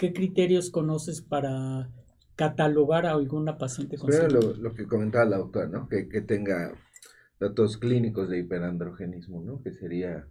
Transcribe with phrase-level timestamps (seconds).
[0.00, 1.90] ¿qué criterios conoces para
[2.34, 5.90] catalogar a alguna paciente con Primero lo, lo, que comentaba la doctora, ¿no?
[5.90, 6.72] Que, que tenga
[7.38, 9.62] datos clínicos de hiperandrogenismo, ¿no?
[9.62, 10.26] Que sería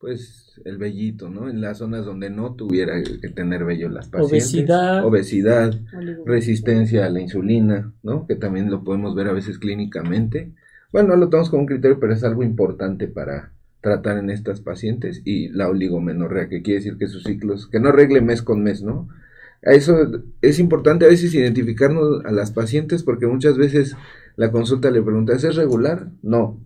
[0.00, 1.48] pues el vellito, ¿no?
[1.48, 4.52] En las zonas donde no tuviera que tener vello las pacientes.
[4.52, 5.06] Obesidad.
[5.06, 5.80] Obesidad,
[6.26, 8.26] resistencia a la insulina, ¿no?
[8.26, 10.52] Que también lo podemos ver a veces clínicamente.
[10.90, 13.52] Bueno, no lo tomamos como un criterio, pero es algo importante para
[13.82, 15.20] tratar en estas pacientes.
[15.24, 18.82] Y la oligomenorrea, que quiere decir que sus ciclos, que no regle mes con mes,
[18.82, 19.08] ¿no?
[19.60, 23.94] Eso es importante a veces identificarnos a las pacientes porque muchas veces
[24.36, 26.08] la consulta le pregunta, ¿es regular?
[26.22, 26.58] No.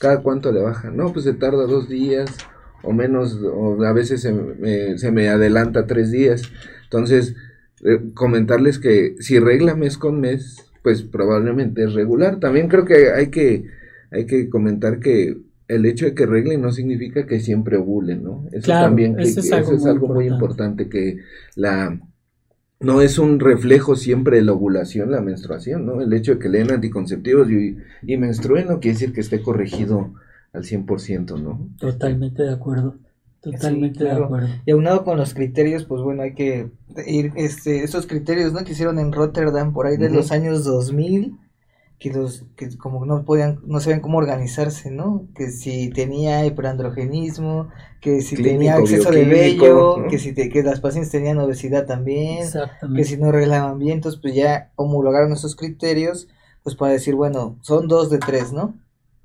[0.00, 0.90] ¿Cada cuánto le baja?
[0.90, 2.36] No, pues se tarda dos días
[2.82, 6.42] o menos, o a veces se me, se me adelanta tres días.
[6.84, 7.36] Entonces,
[7.84, 12.40] eh, comentarles que si regla mes con mes, pues probablemente es regular.
[12.40, 13.66] También creo que hay que,
[14.10, 15.36] hay que comentar que
[15.68, 18.46] el hecho de que regle no significa que siempre ovule, ¿no?
[18.52, 21.18] Eso también eso es algo, muy, importante, que
[21.54, 22.00] la
[22.80, 26.00] no es un reflejo siempre de la ovulación, la menstruación, ¿no?
[26.00, 30.14] El hecho de que leen anticonceptivos y, y menstruen no quiere decir que esté corregido
[30.52, 31.68] al 100%, ¿no?
[31.78, 32.96] Totalmente de acuerdo.
[33.40, 34.48] Totalmente de acuerdo.
[34.64, 36.70] Y aunado con los criterios, pues bueno, hay que
[37.06, 38.64] ir, este, esos criterios, ¿no?
[38.64, 41.36] Que hicieron en Rotterdam por ahí de los años 2000
[41.98, 47.68] que los que como no podían no sabían cómo organizarse no que si tenía hiperandrogenismo
[48.00, 52.46] que si tenía exceso de vello que si que las pacientes tenían obesidad también
[52.94, 56.28] que si no arreglaban bien entonces pues ya homologaron esos criterios
[56.62, 58.74] pues para decir bueno son dos de tres no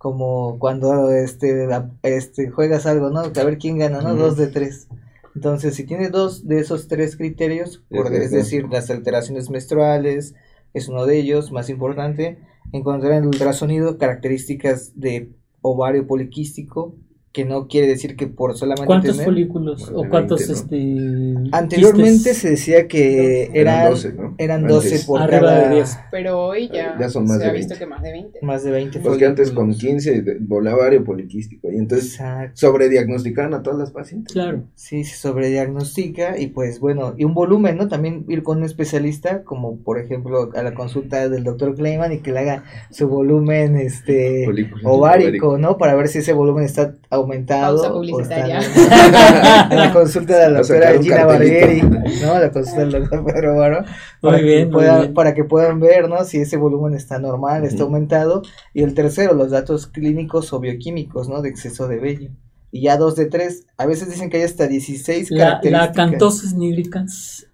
[0.04, 1.70] como cuando este
[2.04, 4.90] este juegas algo no a ver quién gana no dos de tres.
[5.34, 10.36] Entonces si tiene dos de esos tres criterios es decir las alteraciones menstruales
[10.74, 12.38] es uno de ellos más importante
[12.74, 16.96] encontrar en el ultrasonido características de ovario poliquístico,
[17.34, 22.88] que no quiere decir que por solamente ¿Cuántos folículos o cuántos este Anteriormente se decía
[22.88, 27.44] que eran 12, eran 12 por cada de pero hoy ya, ya son más se
[27.46, 27.68] de ha 20.
[27.68, 28.40] visto que más de 20.
[28.44, 32.20] Más de 20 Porque antes con 15 volaba poliquístico y entonces
[32.54, 34.34] sobrediagnosticaban a todas las pacientes.
[34.34, 34.64] Claro.
[34.76, 37.88] Sí, se sobrediagnostica y pues bueno, y un volumen, ¿no?
[37.88, 42.20] También ir con un especialista como por ejemplo a la consulta del doctor Kleiman y
[42.20, 44.46] que le haga su volumen este
[44.84, 45.78] ovárico, ¿no?
[45.78, 48.02] Para ver si ese volumen está aumentado.
[48.04, 52.40] la consulta de la doctora Gina Barbieri, ¿no?
[52.40, 53.84] La consulta del doctor Pedro Baro.
[54.22, 56.24] Para, que puedan, para que puedan ver, ¿no?
[56.24, 58.44] Si ese volumen está normal, está aumentado.
[58.74, 61.42] Y el tercero, los datos clínicos o bioquímicos, ¿no?
[61.42, 62.30] De exceso de vello.
[62.72, 65.88] Y ya dos de tres, a veces dicen que hay hasta 16 la, características.
[65.88, 67.48] La cantosis nigricans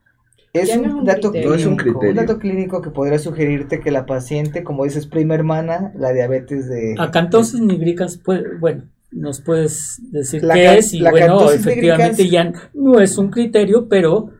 [0.54, 5.06] es un, dato clínico, un, dato clínico que podría sugerirte que la paciente, como dices,
[5.06, 6.96] prima hermana, la diabetes de...
[6.98, 13.18] Acantosis nigricans, pues, bueno, nos puedes decir qué es y bueno, efectivamente ya no es
[13.18, 14.32] un criterio, pero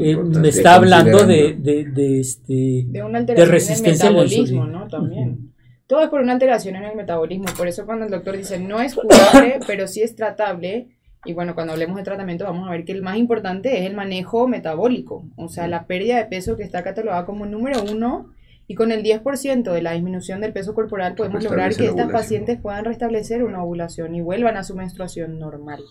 [0.00, 4.66] eh, me está hablando de, de, de, este, de, una alteración resistencia en el metabolismo,
[4.66, 4.88] ¿no?
[4.88, 5.52] También.
[5.86, 8.80] Todo es por una alteración en el metabolismo, por eso cuando el doctor dice no
[8.80, 10.88] es curable, pero sí es tratable,
[11.24, 13.94] y bueno, cuando hablemos de tratamiento vamos a ver que el más importante es el
[13.94, 18.30] manejo metabólico, o sea, la pérdida de peso que está catalogada como número uno
[18.70, 22.60] y con el 10% de la disminución del peso corporal podemos lograr que estas pacientes
[22.60, 25.82] puedan restablecer una ovulación y vuelvan a su menstruación normal.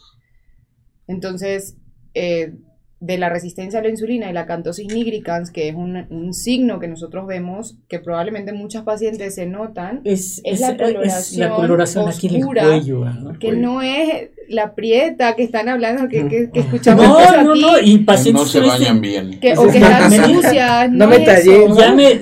[1.07, 1.75] Entonces,
[2.13, 2.53] eh,
[2.99, 6.87] de la resistencia a la insulina y la cantosis nigricans, que es un, signo que
[6.87, 10.75] nosotros vemos, que probablemente muchas pacientes se notan, es, la
[11.55, 13.05] coloración, aquí en el cuello,
[13.39, 17.79] que no es la prieta que están hablando, que, que, que escuchamos no, no, no,
[17.79, 19.39] y pacientes no se bañan bien.
[19.39, 20.89] Que, o que están sucias.
[20.97, 21.67] No, me tallé.
[21.77, 22.19] Ya me,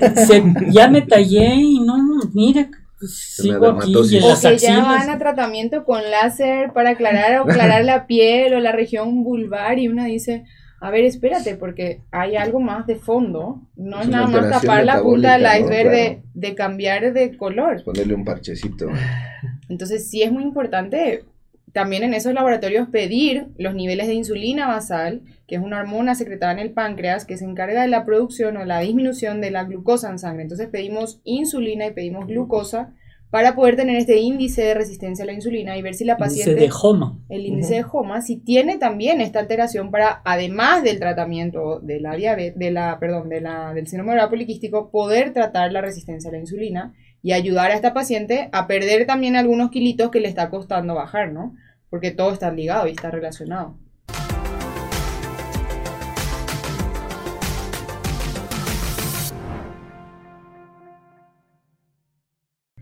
[0.70, 1.96] ya me tallé y no,
[2.34, 6.90] mira, pues, sigo aquí y en o que ya van a tratamiento con láser para
[6.90, 10.44] aclarar o aclarar la piel o la región vulvar y una dice
[10.78, 13.62] a ver, espérate, porque hay algo más de fondo.
[13.76, 17.82] No es, nada más tapar la punta del iceberg de, cambiar de color.
[17.82, 18.88] Ponerle un parchecito.
[19.68, 21.24] Entonces, sí es muy importante
[21.72, 26.52] también en esos laboratorios pedir los niveles de insulina basal, que es una hormona secretada
[26.52, 30.10] en el páncreas que se encarga de la producción o la disminución de la glucosa
[30.10, 30.42] en sangre.
[30.42, 32.92] Entonces, pedimos insulina y pedimos glucosa
[33.36, 36.52] para poder tener este índice de resistencia a la insulina y ver si la paciente...
[36.52, 37.18] El índice de HOMA.
[37.28, 42.16] El índice de HOMA, si tiene también esta alteración para, además del tratamiento de la
[42.16, 46.32] diabetes, de la, perdón, de la, del síndrome oral poliquístico, poder tratar la resistencia a
[46.32, 50.48] la insulina y ayudar a esta paciente a perder también algunos kilitos que le está
[50.48, 51.54] costando bajar, ¿no?
[51.90, 53.76] Porque todo está ligado y está relacionado.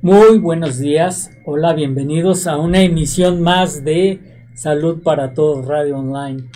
[0.04, 4.20] Muy buenos días, hola, bienvenidos a una emisión más de
[4.54, 6.50] Salud para Todos Radio Online.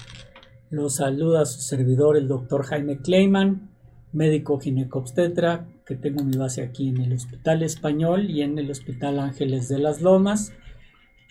[0.69, 3.71] Los saluda su servidor, el doctor Jaime Kleiman,
[4.13, 9.19] médico ginecobstetra, que tengo mi base aquí en el Hospital Español y en el Hospital
[9.19, 10.53] Ángeles de las Lomas.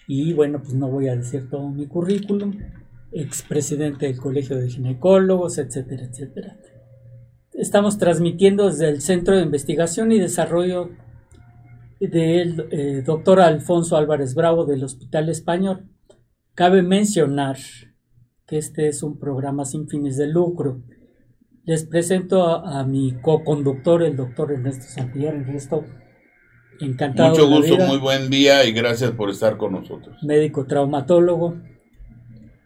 [0.08, 2.58] Y bueno, pues no voy a decir todo mi currículum,
[3.12, 6.58] expresidente del Colegio de Ginecólogos, etcétera, etcétera.
[7.54, 10.90] Estamos transmitiendo desde el Centro de Investigación y Desarrollo
[12.00, 15.90] del eh, doctor Alfonso Álvarez Bravo del Hospital Español.
[16.54, 17.58] Cabe mencionar
[18.46, 20.82] que este es un programa sin fines de lucro.
[21.66, 25.42] Les presento a, mi co-conductor, el doctor Ernesto Santillán.
[25.42, 25.84] Ernesto,
[26.80, 27.32] encantado.
[27.32, 30.18] Mucho gusto, muy buen día y gracias por estar con nosotros.
[30.24, 31.58] Médico traumatólogo.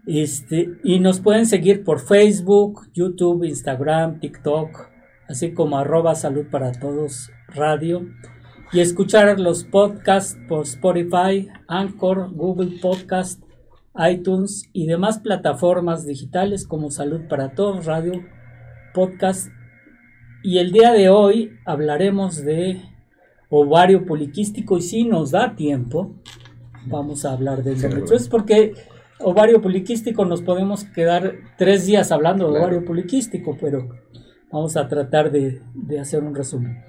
[0.05, 4.89] Este, y nos pueden seguir por Facebook, YouTube, Instagram, TikTok,
[5.27, 8.07] así como arroba salud para todos radio
[8.73, 13.43] y escuchar los podcasts por Spotify, Anchor, Google Podcast,
[14.09, 18.23] iTunes y demás plataformas digitales como Salud para Todos, Radio,
[18.93, 19.49] Podcast.
[20.41, 22.81] Y el día de hoy hablaremos de
[23.49, 26.15] ovario poliquístico y si nos da tiempo,
[26.85, 28.73] vamos a hablar de endometriosis porque
[29.19, 33.89] ovario poliquístico nos podemos quedar tres días hablando de ovario poliquístico, pero
[34.49, 36.81] vamos a tratar de, de hacer un resumen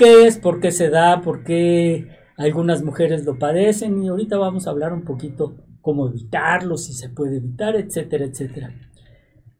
[0.00, 2.08] qué es, por qué se da, por qué
[2.38, 7.10] algunas mujeres lo padecen y ahorita vamos a hablar un poquito cómo evitarlo, si se
[7.10, 8.74] puede evitar, etcétera, etcétera.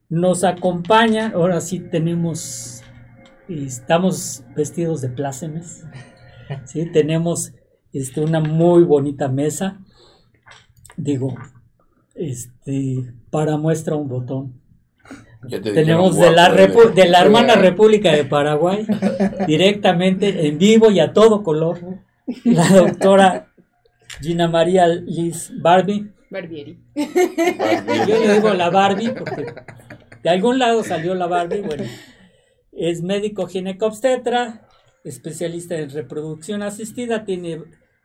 [0.09, 2.83] Nos acompaña, ahora sí tenemos,
[3.49, 5.85] estamos vestidos de plácemes,
[6.65, 6.91] ¿sí?
[6.91, 7.53] tenemos
[7.93, 9.79] este, una muy bonita mesa,
[10.97, 11.35] digo,
[12.15, 14.60] este, para muestra un botón,
[15.49, 18.87] tenemos de la, de la hermana República de Paraguay,
[19.47, 21.79] directamente en vivo y a todo color,
[22.45, 23.53] la doctora
[24.21, 26.13] Gina María Liz Barbie.
[26.31, 26.79] Barbieri.
[26.95, 29.53] Yo le digo la Barbie porque
[30.23, 31.63] de algún lado salió la Barbie.
[31.63, 31.85] Bueno,
[32.73, 34.69] es médico ginecobstetra,
[35.05, 37.63] especialista en reproducción asistida, tiene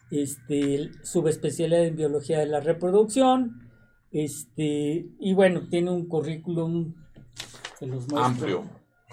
[0.09, 3.61] este, subespecialidad en biología de la reproducción.
[4.11, 6.95] Este, y bueno, tiene un currículum
[8.15, 8.63] Amplio.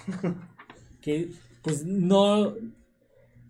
[1.00, 1.30] Que
[1.62, 2.54] pues no,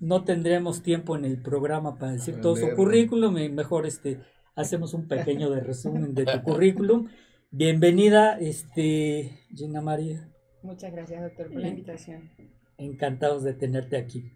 [0.00, 4.20] no tendremos tiempo en el programa para decir todo su currículum, mejor este
[4.54, 7.08] hacemos un pequeño de resumen de tu currículum.
[7.50, 10.26] Bienvenida, este Gina María.
[10.62, 12.30] Muchas gracias, doctor, por la invitación.
[12.78, 14.32] Encantados de tenerte aquí.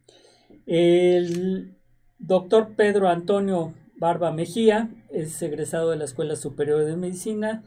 [0.66, 1.78] El
[2.18, 7.62] doctor Pedro Antonio Barba Mejía es egresado de la Escuela Superior de Medicina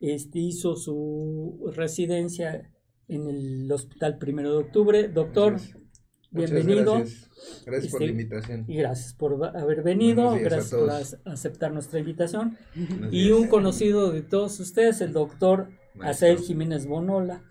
[0.00, 2.70] este, hizo su residencia
[3.08, 5.08] en el Hospital Primero de Octubre.
[5.08, 5.56] Doctor,
[6.30, 6.94] bienvenido.
[6.94, 8.64] Gracias, gracias por la este, invitación.
[8.68, 10.90] Y gracias por haber venido, gracias por
[11.32, 12.56] aceptar nuestra invitación.
[13.10, 15.70] y un conocido de todos ustedes, el doctor
[16.00, 17.42] Asael Jiménez Bonola,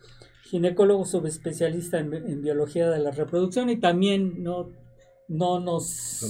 [0.44, 4.70] ginecólogo subespecialista en, en, biología de la reproducción y también no
[5.28, 6.24] no nos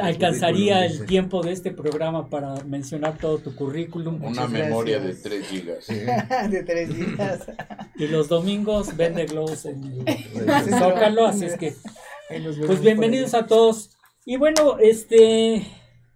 [0.00, 4.22] alcanzaría el tiempo de este programa para mencionar todo tu currículum.
[4.22, 5.86] Una memoria de 3 gigas.
[6.50, 7.50] de 3 gigas.
[7.96, 10.04] Y los domingos vende globos en
[10.78, 11.74] Zócalo, así es que
[12.66, 13.96] pues bienvenidos a todos.
[14.24, 15.56] Y bueno, este,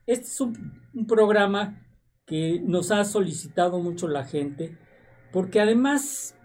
[0.06, 1.80] este es un, un programa
[2.26, 4.76] que nos ha solicitado mucho la gente,
[5.32, 6.36] porque además,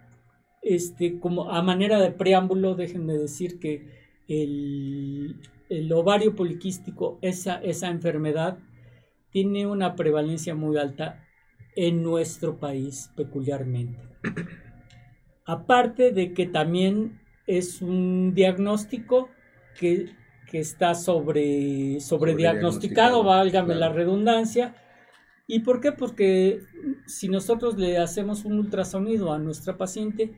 [0.61, 3.87] este, como a manera de preámbulo, déjenme decir que
[4.27, 8.59] el el ovario poliquístico, esa, esa enfermedad,
[9.31, 11.25] tiene una prevalencia muy alta
[11.75, 13.99] en nuestro país peculiarmente.
[15.45, 19.29] Aparte de que también es un diagnóstico
[19.79, 20.09] que,
[20.53, 24.73] está sobre, sobre, diagnosticado, válgame la redundancia.
[25.47, 25.91] ¿Y por qué?
[25.91, 26.61] Porque
[27.07, 30.37] si nosotros le hacemos un ultrasonido a nuestra paciente,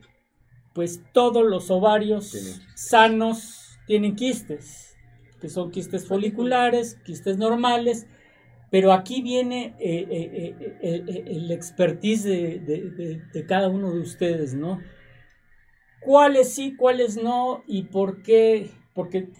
[0.74, 4.87] pues todos los ovarios sanos tienen quistes
[5.40, 8.06] que son quistes foliculares, quistes normales,
[8.70, 14.80] pero aquí viene eh, eh, eh, el expertise de, cada uno de ustedes, ¿no?
[16.00, 18.70] ¿Cuáles sí, cuáles no y por qué?
[18.94, 19.30] Porque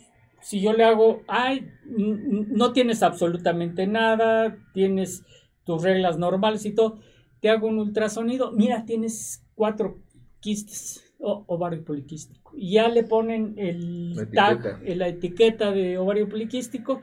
[0.41, 5.25] si yo le hago, ay, no tienes absolutamente nada, tienes
[5.65, 7.01] tus reglas normales y todo,
[7.41, 9.99] te hago un ultrasonido, mira, tienes cuatro
[10.41, 12.53] quistes ovario poliquístico.
[12.55, 17.01] Y ya le ponen el la tag, la etiqueta de ovario poliquístico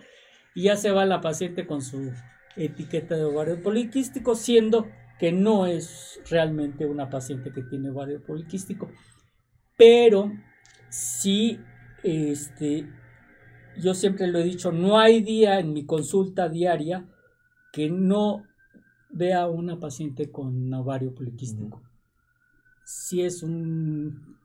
[0.53, 2.11] y ya se va la paciente con su
[2.55, 4.87] etiqueta de ovario poliquístico, siendo
[5.19, 8.89] que no es realmente una paciente que tiene ovario poliquístico.
[9.77, 10.31] Pero
[10.89, 11.59] sí,
[12.03, 12.87] este,
[13.77, 17.05] yo siempre lo he dicho, no hay día en mi consulta diaria
[17.73, 18.43] que no
[19.09, 21.81] vea una paciente con ovario poliquístico
[22.85, 24.37] sí es un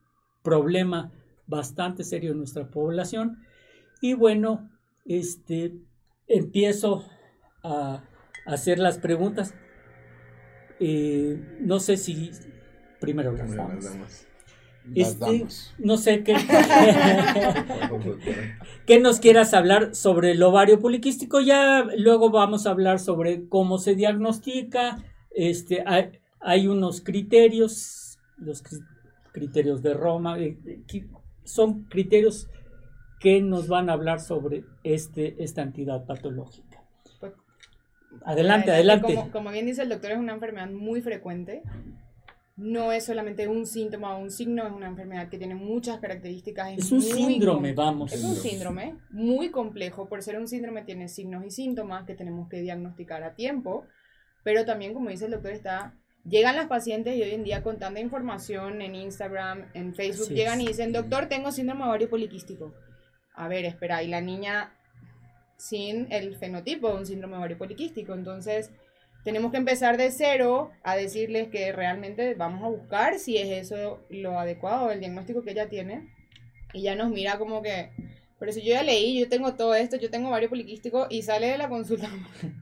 [0.43, 1.13] problema
[1.47, 3.39] bastante serio en nuestra población.
[4.01, 4.71] Y bueno,
[5.05, 5.75] este,
[6.27, 7.05] empiezo
[7.63, 8.03] a
[8.47, 9.55] hacer las preguntas.
[10.81, 12.31] Eh, no sé si
[13.01, 14.27] primero las damos.
[14.95, 15.47] Este,
[15.79, 16.35] no sé qué,
[18.87, 21.41] qué nos quieras hablar sobre el ovario poliquístico.
[21.41, 25.05] Ya luego vamos a hablar sobre cómo se diagnostica.
[25.31, 25.85] Este,
[26.41, 28.10] hay, unos criterios,
[28.41, 28.63] los
[29.33, 30.59] criterios de Roma, eh,
[31.45, 32.49] son criterios
[33.21, 36.83] que nos van a hablar sobre este, esta entidad patológica.
[37.21, 37.33] Pues,
[38.25, 39.15] adelante, adelante.
[39.15, 41.63] Como, como bien dice el doctor, es una enfermedad muy frecuente
[42.61, 46.77] no es solamente un síntoma o un signo, es una enfermedad que tiene muchas características.
[46.77, 48.13] Es, un síndrome, vamos.
[48.13, 50.09] Es un síndrome muy complejo.
[50.09, 53.87] Por ser un síndrome tiene signos y síntomas que tenemos que diagnosticar a tiempo,
[54.45, 55.95] pero también, como dice el doctor, está...
[56.25, 60.61] Llegan las pacientes y hoy en día con tanta información en Instagram, en Facebook, llegan
[60.61, 62.75] y dicen, doctor, tengo síndrome ovario poliquístico.
[63.35, 64.75] A ver, espera, y la niña
[65.57, 68.15] sin el fenotipo de un síndrome ovario poliquístico.
[68.15, 68.71] Entonces,
[69.25, 74.01] tenemos que empezar de cero a decirles que realmente vamos a buscar si es eso
[74.09, 76.09] lo adecuado, el diagnóstico que ella tiene.
[76.73, 77.91] Y ya nos mira como que,
[78.39, 81.49] pero si yo ya leí, yo tengo todo esto, yo tengo varios poliquísticos y sale
[81.49, 82.09] de la consulta.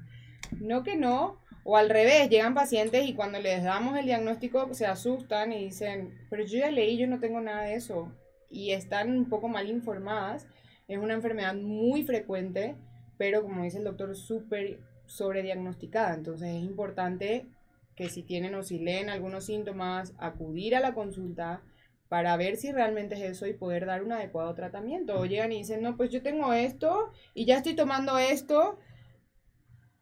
[0.61, 1.39] no que no.
[1.71, 6.15] O al revés, llegan pacientes y cuando les damos el diagnóstico se asustan y dicen,
[6.31, 8.11] pero yo ya leí, yo no tengo nada de eso.
[8.49, 10.47] Y están un poco mal informadas.
[10.87, 12.75] Es una enfermedad muy frecuente,
[13.19, 16.15] pero como dice el doctor, súper sobrediagnosticada.
[16.15, 17.51] Entonces es importante
[17.95, 21.61] que si tienen o si leen algunos síntomas, acudir a la consulta
[22.09, 25.21] para ver si realmente es eso y poder dar un adecuado tratamiento.
[25.21, 28.79] O llegan y dicen, no, pues yo tengo esto y ya estoy tomando esto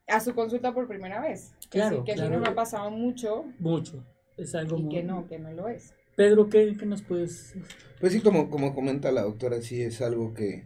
[0.09, 1.56] a su consulta por primera vez.
[1.77, 2.35] Claro, que claro.
[2.35, 3.45] no me ha pasado mucho.
[3.59, 4.05] Mucho.
[4.37, 5.95] Es algo y que no, que no lo es.
[6.17, 7.55] Pedro, ¿qué, ¿qué, nos puedes...?
[8.01, 10.65] Pues sí, como, como comenta la doctora, sí es algo que,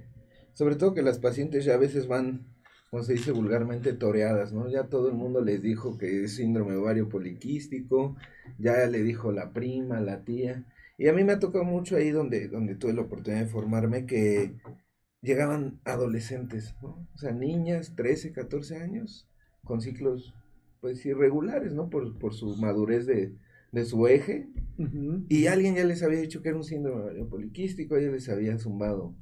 [0.52, 2.50] sobre todo que las pacientes ya a veces van
[2.90, 4.68] como se dice vulgarmente, toreadas, ¿no?
[4.68, 8.16] Ya todo el mundo les dijo que es síndrome ovario poliquístico,
[8.58, 10.66] ya le dijo la prima, la tía,
[10.98, 14.06] y a mí me ha tocado mucho ahí donde, donde tuve la oportunidad de formarme
[14.06, 14.56] que
[15.22, 17.08] llegaban adolescentes, ¿no?
[17.14, 19.28] O sea, niñas, 13, 14 años,
[19.64, 20.34] con ciclos,
[20.80, 21.90] pues, irregulares, ¿no?
[21.90, 23.34] Por, por su madurez de,
[23.72, 24.48] de su eje,
[25.28, 29.14] y alguien ya les había dicho que era un síndrome poliquístico, ya les había zumbado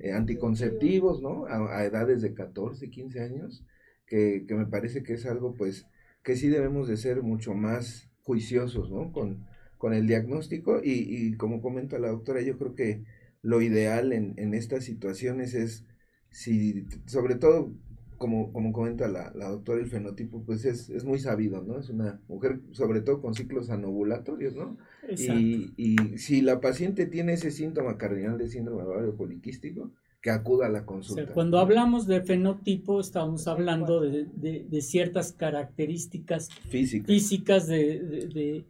[0.00, 1.44] eh, anticonceptivos, ¿no?
[1.46, 3.64] A, edades de 14, 15 años,
[4.06, 5.86] que, que, me parece que es algo, pues,
[6.22, 9.12] que sí debemos de ser mucho más juiciosos, ¿no?
[9.12, 9.44] Con,
[9.76, 13.04] con el diagnóstico y, y, como comenta la doctora, yo creo que
[13.42, 15.84] lo ideal en, en estas situaciones es,
[16.30, 17.74] si, sobre todo
[18.18, 21.78] como, como comenta la, la doctora, el fenotipo, pues es, es, muy sabido, ¿no?
[21.78, 24.76] Es una mujer, sobre todo con ciclos anovulatorios, ¿no?
[25.08, 29.90] Y, y, si la paciente tiene ese síntoma cardinal de síndrome ovario poliquístico,
[30.20, 31.34] que acuda a la consulta.
[31.34, 38.64] cuando hablamos de fenotipo, estamos hablando de, de, de ciertas características físicas de, de,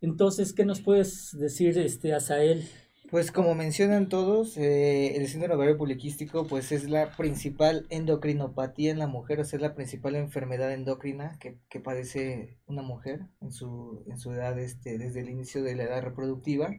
[0.00, 2.64] Entonces, ¿qué nos puedes decir, este, Asael?
[3.10, 8.98] Pues como mencionan todos, eh, el síndrome ovario poliquístico pues es la principal endocrinopatía en
[8.98, 13.52] la mujer, o sea, es la principal enfermedad endocrina que, que padece una mujer en
[13.52, 16.74] su, en su edad, este, desde el inicio de la edad reproductiva.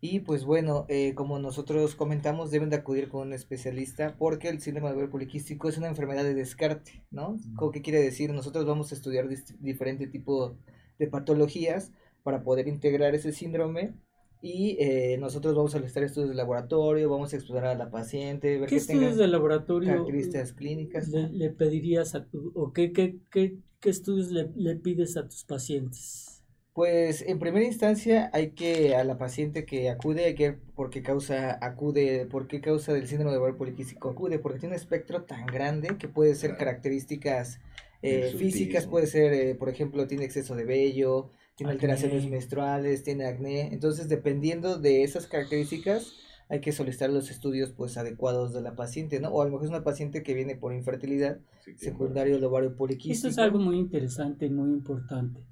[0.00, 4.60] Y pues bueno, eh, como nosotros comentamos, deben de acudir con un especialista porque el
[4.60, 7.38] síndrome de ovario poliquístico es una enfermedad de descarte, ¿no?
[7.72, 8.32] ¿Qué quiere decir?
[8.32, 9.26] Nosotros vamos a estudiar
[9.58, 10.56] diferente tipo
[10.98, 13.94] de patologías para poder integrar ese síndrome
[14.42, 18.58] y eh, nosotros vamos a listar estudios de laboratorio, vamos a explorar a la paciente,
[18.58, 23.56] ver ¿Qué estudios de laboratorio características clínicas le, pedirías a tu, o qué, qué, qué,
[23.80, 26.35] qué estudios le, le pides a tus pacientes?
[26.76, 31.02] Pues en primera instancia hay que a la paciente que acude, hay que por qué
[31.02, 35.22] causa acude, por qué causa del síndrome de ovario poliquístico acude, porque tiene un espectro
[35.22, 37.60] tan grande que puede ser características
[38.02, 43.24] eh, físicas, puede ser, eh, por ejemplo, tiene exceso de vello, tiene alteraciones menstruales, tiene
[43.24, 46.12] acné, entonces dependiendo de esas características
[46.50, 49.30] hay que solicitar los estudios pues adecuados de la paciente, ¿no?
[49.30, 51.38] O a lo mejor es una paciente que viene por infertilidad
[51.76, 53.14] secundario del ovario poliquístico.
[53.14, 55.46] Esto es algo muy interesante y muy importante,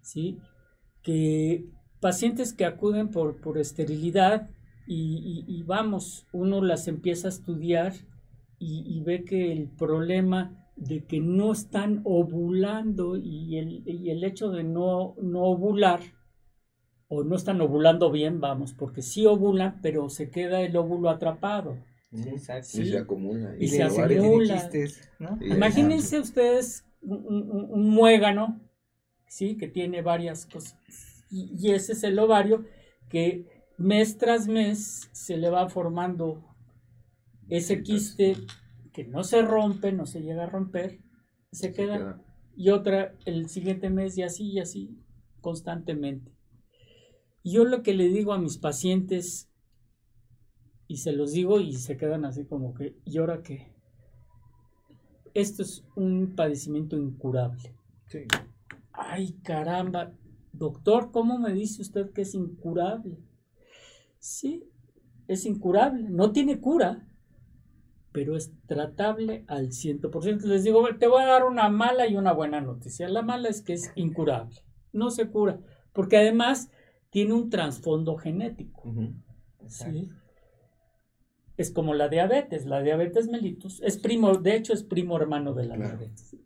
[0.00, 0.38] ¿sí?
[1.02, 1.66] Que
[2.00, 4.50] pacientes que acuden por, por esterilidad
[4.86, 7.92] y, vamos, uno las empieza a estudiar
[8.58, 14.50] y, ve que el problema de que no están ovulando y el, y el hecho
[14.50, 16.00] de no, no ovular
[17.12, 21.76] o no están ovulando bien, vamos, porque sí ovulan, pero se queda el óvulo atrapado.
[22.12, 22.80] Sí, exacto.
[22.80, 23.56] Y se acumula.
[23.58, 24.70] Y, se acumula.
[25.40, 28.60] Imagínense ustedes un, muégano,
[29.30, 29.56] ¿sí?
[29.56, 30.76] Que tiene varias cosas.
[31.30, 32.66] Y, ese es el ovario
[33.08, 33.46] que
[33.78, 36.44] mes tras mes se le va formando
[37.48, 38.36] ese quiste
[38.92, 40.98] que no se rompe, no se llega a romper,
[41.52, 42.20] se, queda,
[42.56, 44.98] y otra el siguiente mes y así y así
[45.40, 46.32] constantemente.
[47.44, 49.48] Yo lo que le digo a mis pacientes,
[50.88, 53.72] y se los digo y se quedan así como que, ¿y ahora qué?
[55.34, 57.76] Esto es un padecimiento incurable.
[58.08, 58.26] Sí.
[58.92, 60.12] Ay, caramba,
[60.52, 63.18] doctor, ¿cómo me dice usted que es incurable?
[64.18, 64.64] Sí,
[65.28, 67.06] es incurable, no tiene cura,
[68.12, 70.42] pero es tratable al 100%.
[70.42, 73.08] Les digo, te voy a dar una mala y una buena noticia.
[73.08, 74.56] La mala es que es incurable,
[74.92, 75.60] no se cura,
[75.92, 76.70] porque además
[77.10, 78.92] tiene un trasfondo genético.
[79.66, 80.10] ¿sí?
[81.56, 85.66] Es como la diabetes, la diabetes mellitus es primo, de hecho es primo hermano de
[85.66, 86.36] la diabetes.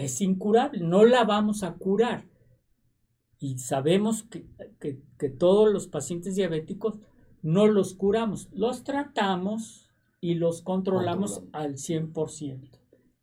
[0.00, 2.24] Es incurable, no la vamos a curar.
[3.38, 4.46] Y sabemos que,
[5.18, 6.98] que todos los pacientes diabéticos
[7.42, 9.90] no los curamos, los tratamos
[10.20, 12.68] y los controlamos al 100%.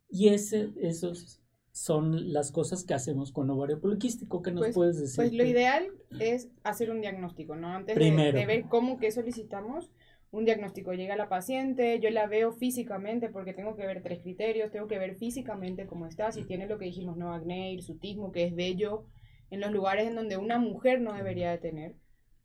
[0.09, 1.41] Y ese, esos
[1.71, 4.41] son las cosas que hacemos con ovario poliquístico.
[4.41, 5.15] ¿Qué nos pues, puedes decir?
[5.17, 7.67] Pues lo ideal es hacer un diagnóstico, ¿no?
[7.67, 9.91] Antes de, ver cómo que solicitamos,
[10.31, 10.93] un diagnóstico.
[10.93, 14.99] Llega la paciente, yo la veo físicamente porque tengo que ver tres criterios, tengo que
[14.99, 19.05] ver físicamente cómo está, si tiene lo que dijimos, no acné, hirsutismo, que es bello,
[19.49, 21.95] en los lugares en donde una mujer no debería de tener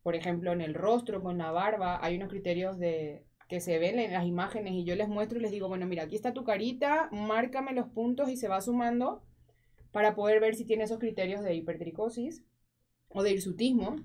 [0.03, 3.99] por ejemplo, en el rostro, con la barba, hay unos criterios de que se ven
[3.99, 6.43] en las imágenes y yo les muestro y les digo, bueno, mira, aquí está tu
[6.43, 9.23] carita, márcame los puntos y se va sumando
[9.91, 12.43] para poder ver si tiene esos criterios de hipertricosis
[13.07, 13.95] o de hirsutismo.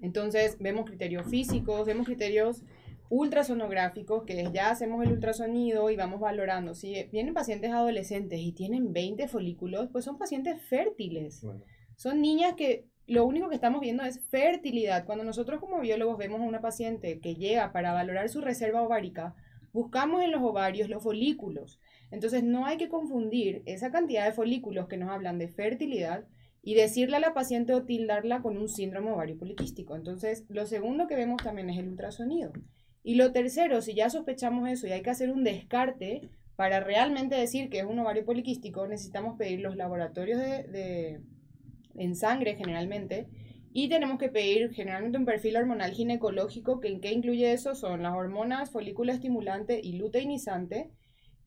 [0.00, 2.64] Entonces, vemos criterios físicos, vemos criterios
[3.10, 6.74] ultrasonográficos, que ya hacemos el ultrasonido y vamos valorando.
[6.74, 11.44] Si vienen pacientes adolescentes y tienen 20 folículos, pues son pacientes fértiles.
[11.96, 15.04] Son niñas que lo único que estamos viendo es fertilidad.
[15.04, 19.34] Cuando nosotros como biólogos vemos a una paciente que llega para valorar su reserva ovárica,
[19.72, 21.80] buscamos en los ovarios los folículos.
[22.12, 26.24] Entonces no hay que confundir esa cantidad de folículos que nos hablan de fertilidad
[26.62, 29.96] y decirle a la paciente o tildarla con un síndrome ovario poliquístico.
[29.96, 32.52] Entonces, lo segundo que vemos también es el ultrasonido.
[33.02, 37.34] Y lo tercero, si ya sospechamos eso y hay que hacer un descarte para realmente
[37.34, 41.20] decir que es un ovario poliquístico, necesitamos pedir los laboratorios de
[41.96, 43.26] en sangre generalmente.
[43.72, 48.02] Y tenemos que pedir generalmente un perfil hormonal ginecológico, que en qué incluye eso son
[48.02, 50.90] las hormonas folículo estimulante y luteinizante,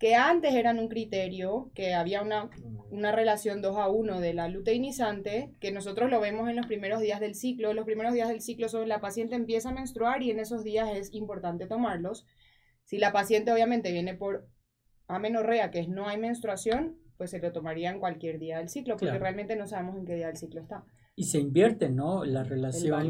[0.04, 2.50] que antes eran un criterio, que había una,
[2.92, 7.00] una relación 2 a 1 de la luteinizante, que nosotros lo vemos en los primeros
[7.00, 7.74] días del ciclo.
[7.74, 10.90] Los primeros días del ciclo son la paciente empieza a menstruar y en esos días
[10.94, 12.26] es importante tomarlos.
[12.84, 14.46] Si la paciente obviamente viene por
[15.08, 18.98] amenorrea, que es no hay menstruación, pues se lo tomaría en cualquier día del ciclo,
[18.98, 20.84] porque realmente no sabemos en qué día del ciclo está.
[21.16, 22.26] Y se invierte, ¿no?
[22.26, 23.10] La relación.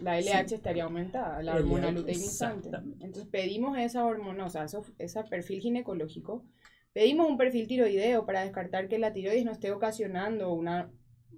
[0.00, 2.70] La LH estaría aumentada, la hormona luteinizante.
[3.00, 4.66] Entonces pedimos esa hormona, o sea,
[4.98, 6.44] ese perfil ginecológico.
[6.92, 10.90] Pedimos un perfil tiroideo para descartar que la tiroides no esté ocasionando una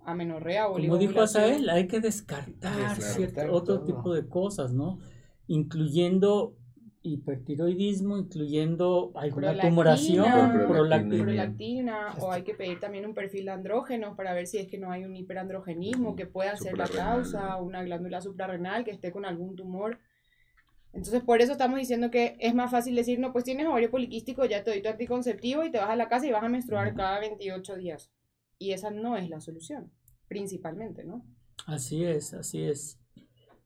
[0.04, 4.98] amenorrea o Como dijo Asael, hay que descartar, cierto, otro tipo de cosas, ¿no?
[5.46, 6.56] Incluyendo
[7.02, 14.32] hipertiroidismo, incluyendo alguna tumoración, prolactina, o hay que pedir también un perfil de andrógenos para
[14.32, 18.20] ver si es que no hay un hiperandrogenismo que pueda ser la causa, una glándula
[18.20, 19.98] suprarrenal que esté con algún tumor.
[20.92, 24.44] Entonces, por eso estamos diciendo que es más fácil decir, no, pues tienes ovario poliquístico,
[24.44, 26.94] ya te doy tu anticonceptivo y te vas a la casa y vas a menstruar
[26.94, 28.12] cada 28 días.
[28.58, 29.90] Y esa no es la solución,
[30.28, 31.24] principalmente, ¿no?
[31.66, 33.01] Así es, así es.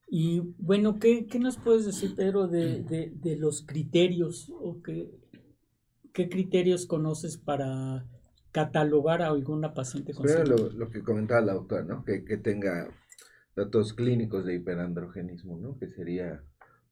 [0.08, 4.52] Y bueno, ¿qué, nos puedes decir, Pedro, de, los criterios?
[4.60, 5.10] ¿O qué,
[6.12, 8.06] qué, criterios conoces para
[8.52, 12.04] catalogar a alguna paciente con Primero lo, que comentaba la doctora, ¿no?
[12.04, 12.88] Que, tenga
[13.56, 15.76] datos clínicos de hiperandrogenismo, ¿no?
[15.76, 16.40] Que sería,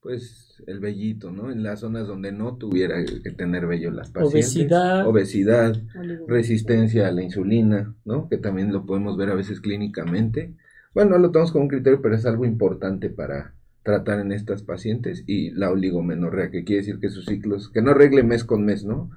[0.01, 1.53] pues, el vellito, ¿no?
[1.53, 4.57] En las zonas donde no tuviera que tener vello las pacientes.
[4.57, 5.07] Obesidad.
[5.07, 5.83] Obesidad,
[6.27, 8.29] resistencia a la insulina, ¿no?
[8.29, 10.57] Que también lo podemos ver a veces clínicamente
[10.95, 14.63] bueno, no lo tomamos como un criterio, pero es algo importante para tratar en estas
[14.63, 18.65] pacientes y la oligomenorrea, que quiere decir que sus ciclos, que no arregle mes con
[18.65, 19.11] mes, ¿no?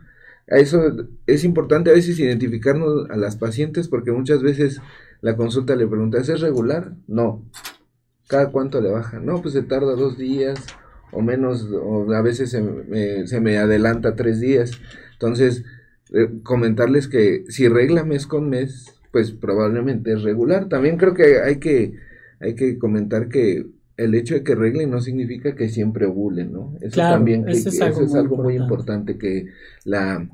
[0.50, 4.82] A eso es importante a veces identificarnos a las pacientes porque muchas veces
[5.22, 6.94] la consulta le pregunta, ¿es regular?
[7.08, 7.46] No.
[8.28, 9.20] ¿Cada cuánto le baja?
[9.20, 10.60] No, pues se tarda dos días
[11.12, 14.72] o menos, o a veces se me, se me adelanta tres días.
[15.14, 15.64] Entonces,
[16.14, 20.70] eh, comentarles que si regla mes con mes, pues probablemente es regular.
[20.70, 21.96] También creo que hay que,
[22.40, 23.66] hay que comentar que
[23.98, 26.76] el hecho de que reglen no significa que siempre ovulen, ¿no?
[26.82, 29.48] Eso también es algo, eso es algo muy importante, que
[29.86, 30.30] la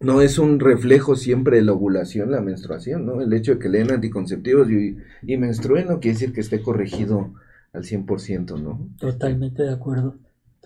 [0.00, 3.20] no es un reflejo siempre de la ovulación, la menstruación, ¿no?
[3.20, 7.34] El hecho de que leen anticonceptivos y, y menstruen no quiere decir que esté corregido
[7.74, 8.88] al 100%, ¿no?
[8.98, 10.16] Totalmente de acuerdo.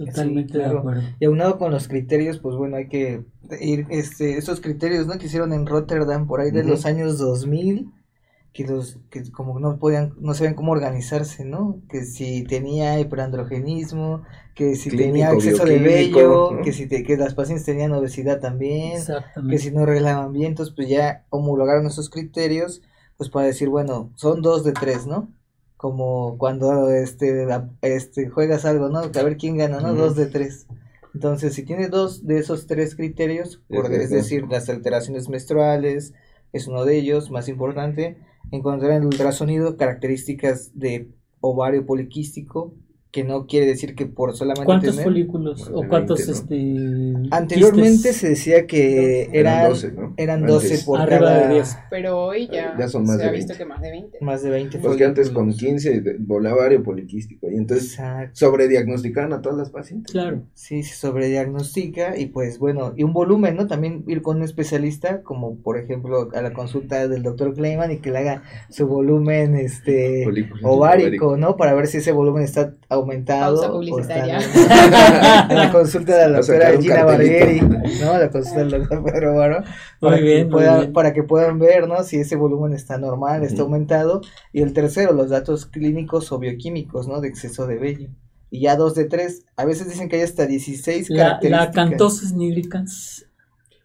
[0.06, 1.02] Totalmente de acuerdo.
[1.18, 3.24] Y aunado con los criterios, pues bueno, hay que
[3.60, 5.18] ir, este, esos criterios, ¿no?
[5.18, 7.90] Que hicieron en Rotterdam por ahí de los años 2000,
[8.52, 11.80] que los, que como no podían, no sabían cómo organizarse, ¿no?
[11.88, 14.22] Que si tenía hiperandrogenismo,
[14.54, 19.00] que si tenía exceso de vello, que si que las pacientes tenían obesidad también,
[19.48, 22.82] que si no arreglaban bien, entonces pues ya homologaron esos criterios,
[23.16, 25.32] pues para decir, bueno, son dos de tres, ¿no?
[25.82, 27.44] Como cuando este,
[27.82, 29.00] este juegas algo, ¿no?
[29.00, 29.94] A ver quién gana, ¿no?
[29.94, 30.68] Dos de tres.
[31.12, 36.14] Entonces, si tiene dos de esos tres criterios, por, es decir, las alteraciones menstruales
[36.52, 38.16] es uno de ellos, más importante,
[38.52, 41.08] encontrar en el ultrasonido características de
[41.40, 42.72] ovario poliquístico,
[43.12, 48.66] que no quiere decir que por solamente ¿Cuántos folículos o cuántos este Anteriormente se decía
[48.66, 53.24] que eran 12, eran 12 por cada de pero hoy ya, ya son más se
[53.24, 54.18] de ha visto que más de 20.
[54.22, 58.00] Más de 20 Porque antes con 15 volaba vario poliquístico y entonces
[58.32, 60.10] sobrediagnosticaban a todas las pacientes.
[60.10, 60.44] Claro.
[60.54, 63.66] Sí, se sobrediagnostica y pues bueno, y un volumen, ¿no?
[63.66, 67.98] También ir con un especialista como por ejemplo a la consulta del doctor Kleiman y
[67.98, 70.26] que le haga su volumen este
[70.62, 71.56] ovárico, ¿no?
[71.56, 73.56] Para ver si ese volumen está aumentado.
[73.56, 74.38] Pausa publicitaria.
[75.48, 78.18] la consulta de la doctora Gina Barbieri, ¿no?
[78.18, 79.62] La consulta del doctor Pedro Baro.
[80.00, 82.02] Para, que puedan, para que puedan ver, ¿no?
[82.02, 84.22] Si ese volumen está normal, está aumentado.
[84.52, 87.20] Y el tercero, los datos clínicos o bioquímicos, ¿no?
[87.20, 88.08] De exceso de vello.
[88.50, 91.66] Y ya dos de tres, a veces dicen que hay hasta 16 la, características.
[91.66, 93.26] La cantosis nigricans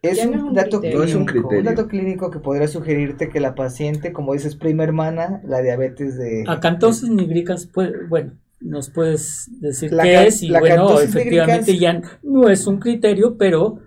[0.02, 4.54] es un, dato clínico, un, dato clínico que podría sugerirte que la paciente, como dices,
[4.54, 6.44] prima hermana, la diabetes de...
[6.46, 12.66] Acantosis nigricans, pues, bueno, nos puedes decir qué es y bueno, efectivamente ya no es
[12.66, 13.78] un criterio, pero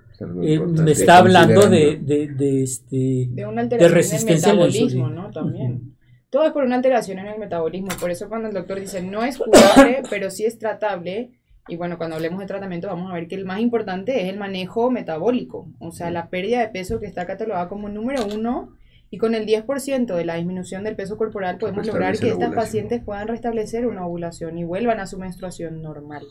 [0.42, 4.66] eh, me está hablando de, de, de, este, de, una alteración de resistencia en el
[4.66, 5.32] metabolismo, ¿no?
[5.32, 5.96] También.
[6.30, 9.24] Todo es por una alteración en el metabolismo, por eso cuando el doctor dice no
[9.24, 11.32] es curable, pero sí es tratable,
[11.68, 14.38] y bueno, cuando hablemos de tratamiento vamos a ver que el más importante es el
[14.38, 18.70] manejo metabólico, o sea, la pérdida de peso que está catalogada como número uno
[19.14, 23.04] y con el 10% de la disminución del peso corporal podemos lograr que estas pacientes
[23.04, 26.26] puedan restablecer una ovulación y vuelvan a su menstruación normal.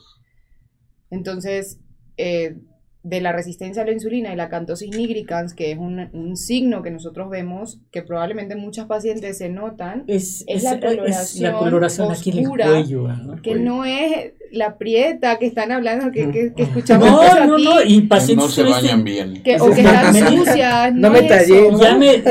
[1.11, 1.79] Entonces,
[2.17, 2.57] eh,
[3.03, 6.91] de la resistencia a la insulina y la cantosis nigricans, que es un, signo que
[6.91, 13.09] nosotros vemos, que probablemente muchas pacientes se notan, es, la coloración, aquí en cuello,
[13.43, 17.83] que no es la prieta que están hablando, que, que, que escuchamos no, no, no,
[17.83, 19.43] y pacientes no se bañan bien.
[19.43, 20.95] Que, o que están sucias.
[20.95, 21.71] No, me tallé.
[21.81, 22.23] Ya me,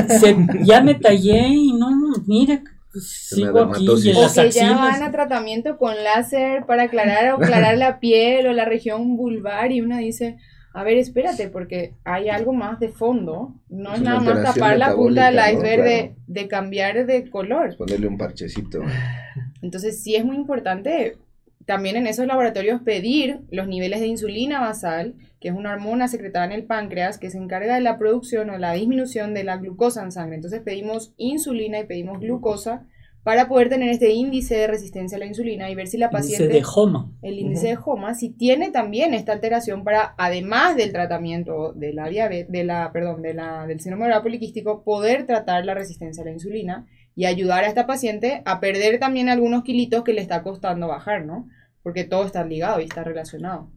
[0.63, 1.89] ya me tallé y no,
[2.27, 6.83] mira, pues, sigo aquí y en o que ya van a tratamiento con láser para
[6.83, 10.37] aclarar o aclarar la piel o la región vulvar y una dice
[10.71, 13.55] a ver, espérate, porque hay algo más de fondo.
[13.69, 17.75] No es, nada más tapar la punta del iceberg de, cambiar de color.
[17.75, 18.81] Ponerle un parchecito.
[19.61, 21.17] Entonces, sí es muy importante
[21.65, 26.45] también en esos laboratorios pedir los niveles de insulina basal, que es una hormona secretada
[26.45, 30.03] en el páncreas que se encarga de la producción o la disminución de la glucosa
[30.03, 30.35] en sangre.
[30.35, 32.85] Entonces, pedimos insulina y pedimos glucosa
[33.29, 36.45] para poder tener este índice de resistencia a la insulina y ver si la paciente...
[36.45, 37.11] El índice de HOMA.
[37.21, 42.09] El índice de HOMA, si tiene también esta alteración para, además del tratamiento de la
[42.09, 46.25] diabetes, de la, perdón, de la, del síndrome oral poliquístico, poder tratar la resistencia a
[46.25, 50.41] la insulina y ayudar a esta paciente a perder también algunos kilitos que le está
[50.41, 51.47] costando bajar, ¿no?
[51.83, 53.69] Porque todo está ligado y está relacionado.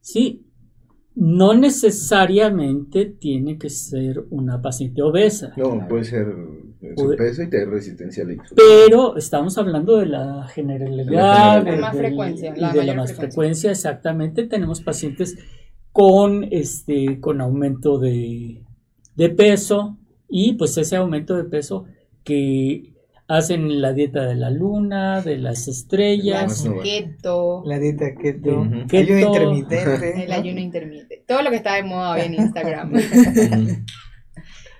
[0.00, 0.49] Sí,
[1.20, 5.52] no necesariamente tiene que ser una paciente obesa.
[5.54, 6.34] No, puede ser
[6.96, 8.56] su peso y tener resistencia a la insulina.
[8.56, 11.62] Pero estamos hablando de la generalidad.
[11.62, 12.54] De, la más frecuencia.
[12.56, 13.70] y de la más frecuencia.
[13.70, 14.46] exactamente.
[14.46, 15.36] Tenemos pacientes
[15.92, 18.64] con, este, con aumento de,
[19.14, 21.84] de peso y pues ese aumento de peso
[22.24, 22.89] que
[23.30, 26.64] hacen la dieta de la luna, de las estrellas.
[26.64, 27.62] La keto.
[27.64, 28.62] La dieta keto.
[28.90, 30.24] Ayuno intermitente.
[30.24, 31.24] El ayuno intermitente.
[31.28, 32.92] Todo lo que está de moda hoy en Instagram.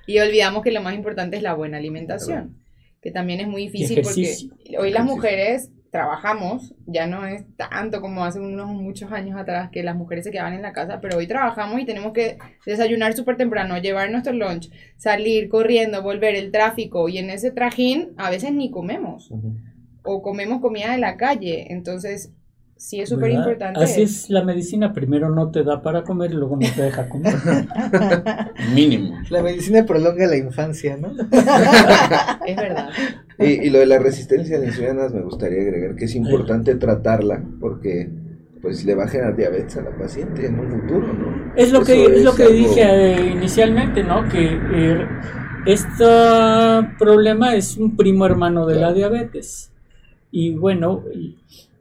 [0.06, 2.56] y olvidamos que lo más importante es la buena alimentación.
[3.00, 8.24] Que también es muy difícil porque hoy las mujeres trabajamos, ya no es tanto como
[8.24, 11.26] hace unos muchos años atrás que las mujeres se quedaban en la casa, pero hoy
[11.26, 17.08] trabajamos y tenemos que desayunar súper temprano, llevar nuestro lunch, salir corriendo, volver el tráfico.
[17.08, 19.32] Y en ese trajín a veces ni comemos
[20.02, 22.32] o comemos comida de la calle, entonces
[22.80, 23.78] sí es súper importante.
[23.78, 27.08] Así es la medicina, primero no te da para comer y luego no te deja
[27.08, 27.34] comer.
[28.74, 29.20] Mínimo.
[29.28, 31.10] La medicina prolonga la infancia, ¿no?
[32.46, 32.88] es verdad.
[33.38, 36.74] Y, y, lo de la resistencia a la insulina me gustaría agregar que es importante
[36.76, 38.10] tratarla porque
[38.62, 41.52] pues le va a generar diabetes a la paciente en un futuro, ¿no?
[41.56, 44.28] Es lo que es, lo que dije eh, inicialmente, ¿no?
[44.28, 45.06] Que eh,
[45.66, 46.04] este
[46.98, 49.70] problema es un primo hermano de la diabetes.
[50.30, 51.02] Y bueno,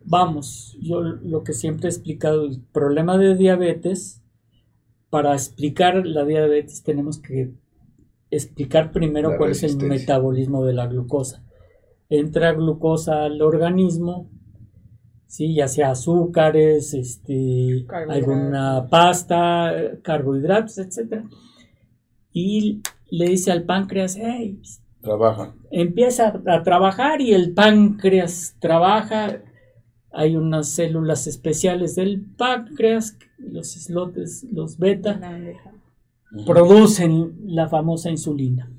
[0.09, 4.21] vamos, yo lo que siempre he explicado, el problema de diabetes,
[5.09, 7.51] para explicar la diabetes tenemos que
[8.31, 11.43] explicar primero cuál es el metabolismo de la glucosa.
[12.09, 14.29] Entra glucosa al organismo,
[15.27, 15.55] ¿sí?
[15.55, 21.23] ya sea azúcares, este, alguna pasta, carbohidratos, etc.
[22.33, 24.59] Y le dice al páncreas, hey,
[25.01, 25.53] trabaja.
[25.71, 29.41] Empieza a trabajar y el páncreas trabaja.
[30.11, 35.19] Hay unas células especiales del páncreas, los islotes, los beta,
[36.45, 38.71] producen la famosa insulina.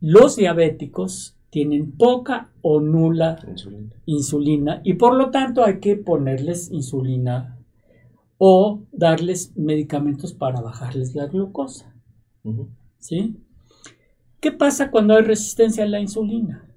[0.00, 3.38] Los diabéticos tienen poca o nula
[4.06, 4.80] insulina.
[4.84, 7.58] y por lo tanto hay que ponerles insulina
[8.38, 11.94] o darles medicamentos para bajarles la glucosa.
[12.98, 13.36] ¿Sí?
[14.40, 16.68] ¿Qué pasa cuando hay resistencia a la insulina?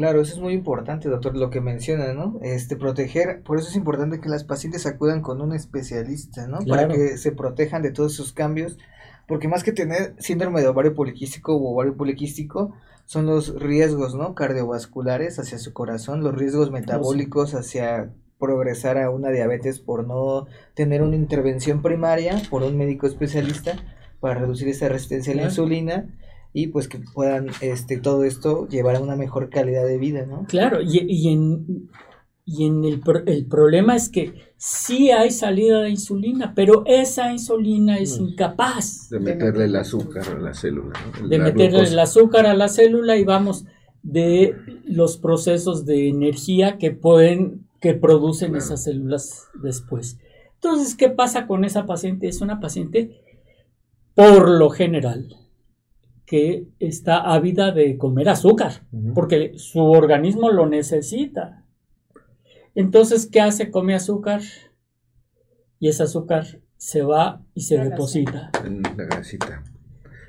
[0.00, 2.40] Claro, eso es muy importante, doctor, lo que menciona, ¿no?
[2.40, 6.60] Este, proteger, por eso es importante que las pacientes acudan con un especialista, ¿no?
[6.60, 8.78] Para que se protejan de todos esos cambios,
[9.28, 12.72] porque más que tener síndrome de ovario poliquístico o ovario poliquístico,
[13.04, 14.34] son los riesgos, ¿no?
[14.34, 21.02] Cardiovasculares hacia su corazón, los riesgos metabólicos hacia progresar a una diabetes por no tener
[21.02, 23.76] una intervención primaria por un médico especialista
[24.18, 26.06] para reducir esa resistencia a la insulina
[26.52, 30.46] y pues que puedan este todo esto llevar a una mejor calidad de vida, ¿no?
[30.48, 31.88] Claro, y, y en,
[32.44, 37.98] y en el, el, problema es que sí hay salida de insulina, pero esa insulina
[37.98, 38.24] es mm.
[38.24, 40.98] incapaz de meterle el azúcar a la célula.
[41.20, 41.28] ¿no?
[41.28, 43.66] De meterle el azúcar a la célula y vamos
[44.02, 50.18] de los procesos de energía que pueden, que producen esas células después.
[50.54, 52.28] Entonces, ¿qué pasa con esa paciente?
[52.28, 53.20] Es una paciente,
[54.14, 55.36] por lo general,
[56.30, 58.84] que está ávida de comer azúcar,
[59.16, 61.64] porque su organismo lo necesita.
[62.76, 63.72] Entonces, ¿qué hace?
[63.72, 64.40] Come azúcar
[65.80, 68.52] y ese azúcar se va y se deposita.
[68.64, 69.64] En la grasita.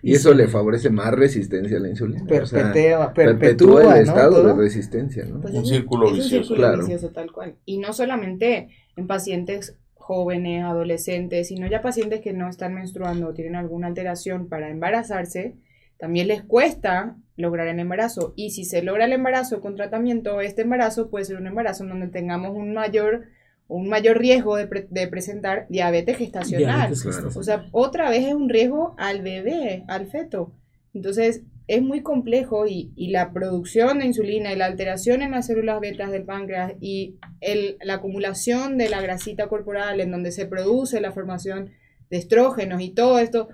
[0.01, 2.25] Y, eso le favorece más resistencia a la insulina.
[2.25, 5.39] Perpetua, perpetúa, el estado de resistencia, ¿no?
[5.39, 6.37] Pues un círculo vicioso.
[6.37, 7.57] Un círculo vicioso, tal cual.
[7.63, 13.33] Y no solamente en pacientes jóvenes, adolescentes, sino ya pacientes que no están menstruando o
[13.33, 15.57] tienen alguna alteración para embarazarse,
[16.01, 18.33] también les cuesta lograr el embarazo.
[18.35, 21.91] Y si se logra el embarazo con tratamiento, este embarazo puede ser un embarazo en
[21.91, 23.27] donde tengamos un mayor,
[23.67, 26.91] un mayor riesgo de, presentar diabetes gestacional.
[27.35, 30.55] O sea, otra vez es un riesgo al bebé, al feto.
[30.95, 35.79] Entonces, es muy complejo y, la producción de insulina y la alteración en las células
[35.81, 40.99] betas del páncreas y el, la acumulación de la grasita corporal en donde se produce
[40.99, 41.69] la formación
[42.09, 43.49] de estrógenos y todo esto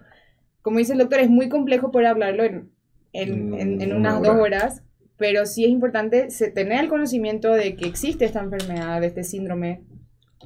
[0.67, 2.73] como dice el doctor, es muy complejo poder hablarlo en,
[3.13, 4.83] en, unas dos horas,
[5.15, 9.85] pero sí es importante tener el conocimiento de que existe esta enfermedad, de este síndrome,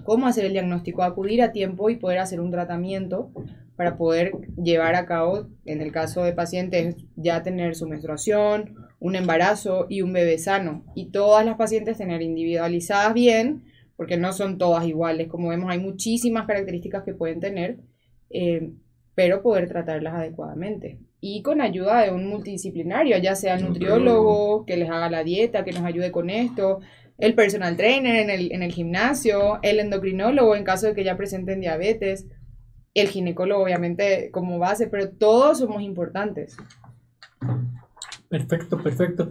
[0.03, 3.31] cómo hacer el diagnóstico, acudir a tiempo y poder hacer un tratamiento
[3.75, 9.15] para poder llevar a cabo, en el caso de pacientes, ya tener su menstruación, un
[9.15, 10.85] embarazo y un bebé sano.
[10.93, 13.63] Y todas las pacientes tener individualizadas bien,
[13.95, 15.29] porque no son todas iguales.
[15.29, 17.79] Como vemos, hay muchísimas características que pueden tener.
[18.29, 18.69] Eh,
[19.21, 20.97] pero poder tratarlas adecuadamente.
[21.19, 25.73] Y con ayuda de un multidisciplinario, ya sea nutriólogo, que les haga la dieta, que
[25.73, 26.79] nos ayude con esto,
[27.19, 31.17] el personal trainer en el, en el gimnasio, el endocrinólogo en caso de que ya
[31.17, 32.25] presenten diabetes,
[32.95, 36.57] el ginecólogo obviamente como base, pero todos somos importantes.
[38.27, 39.29] Perfecto, perfecto.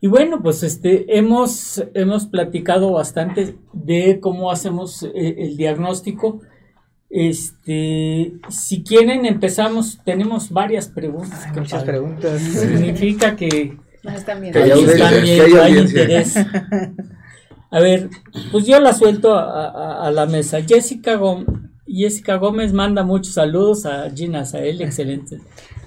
[0.00, 6.40] Y bueno, pues este hemos, hemos platicado bastante de cómo hacemos eh, el diagnóstico
[7.08, 11.46] este, si quieren empezamos, tenemos varias preguntas.
[11.54, 12.40] muchas preguntas.
[12.40, 13.76] Significa que,
[14.54, 16.36] hay, interés.
[17.70, 18.08] A ver,
[18.52, 20.62] pues yo la suelto a, la mesa.
[20.62, 21.46] Jessica Gómez,
[21.86, 25.38] Jessica Gómez manda muchos saludos a Gina Sael, excelente.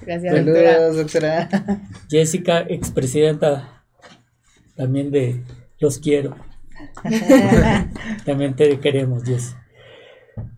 [0.05, 0.89] Gracias, doctora.
[0.89, 1.49] doctora.
[2.09, 3.83] Jessica, expresidenta
[4.75, 5.43] también de
[5.79, 6.35] Los Quiero.
[8.25, 9.58] también te queremos, Jessica.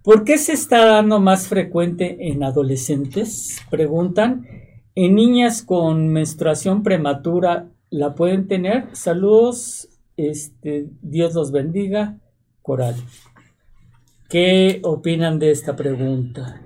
[0.03, 3.59] ¿Por qué se está dando más frecuente en adolescentes?
[3.69, 4.47] Preguntan.
[4.95, 8.87] ¿En niñas con menstruación prematura la pueden tener?
[8.93, 12.17] Saludos, este, Dios los bendiga.
[12.63, 12.95] Coral.
[14.27, 16.59] ¿Qué opinan de esta pregunta?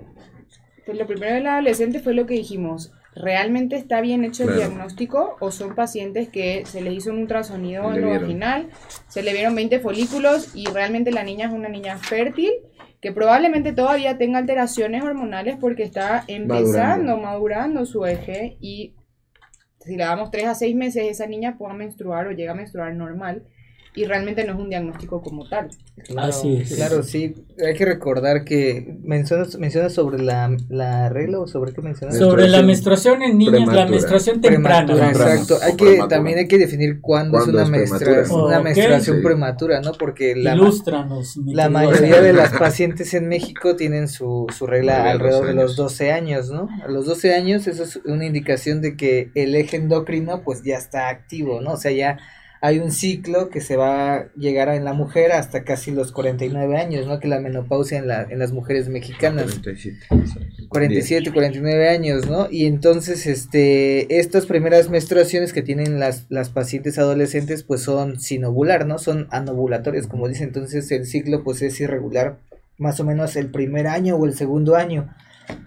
[0.86, 2.93] Pues lo primero del adolescente fue lo que dijimos.
[3.15, 7.93] ¿Realmente está bien hecho el diagnóstico o son pacientes que se les hizo un ultrasonido
[7.93, 8.69] en lo vaginal,
[9.08, 12.52] se le vieron 20 folículos y realmente la niña es una niña fértil
[13.06, 18.96] que probablemente todavía tenga alteraciones hormonales porque está empezando, madurando, su eje y
[19.80, 22.96] si le damos 3 a 6 meses esa niña pueda menstruar o llega a menstruar
[22.96, 23.46] normal
[23.96, 25.70] y realmente no es un diagnóstico como tal.
[26.04, 26.76] Claro, Así es.
[26.76, 27.34] Claro, sí.
[27.66, 32.18] Hay que recordar que mencionas, mencionas sobre la, la regla o sobre qué mencionas.
[32.18, 35.10] Sobre la menstruación en niños, la menstruación temprana.
[35.10, 35.58] Exacto.
[35.62, 39.94] Hay que, también hay que definir cuándo, es una, menstruación, una menstruación prematura, ¿no?
[39.94, 40.56] Porque la,
[41.46, 46.12] la mayoría de las pacientes en México tienen su, su regla alrededor de los 12
[46.12, 46.68] años, ¿no?
[46.84, 50.76] A los 12 años eso es una indicación de que el eje endocrino pues ya
[50.76, 51.74] está activo, ¿no?
[51.74, 52.18] O sea, ya
[52.62, 56.78] hay un ciclo que se va a llegar en la mujer hasta casi los 49
[56.78, 57.20] años, ¿no?
[57.20, 59.46] Que la menopausia en, la, en las mujeres mexicanas.
[59.46, 60.00] 47.
[60.70, 62.48] 47, 49 años, ¿no?
[62.50, 68.46] Y entonces, este, estas primeras menstruaciones que tienen las, las pacientes adolescentes, pues son sin
[68.46, 68.98] ovular, ¿no?
[68.98, 72.38] Son anovulatorias, como dice, entonces el ciclo, pues es irregular,
[72.78, 75.13] más o menos el primer año o el segundo año.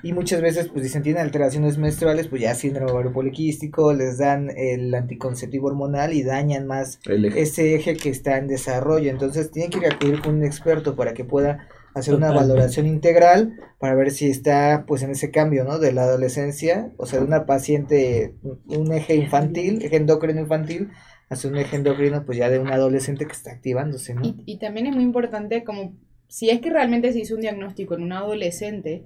[0.03, 4.51] Y muchas veces, pues dicen, tienen alteraciones menstruales, pues ya síndrome ovario poliquístico, les dan
[4.57, 9.11] el anticonceptivo hormonal y dañan más ese eje que está en desarrollo.
[9.11, 12.87] Entonces tienen que ir a acudir con un experto para que pueda hacer una valoración
[12.87, 15.79] integral para ver si está pues en ese cambio, ¿no?
[15.79, 18.35] De la adolescencia, o sea, de una paciente,
[18.67, 20.91] un eje infantil, eje endocrino infantil,
[21.29, 24.23] hacia un eje endocrino pues ya de un adolescente que está activándose, ¿no?
[24.25, 25.93] Y, y también es muy importante como
[26.29, 29.05] si es que realmente se hizo un diagnóstico en un adolescente,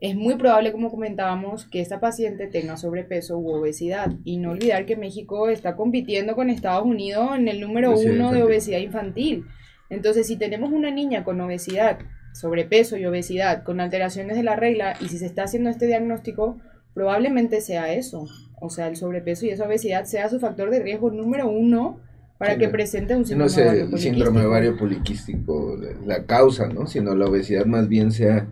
[0.00, 4.10] es muy probable, como comentábamos, que esta paciente tenga sobrepeso u obesidad.
[4.24, 8.42] Y no olvidar que México está compitiendo con Estados Unidos en el número uno de
[8.42, 9.44] obesidad infantil.
[9.90, 11.98] Entonces, si tenemos una niña con obesidad,
[12.32, 16.58] sobrepeso y obesidad, con alteraciones de la regla, y si se está haciendo este diagnóstico,
[16.94, 18.26] probablemente sea eso.
[18.58, 22.00] O sea, el sobrepeso y esa obesidad sea su factor de riesgo número uno
[22.38, 26.86] para que presente un síndrome, no síndrome ovario poliquístico la causa, ¿no?
[26.86, 28.48] Sino la obesidad más bien sea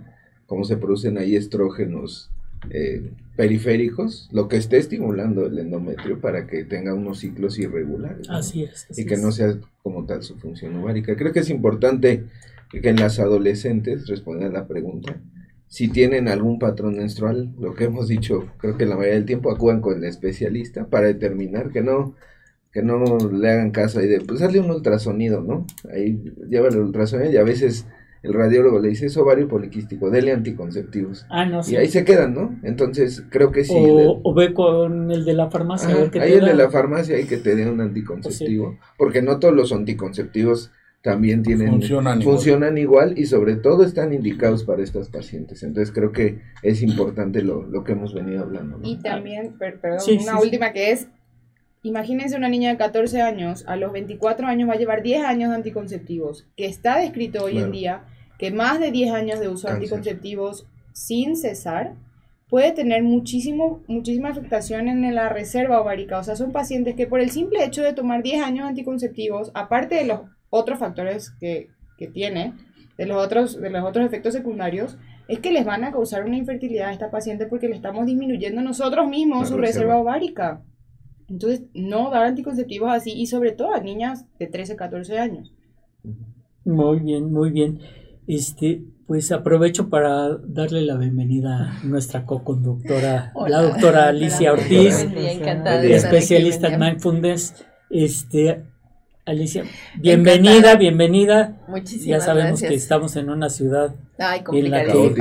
[0.48, 2.30] cómo se producen ahí estrógenos
[2.70, 8.28] eh, periféricos, lo que esté estimulando el endometrio para que tenga unos ciclos irregulares.
[8.30, 8.86] Así es.
[8.98, 11.16] y que no sea como tal su función ovárica.
[11.16, 12.24] Creo que es importante
[12.70, 15.20] que en las adolescentes, respondan a la pregunta,
[15.68, 19.52] si tienen algún patrón menstrual, lo que hemos dicho, creo que la mayoría del tiempo
[19.52, 22.14] acudan con el especialista para determinar que no
[22.72, 25.66] que no le hagan caso ahí de, pues hazle un ultrasonido, ¿no?
[25.90, 27.86] Ahí lleva el ultrasonido y a veces
[28.22, 31.26] el radiólogo le dice es ovario poliquístico, dele anticonceptivos.
[31.30, 32.58] Ah, no, Y ahí se quedan, ¿no?
[32.62, 33.74] Entonces creo que sí.
[33.74, 35.88] O, ve con el de la farmacia.
[36.20, 39.72] ahí el de la farmacia hay que te dé un anticonceptivo, porque no todos los
[39.72, 40.70] anticonceptivos
[41.02, 41.80] también tienen
[42.22, 43.16] funcionan, igual.
[43.16, 45.62] y sobre todo están indicados para estas pacientes.
[45.62, 48.80] Entonces creo que es importante lo, lo que hemos venido hablando.
[48.82, 51.08] Y también, perdón, una última que es
[51.82, 55.50] Imagínense una niña de 14 años, a los 24 años va a llevar 10 años
[55.50, 58.04] de anticonceptivos, que está descrito hoy en día
[58.38, 61.94] que más de 10 años de uso de anticonceptivos sin cesar
[62.48, 66.18] puede tener muchísimo, muchísima afectación en la reserva ovárica.
[66.18, 69.50] O sea, son pacientes que por el simple hecho de tomar 10 años de anticonceptivos,
[69.54, 72.54] aparte de los otros factores que, que tiene,
[72.96, 76.36] de los, otros, de los otros efectos secundarios, es que les van a causar una
[76.36, 80.62] infertilidad a esta paciente porque le estamos disminuyendo nosotros mismos su reserva ovárica.
[81.28, 85.52] Entonces, no dar anticonceptivos así y sobre todo a niñas de 13, 14 años.
[86.64, 87.80] Muy bien, muy bien.
[88.26, 95.06] Este, pues aprovecho para darle la bienvenida a nuestra co-conductora, la doctora Alicia Ortiz,
[95.82, 97.64] especialista en mindfulness.
[97.90, 98.64] Este,
[99.24, 99.64] Alicia,
[99.96, 101.58] bienvenida, bienvenida.
[101.68, 103.94] Muchísimas Ya sabemos que estamos en una ciudad
[104.52, 105.14] en la que,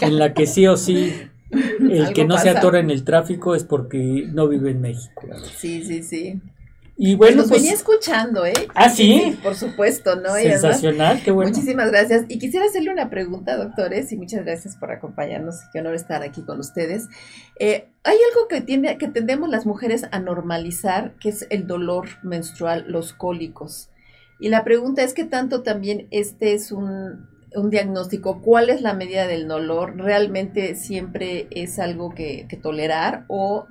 [0.06, 1.12] en la que sí o sí
[1.50, 5.22] el que no se atora en el tráfico es porque no vive en México.
[5.56, 6.40] Sí, sí, sí.
[6.98, 8.54] Y bueno, Nos pues, venía escuchando, ¿eh?
[8.74, 9.38] Ah, sí.
[9.42, 10.32] por supuesto, ¿no?
[10.34, 11.50] Sensacional, qué bueno.
[11.50, 12.24] Muchísimas gracias.
[12.28, 15.56] Y quisiera hacerle una pregunta, doctores, y muchas gracias por acompañarnos.
[15.72, 17.08] Qué honor estar aquí con ustedes.
[17.60, 22.08] Eh, hay algo que, tiene, que tendemos las mujeres a normalizar, que es el dolor
[22.22, 23.90] menstrual, los cólicos.
[24.40, 28.94] Y la pregunta es que tanto también este es un un diagnóstico, cuál es la
[28.94, 33.66] medida del dolor, realmente siempre es algo que, tolerar o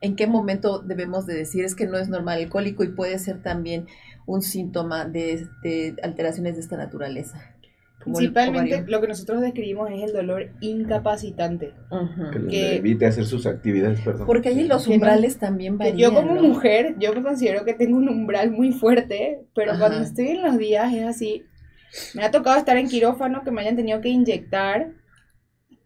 [0.00, 3.18] en qué momento debemos de decir es que no es normal el cólico y puede
[3.18, 3.86] ser también
[4.26, 5.46] un síntoma de,
[6.02, 7.50] alteraciones de esta naturaleza.
[8.02, 11.72] Principalmente lo que nosotros describimos es el dolor incapacitante.
[12.50, 14.26] Que, evite hacer sus actividades, perdón.
[14.26, 15.96] Porque allí los umbrales también varían.
[15.96, 20.28] Yo como mujer, yo me considero que tengo un umbral muy fuerte, pero cuando estoy
[20.28, 21.44] en los días es así.
[22.14, 24.92] Me ha tocado estar en quirófano, que me hayan tenido que inyectar.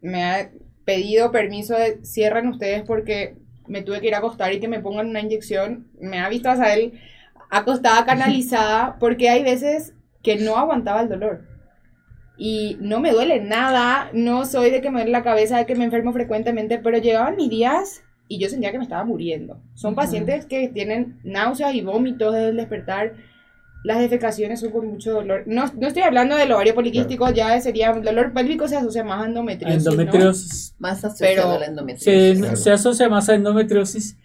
[0.01, 0.51] Me ha
[0.85, 3.37] pedido permiso de cierran ustedes porque
[3.67, 5.89] me tuve que ir a acostar y que me pongan una inyección.
[6.01, 7.01] Me ha visto a él
[7.51, 11.49] acostada, canalizada, porque hay veces que no aguantaba el dolor
[12.39, 15.75] y no me duele nada, no soy de que me duele la cabeza, de que
[15.75, 19.61] me enfermo frecuentemente, pero llegaban mis días y yo sentía que me estaba muriendo.
[19.75, 23.15] Son pacientes que tienen náuseas y vómitos desde el despertar.
[23.85, 25.45] Las defecaciones son con mucho dolor.
[25.47, 29.27] No, no estoy hablando del ovario poliquístico, ya sería dolor pélvico se asocia más a
[29.27, 29.87] endometriosis.
[29.87, 30.75] Endometriosis.
[30.79, 32.49] Más asociado a la endometriosis.
[32.49, 34.17] Se, se, asocia más a endometriosis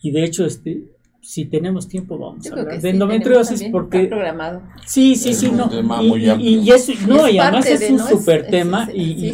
[0.00, 0.84] y de hecho este
[1.26, 4.62] si tenemos tiempo vamos a hablar de endometriosis porque programado.
[4.84, 5.68] Sí, sí, sí, no.
[6.00, 9.32] Y, y, eso, no, y, además es un súper tema y,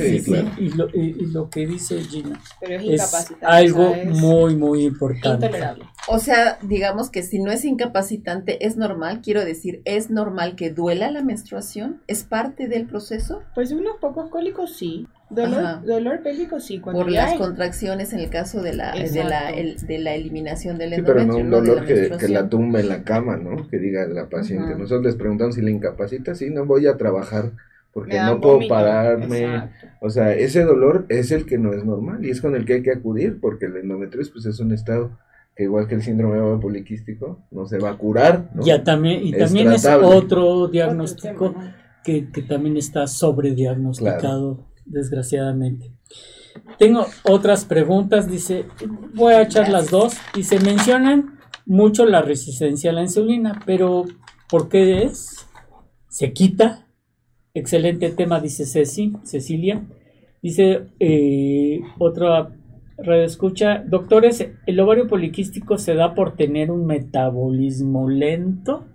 [0.70, 5.46] lo, y, lo, que dice Gina Pero es, algo muy, muy importante.
[5.46, 5.84] Intolerable.
[6.09, 10.70] O sea, digamos que si no es incapacitante, es normal, quiero decir, es normal que
[10.70, 13.42] duela la menstruación, es parte del proceso.
[13.55, 15.07] Pues unos pocos cólicos sí.
[15.30, 16.78] Dolor, dolor pélvico sí.
[16.78, 21.03] Por las contracciones en el caso de la, de la, de la eliminación del sí,
[21.07, 23.66] pero no un dolor que, que, la tumba en la cama, ¿no?
[23.68, 24.74] Que diga la paciente.
[24.74, 27.53] Nosotros les preguntamos si le incapacita, sí, no voy a trabajar
[27.92, 29.70] porque no puedo pararme.
[30.00, 32.74] O sea, ese dolor es el que no es normal y es con el que
[32.74, 35.12] hay que acudir porque el endometriosis pues es un estado
[35.55, 38.50] que igual que el síndrome ovario poliquístico no se va a curar.
[38.55, 38.64] ¿no?
[38.64, 41.55] Ya también, y también es otro diagnóstico
[42.05, 45.92] que, que, también está sobrediagnosticado desgraciadamente.
[46.78, 48.66] Tengo otras preguntas, dice,
[49.14, 54.05] voy a echar las dos, y se mencionan mucho la resistencia a la insulina, pero
[54.50, 55.46] ¿por qué es?
[56.09, 56.86] ¿Se quita?
[57.55, 59.82] Excelente tema, dice Ceci, Cecilia.
[60.42, 62.50] Dice eh, otra
[63.24, 68.86] escucha, doctores, ¿el ovario poliquístico se da por tener un metabolismo lento?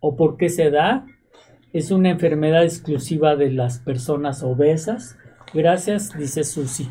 [0.00, 1.06] ¿O por qué se da?
[1.72, 5.16] es una enfermedad exclusiva de las personas obesas.
[5.54, 6.88] Gracias, dice Susi.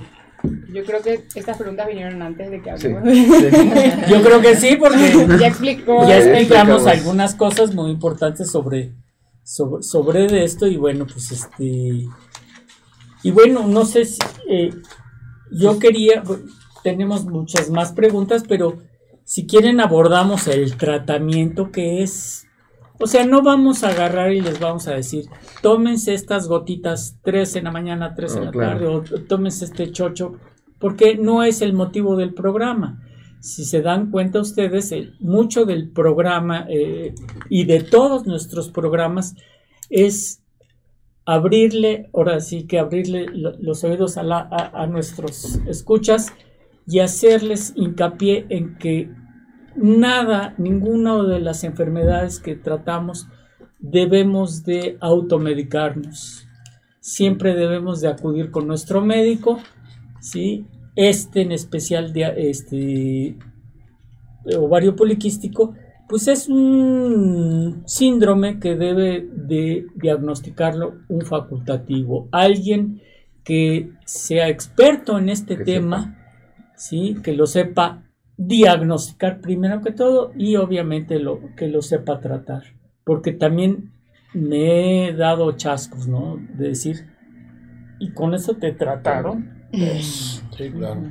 [0.73, 3.03] Yo creo que estas preguntas vinieron antes de que hablemos.
[4.09, 8.91] Yo creo que sí, porque ya, explicó, ya explicamos algunas cosas muy importantes sobre,
[9.43, 12.07] sobre, sobre de esto y bueno, pues este...
[13.23, 14.17] Y bueno, no sé si...
[14.49, 14.71] Eh,
[15.51, 16.23] yo quería...
[16.83, 18.79] Tenemos muchas más preguntas, pero
[19.23, 22.47] si quieren abordamos el tratamiento que es
[23.01, 25.25] o sea, no vamos a agarrar y les vamos a decir,
[25.63, 30.33] tómense estas gotitas, tres en la mañana, tres en la tarde, o tómense este chocho,
[30.77, 33.01] porque no es el motivo del programa.
[33.39, 37.15] Si se dan cuenta ustedes, mucho del programa eh,
[37.49, 39.35] y de todos nuestros programas
[39.89, 40.40] es
[41.25, 46.33] abrirle, ahora sí que abrirle los oídos a, nuestros escuchas
[46.87, 49.09] y hacerles hincapié en que
[49.75, 53.27] nada, ninguna de las enfermedades que tratamos
[53.79, 56.47] debemos de automedicarnos.
[56.99, 59.59] Siempre debemos de acudir con nuestro médico,
[60.19, 60.65] ¿sí?
[60.95, 63.37] Este en especial de este
[64.57, 65.73] ovario poliquístico,
[66.11, 73.01] pues es un síndrome que debe de diagnosticarlo un facultativo, alguien
[73.45, 76.17] que sea experto en este tema,
[76.75, 77.15] ¿sí?
[77.23, 78.03] que lo sepa
[78.35, 82.63] diagnosticar primero que todo y obviamente lo que lo sepa tratar.
[83.05, 83.93] Porque también
[84.33, 86.45] me he dado chascos, ¿no?
[86.57, 87.07] De decir,
[87.99, 89.63] y con eso te trataron.
[90.01, 91.03] Sí, claro.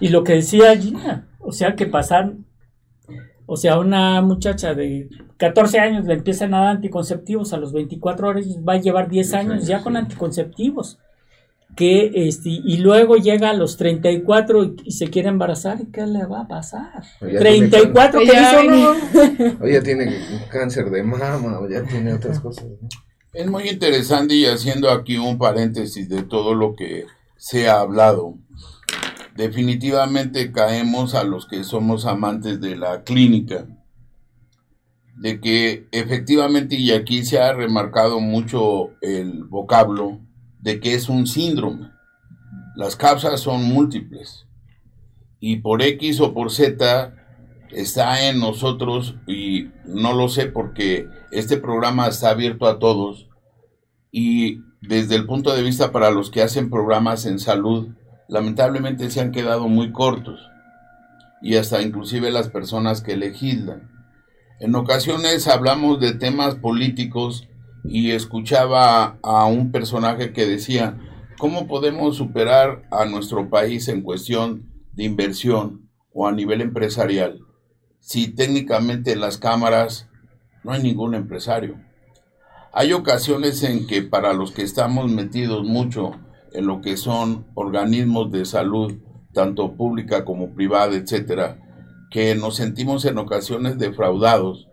[0.00, 2.46] Y lo que decía Gina, o sea, que pasan,
[3.46, 8.28] o sea, una muchacha de 14 años le empiezan a dar anticonceptivos a los 24
[8.28, 10.98] horas, va a llevar 10 años ya con anticonceptivos
[11.76, 16.24] que este, y luego llega a los 34 y, se quiere embarazar, ¿y qué le
[16.24, 17.04] va a pasar?
[17.20, 20.14] 34 que hizo O ya tiene
[20.50, 22.66] cáncer de mama, o ya tiene otras cosas.
[23.32, 28.34] Es muy interesante y haciendo aquí un paréntesis de todo lo que se ha hablado.
[29.36, 33.66] Definitivamente caemos a los que somos amantes de la clínica,
[35.16, 40.20] de que efectivamente, y aquí se ha remarcado mucho el vocablo,
[40.60, 41.90] de que es un síndrome.
[42.76, 44.46] Las causas son múltiples.
[45.40, 47.14] Y por X o por Z
[47.70, 53.28] está en nosotros y no lo sé porque este programa está abierto a todos.
[54.12, 57.88] Y desde el punto de vista para los que hacen programas en salud,
[58.28, 60.40] lamentablemente se han quedado muy cortos
[61.42, 63.90] y hasta inclusive las personas que legislan.
[64.60, 67.48] En ocasiones hablamos de temas políticos
[67.84, 70.98] y escuchaba a un personaje que decía,
[71.38, 77.40] ¿cómo podemos superar a nuestro país en cuestión de inversión o a nivel empresarial
[78.00, 80.08] si técnicamente en las cámaras
[80.62, 81.78] no hay ningún empresario?
[82.72, 86.12] Hay ocasiones en que para los que estamos metidos mucho
[86.54, 88.94] en lo que son organismos de salud,
[89.32, 91.58] tanto pública como privada, etcétera,
[92.10, 94.68] que nos sentimos en ocasiones defraudados,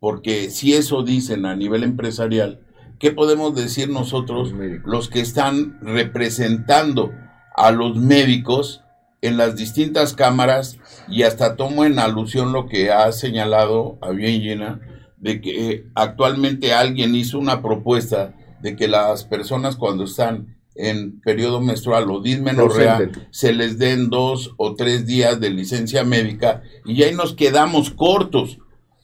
[0.00, 2.60] porque si eso dicen a nivel empresarial,
[2.98, 4.52] ¿qué podemos decir nosotros,
[4.84, 7.12] los que están representando
[7.54, 8.82] a los médicos
[9.20, 10.78] en las distintas cámaras
[11.08, 14.80] y hasta tomo en alusión lo que ha señalado a bien llena,
[15.18, 21.60] de que actualmente alguien hizo una propuesta de que las personas cuando están en periodo
[21.60, 27.14] menstrual o dismenorrea se les den dos o tres días de licencia médica y ahí
[27.14, 28.58] nos quedamos cortos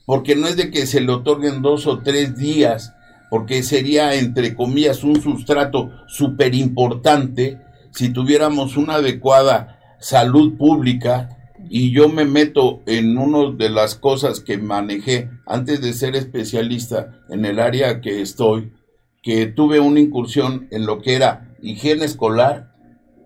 [0.05, 2.93] porque no es de que se le otorguen dos o tres días
[3.31, 7.59] porque sería entre comillas un sustrato súper importante
[7.91, 11.39] si tuviéramos una adecuada salud pública.
[11.70, 17.23] Y yo me meto en una de las cosas que manejé antes de ser especialista
[17.31, 18.73] en el área que estoy
[19.23, 22.75] que tuve una incursión en lo que era higiene escolar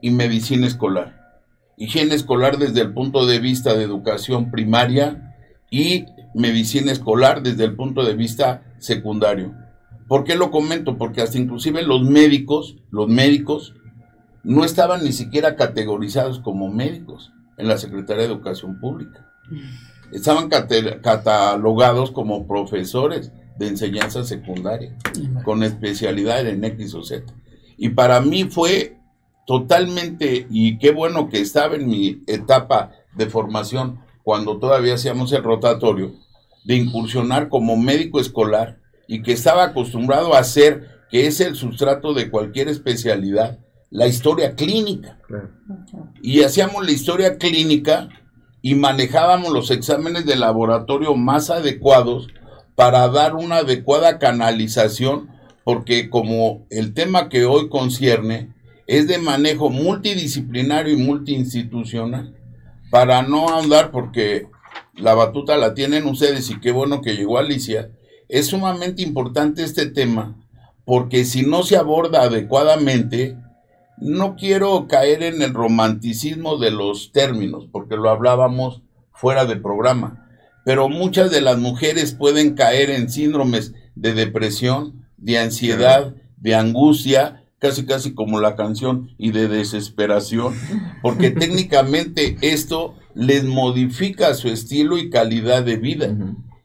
[0.00, 1.40] y medicina escolar.
[1.76, 5.34] Higiene escolar desde el punto de vista de educación primaria
[5.70, 9.54] y medicina escolar desde el punto de vista secundario.
[10.06, 10.98] ¿Por qué lo comento?
[10.98, 13.74] Porque hasta inclusive los médicos, los médicos
[14.44, 19.26] no estaban ni siquiera categorizados como médicos en la Secretaría de Educación Pública.
[20.12, 24.96] Estaban catalogados como profesores de enseñanza secundaria,
[25.42, 27.24] con especialidad en X o Z.
[27.76, 28.96] Y para mí fue
[29.46, 35.44] totalmente, y qué bueno que estaba en mi etapa de formación, cuando todavía hacíamos el
[35.44, 36.14] rotatorio,
[36.64, 42.12] de incursionar como médico escolar y que estaba acostumbrado a hacer, que es el sustrato
[42.12, 43.60] de cualquier especialidad,
[43.90, 45.18] la historia clínica.
[46.22, 48.08] Y hacíamos la historia clínica
[48.62, 52.26] y manejábamos los exámenes de laboratorio más adecuados
[52.74, 55.30] para dar una adecuada canalización
[55.66, 58.54] porque como el tema que hoy concierne
[58.86, 62.36] es de manejo multidisciplinario y multiinstitucional,
[62.88, 64.46] para no andar porque
[64.94, 67.90] la batuta la tienen ustedes y qué bueno que llegó Alicia,
[68.28, 70.36] es sumamente importante este tema
[70.84, 73.36] porque si no se aborda adecuadamente,
[73.98, 80.28] no quiero caer en el romanticismo de los términos, porque lo hablábamos fuera de programa,
[80.64, 87.44] pero muchas de las mujeres pueden caer en síndromes de depresión, de ansiedad, de angustia,
[87.58, 90.54] casi casi como la canción, y de desesperación,
[91.02, 96.16] porque técnicamente esto les modifica su estilo y calidad de vida.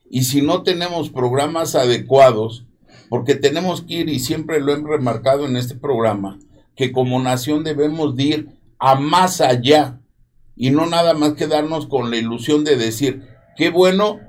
[0.09, 2.65] Y si no tenemos programas adecuados,
[3.09, 6.39] porque tenemos que ir, y siempre lo he remarcado en este programa,
[6.75, 8.49] que como nación debemos ir
[8.79, 9.99] a más allá
[10.55, 13.23] y no nada más quedarnos con la ilusión de decir,
[13.55, 14.19] qué bueno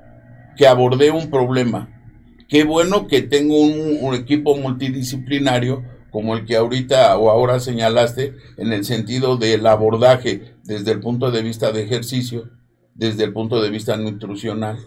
[0.55, 1.92] que abordé un problema,
[2.53, 8.71] Qué bueno que tengo un, equipo multidisciplinario como el que ahorita o ahora señalaste en
[8.71, 12.51] el sentido del abordaje desde el punto de vista de ejercicio,
[12.93, 14.77] desde el punto de vista nutricional,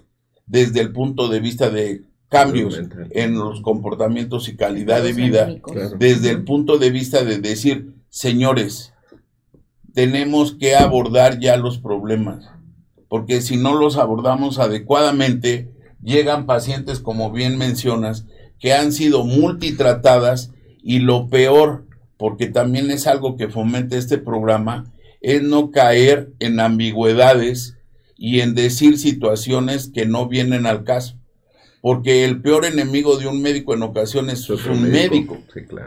[0.46, 5.52] desde el punto de vista de cambios en los comportamientos y calidad de vida,
[5.98, 8.94] desde el punto de vista de decir, señores,
[9.92, 12.48] tenemos que abordar ya los problemas,
[13.08, 18.26] porque si no los abordamos adecuadamente, llegan pacientes, como bien mencionas,
[18.58, 21.86] que han sido multitratadas y lo peor,
[22.16, 27.76] porque también es algo que fomenta este programa, es no caer en ambigüedades
[28.16, 31.16] y en decir situaciones que no vienen al caso.
[31.82, 35.38] Porque el peor enemigo de un médico en ocasiones es un médico.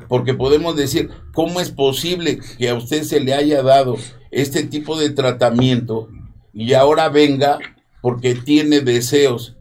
[0.07, 3.97] Porque podemos decir, ¿cómo es posible que a usted se le haya dado
[4.31, 6.07] este tipo de tratamiento
[6.53, 7.59] y ahora venga
[8.01, 9.57] porque tiene deseos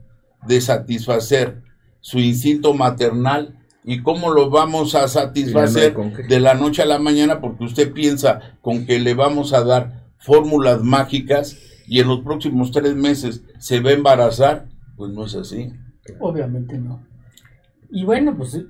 [0.47, 1.63] de satisfacer
[2.01, 5.97] su instinto maternal y cómo lo vamos a satisfacer
[6.29, 10.05] de la noche a la mañana porque usted piensa con que le vamos a dar
[10.19, 14.67] fórmulas mágicas y en los próximos tres meses se va a embarazar,
[14.97, 15.73] pues no es así.
[16.21, 17.03] Obviamente no.
[17.91, 18.63] Y bueno, pues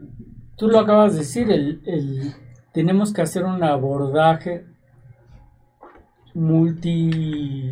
[0.56, 2.34] tú lo acabas de decir, el, el
[2.72, 4.66] tenemos que hacer un abordaje
[6.34, 7.70] multi,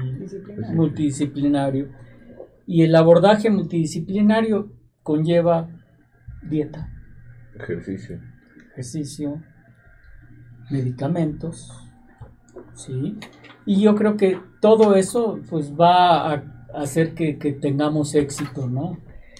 [0.72, 1.90] multidisciplinario
[2.67, 5.69] y el abordaje multidisciplinario conlleva
[6.43, 6.93] dieta.
[7.55, 8.21] Ejercicio.
[8.73, 9.43] Ejercicio,
[10.71, 11.73] medicamentos,
[12.75, 13.17] ¿sí?
[13.64, 16.45] Y yo creo que todo eso pues va a
[16.75, 18.99] hacer que, tengamos éxito, ¿no?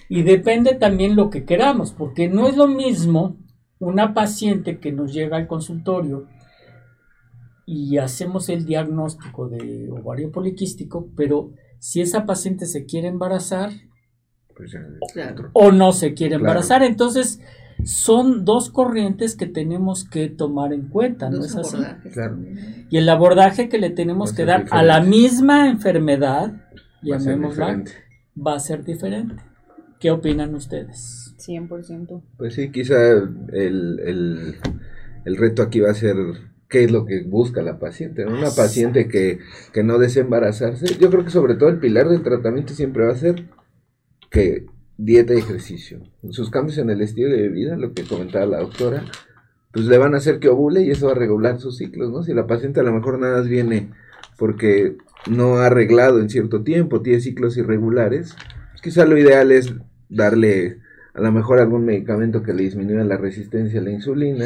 [0.09, 3.37] Y depende también lo que queramos, porque no es lo mismo
[3.79, 6.27] una paciente que nos llega al consultorio
[7.65, 13.71] y hacemos el diagnóstico de ovario poliquístico, pero si esa paciente se quiere embarazar
[14.55, 14.75] pues
[15.53, 17.39] o no se quiere embarazar, entonces
[17.83, 21.77] son dos corrientes que tenemos que tomar en cuenta, ¿no es así?
[22.89, 26.53] Y el abordaje que le tenemos que dar a la misma enfermedad,
[27.03, 27.83] llamémosla,
[28.35, 29.35] va a ser diferente.
[29.99, 31.35] ¿Qué opinan ustedes?
[31.39, 32.21] 100%.
[32.37, 34.55] Pues sí, quizá el, el,
[35.25, 36.15] el reto aquí va a ser
[36.69, 38.25] qué es lo que busca la paciente.
[38.25, 39.39] Una paciente que,
[39.73, 43.13] que no desea embarazarse, yo creo que sobre todo el pilar del tratamiento siempre va
[43.13, 43.45] a ser
[44.29, 44.65] que
[44.97, 46.01] dieta y ejercicio.
[46.29, 49.03] Sus cambios en el estilo de vida, lo que comentaba la doctora,
[49.71, 52.23] pues le van a hacer que ovule y eso va a regular sus ciclos, ¿no?
[52.23, 53.91] Si la paciente a lo mejor nada más viene
[54.37, 54.97] porque
[55.29, 58.35] no ha arreglado en cierto tiempo, tiene ciclos irregulares,
[58.71, 59.73] pues quizá lo ideal es
[60.09, 60.79] darle
[61.13, 64.45] a lo mejor algún medicamento que le disminuya la resistencia a la insulina,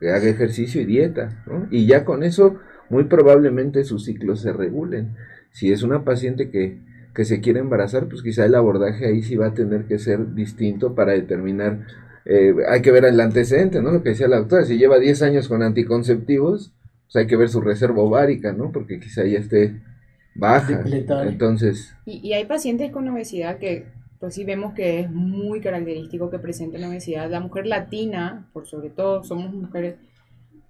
[0.00, 1.66] que haga ejercicio y dieta, ¿no?
[1.70, 2.56] Y ya con eso
[2.90, 5.16] muy probablemente sus ciclos se regulen.
[5.52, 6.78] Si es una paciente que
[7.18, 10.34] que se quiere embarazar, pues quizá el abordaje ahí sí va a tener que ser
[10.34, 11.80] distinto para determinar,
[12.24, 13.90] eh, hay que ver el antecedente, ¿no?
[13.90, 16.72] Lo que decía la doctora, si lleva 10 años con anticonceptivos,
[17.06, 18.70] pues hay que ver su reserva ovárica, ¿no?
[18.70, 19.80] Porque quizá ya esté
[20.36, 20.84] baja.
[21.26, 21.92] Entonces...
[22.04, 23.86] Y, y hay pacientes con obesidad que
[24.20, 27.30] pues sí vemos que es muy característico que presenten obesidad.
[27.30, 29.96] La mujer latina, por sobre todo, somos mujeres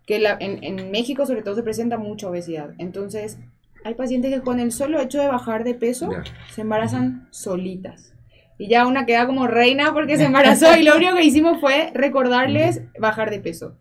[0.07, 2.74] que la, en, en México sobre todo se presenta mucha obesidad.
[2.78, 3.38] Entonces,
[3.84, 6.11] hay pacientes que con el solo hecho de bajar de peso
[6.55, 8.12] se embarazan solitas.
[8.59, 11.90] Y ya una queda como reina porque se embarazó y lo único que hicimos fue
[11.94, 13.78] recordarles bajar de peso.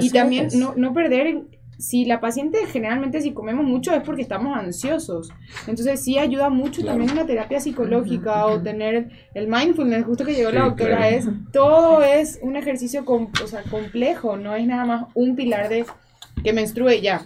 [0.00, 1.44] y también no, no perder,
[1.78, 5.30] si la paciente generalmente si comemos mucho es porque estamos ansiosos.
[5.66, 10.50] Entonces sí ayuda mucho también una terapia psicológica o tener el mindfulness, justo que llegó
[10.50, 15.36] la doctora, es todo es un ejercicio o sea, complejo, no es nada más un
[15.36, 15.86] pilar de
[16.42, 17.22] que menstrue ya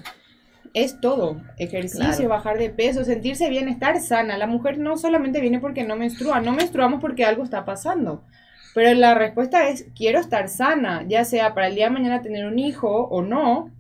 [0.75, 1.41] es todo.
[1.59, 4.39] Ejercicio, bajar de peso, sentirse bien, estar sana.
[4.39, 8.25] La mujer no solamente viene porque no menstrua, no menstruamos porque algo está pasando.
[8.75, 12.47] Pero la respuesta es, quiero estar sana, ya sea para el día de mañana tener
[12.47, 13.71] un hijo o no,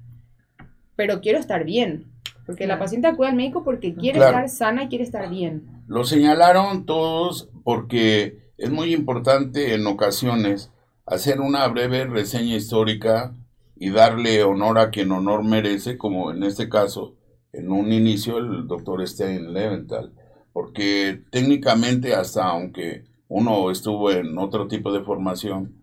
[0.96, 2.06] pero quiero estar bien.
[2.46, 5.82] Porque la paciente acude al médico porque quiere estar sana y quiere estar bien.
[5.86, 10.70] Lo señalaron todos porque es muy importante en ocasiones
[11.06, 13.34] hacer una breve reseña histórica
[13.76, 17.16] y darle honor a quien honor merece, como en este caso,
[17.52, 20.12] en un inicio, el doctor Stein Leventhal,
[20.52, 25.82] porque técnicamente hasta aunque uno estuvo en otro tipo de formación,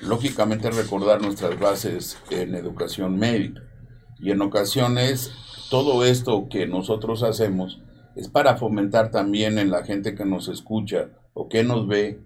[0.00, 3.62] lógicamente recordar nuestras bases en educación médica.
[4.20, 5.32] Y en ocasiones
[5.70, 7.80] todo esto que nosotros hacemos
[8.16, 12.20] es para fomentar también en la gente que nos escucha o que nos ve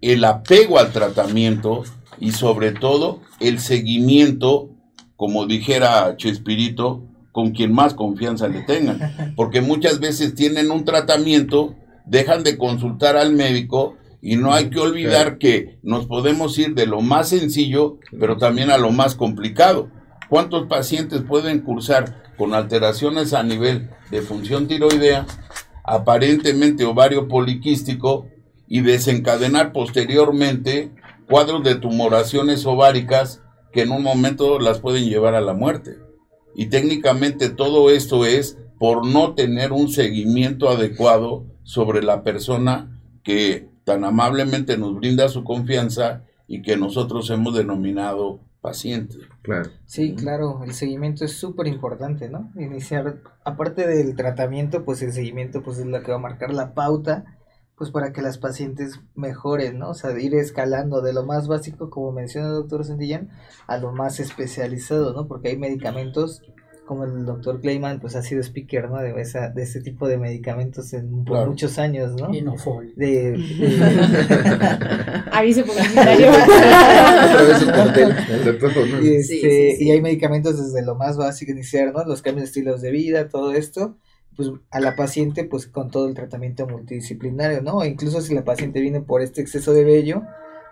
[0.00, 1.84] el apego al tratamiento
[2.20, 4.70] y sobre todo el seguimiento,
[5.16, 9.34] como dijera Chespirito, con quien más confianza le tengan.
[9.36, 14.80] Porque muchas veces tienen un tratamiento, dejan de consultar al médico y no hay que
[14.80, 19.90] olvidar que nos podemos ir de lo más sencillo, pero también a lo más complicado.
[20.28, 25.26] ¿Cuántos pacientes pueden cursar con alteraciones a nivel de función tiroidea,
[25.84, 28.26] aparentemente ovario poliquístico,
[28.68, 30.92] y desencadenar posteriormente
[31.28, 35.98] cuadros de tumoraciones ováricas que en un momento las pueden llevar a la muerte.
[36.54, 43.68] Y técnicamente todo esto es por no tener un seguimiento adecuado sobre la persona que
[43.84, 49.16] tan amablemente nos brinda su confianza y que nosotros hemos denominado paciente.
[49.42, 49.70] Claro.
[49.86, 52.52] Sí, claro, el seguimiento es súper importante, ¿no?
[52.56, 56.74] Iniciar, aparte del tratamiento, pues el seguimiento pues es lo que va a marcar la
[56.74, 57.38] pauta
[57.78, 59.90] pues para que las pacientes mejoren, ¿no?
[59.90, 63.30] O sea, ir escalando de lo más básico, como menciona el doctor Santillán,
[63.68, 65.28] a lo más especializado, ¿no?
[65.28, 66.42] Porque hay medicamentos,
[66.88, 68.96] como el doctor Clayman, pues ha sido speaker, ¿no?
[68.96, 72.34] De, esa, de ese tipo de medicamentos en por muchos años, ¿no?
[72.34, 72.94] Inofol.
[72.96, 73.34] De,
[75.32, 76.32] Aviso publicitario.
[79.02, 82.04] y, este, y hay medicamentos desde lo más básico iniciar, ¿no?
[82.04, 83.98] Los cambios de estilos de vida, todo esto
[84.34, 87.84] pues a la paciente pues con todo el tratamiento multidisciplinario, ¿no?
[87.84, 90.22] incluso si la paciente viene por este exceso de vello,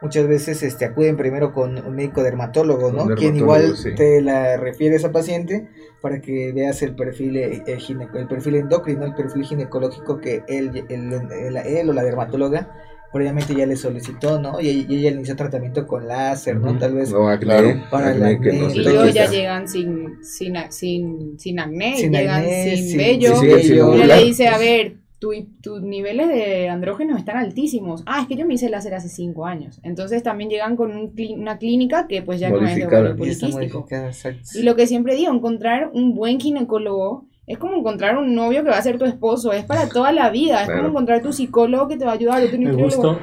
[0.03, 3.15] muchas veces este acuden primero con un médico dermatólogo, ¿no?
[3.15, 5.69] Quien igual te la refiere a esa paciente
[6.01, 7.79] para que veas el perfil eh, eh,
[8.15, 12.71] el perfil endocrino, el perfil ginecológico que él, él o la dermatóloga
[13.17, 14.61] previamente ya le solicitó, ¿no?
[14.61, 16.77] Y, ella inició tratamiento con láser, ¿no?
[16.79, 18.69] Tal vez claro, para el acné.
[18.75, 23.43] y luego ya llegan sin, sin, sin, sin acné, llegan sin, vello.
[23.43, 28.03] y le dice, a ver, tus niveles de andrógenos están altísimos.
[28.07, 29.81] Ah, es que yo me hice láser hace cinco años.
[29.83, 33.87] Entonces también llegan con una clínica que pues ya no es de poliquístico.
[34.55, 38.71] Y lo que siempre digo, encontrar un buen ginecólogo es como encontrar un novio que
[38.71, 41.87] va a ser tu esposo, es para toda la vida, es como encontrar tu psicólogo
[41.87, 43.21] que te va a ayudar, tu nutriólogo.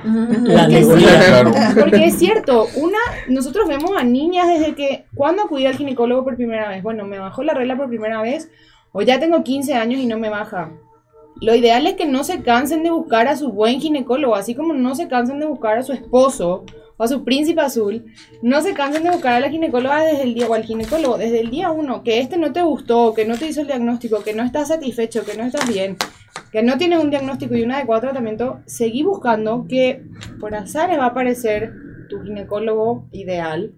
[1.78, 6.38] Porque es cierto, una, nosotros vemos a niñas desde que, ¿cuándo acudí al ginecólogo por
[6.38, 6.82] primera vez?
[6.82, 8.50] Bueno, me bajó la regla por primera vez,
[8.94, 10.72] o ya tengo 15 años y no me baja.
[11.42, 14.74] Lo ideal es que no se cansen de buscar a su buen ginecólogo, así como
[14.74, 16.66] no se cansen de buscar a su esposo
[16.98, 18.06] o a su príncipe azul,
[18.42, 21.42] no se cansen de buscar a la ginecóloga desde el día o al ginecólogo desde
[21.42, 24.34] el día uno, que este no te gustó, que no te hizo el diagnóstico, que
[24.34, 25.98] no estás satisfecho, que no estás bien,
[26.52, 30.04] que no tienes un diagnóstico y un adecuado tratamiento, seguí buscando que
[30.40, 31.74] por azar va a aparecer
[32.10, 33.74] tu ginecólogo ideal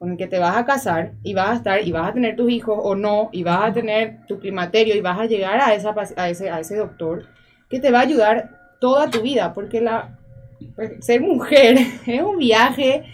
[0.00, 2.34] con el que te vas a casar y vas a estar y vas a tener
[2.34, 5.74] tus hijos o no y vas a tener tu climaterio y vas a llegar a,
[5.74, 7.26] esa, a, ese, a ese doctor
[7.68, 10.16] que te va a ayudar toda tu vida porque la
[10.74, 11.76] pues, ser mujer
[12.06, 13.04] es un viaje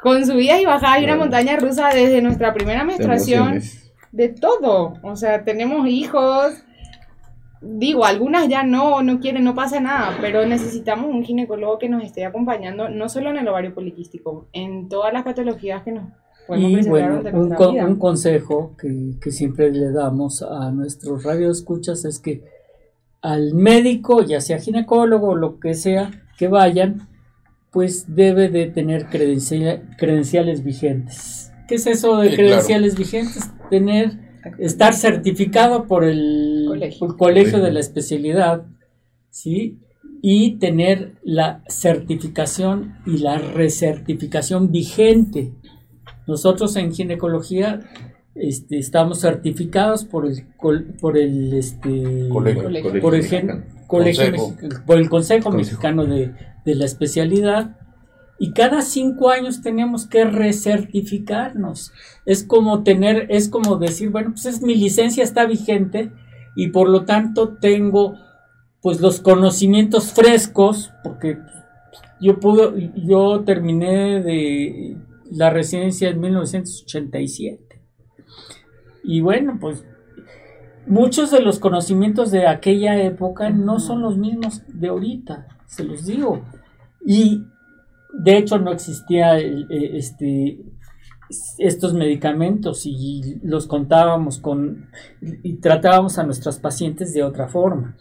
[0.00, 3.60] con subidas y bajadas y una montaña rusa desde nuestra primera menstruación
[4.10, 4.94] de todo.
[5.02, 6.54] O sea tenemos hijos
[7.60, 12.04] digo, algunas ya no, no quieren, no pasa nada, pero necesitamos un ginecólogo que nos
[12.04, 16.04] esté acompañando, no solo en el ovario poliquístico, en todas las patologías que nos
[16.46, 22.20] podemos y bueno, un, un, consejo que, que, siempre le damos a nuestros radioescuchas es
[22.20, 22.44] que
[23.20, 27.08] al médico, ya sea ginecólogo o lo que sea, que vayan,
[27.72, 31.52] pues debe de tener credenciales vigentes.
[31.66, 33.50] ¿Qué es eso de credenciales vigentes?
[33.68, 34.25] Tener
[34.58, 36.66] estar certificado por el
[37.16, 37.60] colegio.
[37.60, 38.66] de la especialidad,
[39.30, 39.78] ¿sí?
[40.22, 45.52] Y tener la certificación y la recertificación vigente.
[46.26, 47.80] Nosotros en ginecología
[48.34, 50.44] este, estamos certificados por el
[51.00, 52.56] por el este por el,
[54.86, 56.32] por el Consejo, Mexicano de,
[56.64, 57.76] de la Especialidad
[58.38, 61.92] y cada cinco años tenemos que recertificarnos.
[62.26, 66.12] Es como tener, es como decir, bueno, pues es mi licencia está vigente
[66.54, 68.14] y por lo tanto tengo
[68.82, 71.38] pues los conocimientos frescos, porque
[72.20, 74.96] yo pude, yo terminé de
[75.30, 77.80] la residencia en 1987.
[79.02, 79.84] Y bueno, pues
[80.86, 86.06] muchos de los conocimientos de aquella época no son los mismos de ahorita, se los
[86.06, 86.42] digo.
[87.04, 87.44] Y
[88.18, 90.60] de hecho no existía eh, este
[91.58, 94.90] estos medicamentos y los contábamos con
[95.20, 97.96] y tratábamos a nuestras pacientes de otra forma.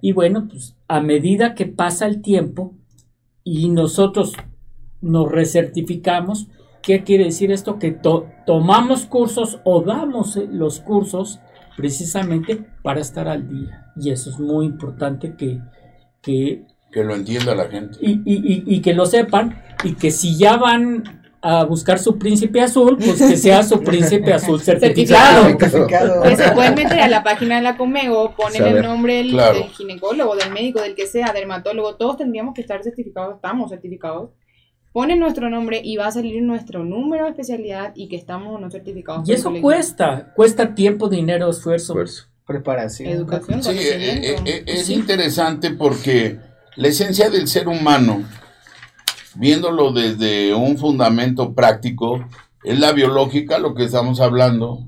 [0.00, 2.76] Y bueno, pues a medida que pasa el tiempo
[3.44, 4.34] y nosotros
[5.00, 6.48] nos recertificamos,
[6.82, 7.78] ¿qué quiere decir esto?
[7.78, 7.96] Que
[8.46, 11.40] tomamos cursos o damos eh, los cursos
[11.76, 13.92] precisamente para estar al día.
[13.96, 15.60] Y eso es muy importante que,
[16.20, 17.98] que que lo entienda la gente.
[18.00, 22.60] Y, y, y, que lo sepan y que si ya van a buscar su príncipe
[22.60, 25.44] azul, pues que sea su príncipe azul certificado.
[25.44, 26.36] certificado.
[26.36, 29.40] se pueden meter a la página de la Comego, ponen el nombre del,
[29.76, 34.30] ginecólogo, del médico, del que sea, dermatólogo, todos tendríamos que estar certificados, estamos certificados.
[34.92, 38.70] Ponen nuestro nombre y va a salir nuestro número de especialidad y que estamos no
[38.70, 39.26] certificados.
[39.26, 41.94] Y eso cuesta, cuesta tiempo, dinero, esfuerzo.
[42.46, 43.08] Preparación.
[43.08, 43.62] Educación.
[43.62, 46.38] Sí, eh, eh, es interesante porque
[46.76, 48.24] la esencia del ser humano,
[49.34, 52.24] viéndolo desde un fundamento práctico,
[52.64, 54.86] es la biológica, lo que estamos hablando,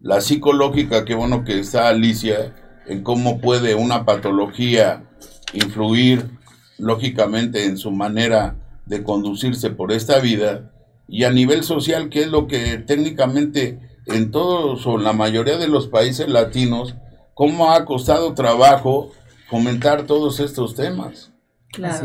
[0.00, 2.54] la psicológica, qué bueno que está Alicia,
[2.86, 5.04] en cómo puede una patología
[5.52, 6.30] influir
[6.78, 8.56] lógicamente en su manera
[8.86, 10.70] de conducirse por esta vida,
[11.08, 15.56] y a nivel social, que es lo que técnicamente en todos o en la mayoría
[15.56, 16.94] de los países latinos,
[17.34, 19.10] cómo ha costado trabajo
[19.48, 21.32] fomentar todos estos temas.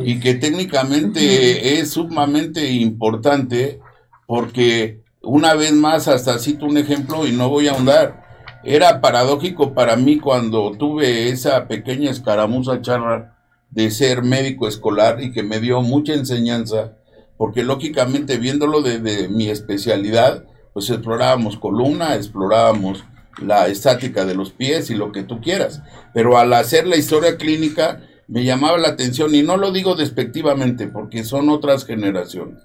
[0.04, 3.80] Y que técnicamente es sumamente importante
[4.28, 8.24] porque una vez más, hasta cito un ejemplo y no voy a ahondar,
[8.64, 13.38] era paradójico para mí cuando tuve esa pequeña escaramuza charra
[13.72, 16.94] de ser médico escolar y que me dio mucha enseñanza,
[17.38, 23.04] porque lógicamente viéndolo desde mi especialidad, pues explorábamos columna, explorábamos
[23.42, 25.82] la estática de los pies y lo que tú quieras.
[26.14, 30.88] Pero al hacer la historia clínica me llamaba la atención y no lo digo despectivamente
[30.88, 32.64] porque son otras generaciones.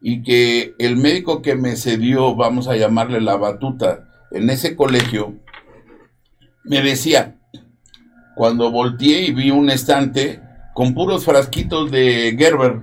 [0.00, 5.34] Y que el médico que me cedió, vamos a llamarle la batuta, en ese colegio,
[6.64, 7.36] me decía,
[8.36, 10.40] cuando volteé y vi un estante
[10.74, 12.82] con puros frasquitos de Gerber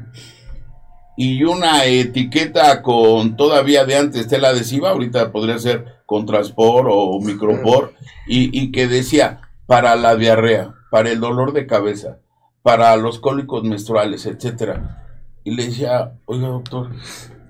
[1.15, 7.19] y una etiqueta con todavía de antes tela adhesiva, ahorita podría ser con transport o
[7.19, 7.93] micropor,
[8.27, 12.19] y, y que decía para la diarrea, para el dolor de cabeza,
[12.61, 15.03] para los cólicos menstruales, etcétera.
[15.43, 16.91] Y le decía, oiga doctor,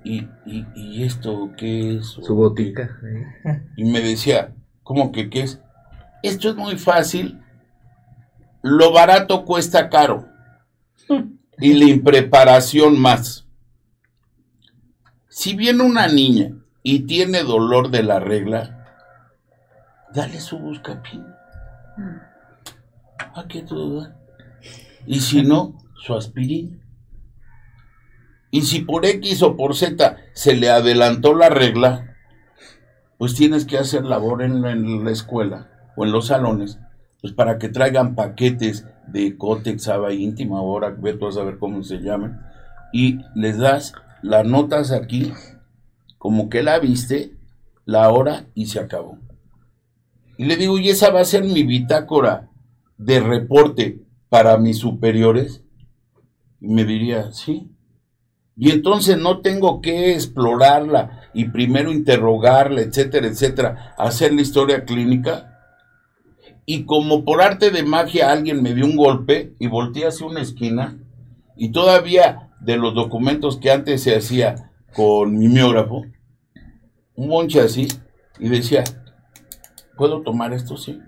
[0.04, 2.06] ¿y, y, esto qué es?
[2.06, 2.98] Su botica.
[3.76, 4.52] Y me decía,
[4.82, 5.60] ¿cómo que qué es?
[6.22, 7.40] Esto es muy fácil,
[8.62, 10.26] lo barato cuesta caro
[11.58, 13.46] y la impreparación más.
[15.28, 16.54] Si viene una niña
[16.86, 18.86] y tiene dolor de la regla,
[20.14, 21.24] dale su buscapín.
[23.34, 24.16] ¿A qué duda?
[25.06, 26.78] Y si no, su aspirina.
[28.50, 32.16] Y si por X o por Z se le adelantó la regla,
[33.16, 36.78] pues tienes que hacer labor en, en la escuela o en los salones,
[37.22, 41.98] pues para que traigan paquetes de Cotex, Aba íntima, ahora veto a saber cómo se
[41.98, 42.46] llaman,
[42.92, 45.32] y les das las notas aquí,
[46.24, 47.34] como que la viste,
[47.84, 49.18] la hora y se acabó.
[50.38, 52.48] Y le digo, ¿y esa va a ser mi bitácora
[52.96, 54.00] de reporte
[54.30, 55.64] para mis superiores?
[56.62, 57.68] Y me diría, sí.
[58.56, 65.60] Y entonces no tengo que explorarla y primero interrogarla, etcétera, etcétera, hacer la historia clínica
[66.64, 70.40] y como por arte de magia alguien me dio un golpe y volteé hacia una
[70.40, 70.96] esquina
[71.54, 76.02] y todavía de los documentos que antes se hacía con mimeógrafo,
[77.16, 77.88] un bonche así,
[78.38, 78.84] y decía,
[79.96, 80.76] ¿puedo tomar esto?
[80.76, 80.98] Sí.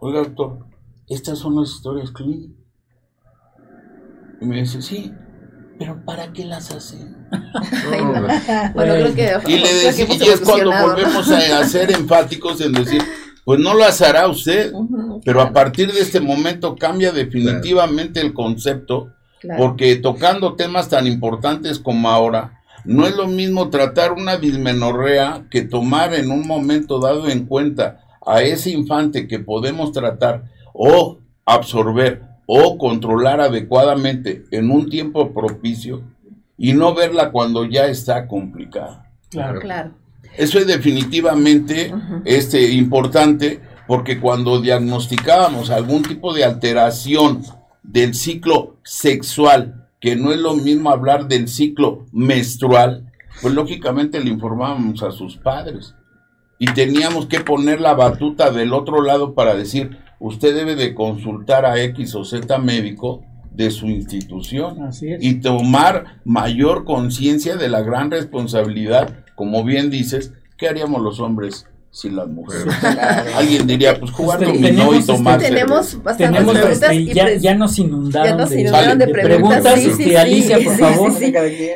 [0.00, 0.66] Oiga, doctor,
[1.08, 2.56] estas son las historias clínicas.
[4.40, 5.12] Y me dice, sí,
[5.78, 7.16] pero ¿para qué las hacen?
[8.74, 12.72] bueno, creo que, y le decía, y es cuando volvemos a, a ser enfáticos en
[12.72, 13.02] decir,
[13.46, 14.72] pues no lo hará usted,
[15.24, 19.12] pero a partir de este momento cambia definitivamente el concepto,
[19.56, 25.62] porque tocando temas tan importantes como ahora, no es lo mismo tratar una dismenorrea que
[25.62, 32.22] tomar en un momento dado en cuenta a ese infante que podemos tratar o absorber
[32.46, 36.02] o controlar adecuadamente en un tiempo propicio
[36.56, 39.10] y no verla cuando ya está complicada.
[39.30, 39.90] Claro, claro.
[40.36, 41.92] Eso es definitivamente
[42.24, 47.42] este, importante porque cuando diagnosticábamos algún tipo de alteración
[47.82, 54.30] del ciclo sexual, que no es lo mismo hablar del ciclo menstrual, pues lógicamente le
[54.30, 55.96] informábamos a sus padres.
[56.60, 61.66] Y teníamos que poner la batuta del otro lado para decir, usted debe de consultar
[61.66, 64.90] a X o Z médico de su institución
[65.20, 71.66] y tomar mayor conciencia de la gran responsabilidad como bien dices, ¿qué haríamos los hombres
[71.90, 72.66] sin las mujeres?
[73.34, 77.78] Alguien diría, pues jugar este, dominó y tomar Tenemos bastantes preguntas y ya, ya, nos
[77.78, 79.80] inundaron, ya nos inundaron de, preguntas.
[79.80, 81.12] Sí, sí, Alicia, por favor.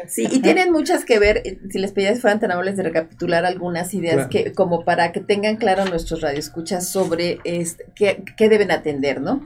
[0.09, 3.95] Sí, y tienen muchas que ver, si les pedías fueran tan amables de recapitular algunas
[3.95, 9.21] ideas que como para que tengan claro nuestros radioescuchas sobre este, qué, qué deben atender,
[9.21, 9.43] ¿no?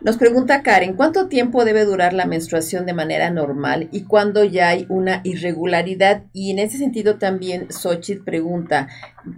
[0.00, 4.68] Nos pregunta Karen, ¿cuánto tiempo debe durar la menstruación de manera normal y cuándo ya
[4.68, 6.22] hay una irregularidad?
[6.32, 8.88] Y en ese sentido también Xochitl pregunta,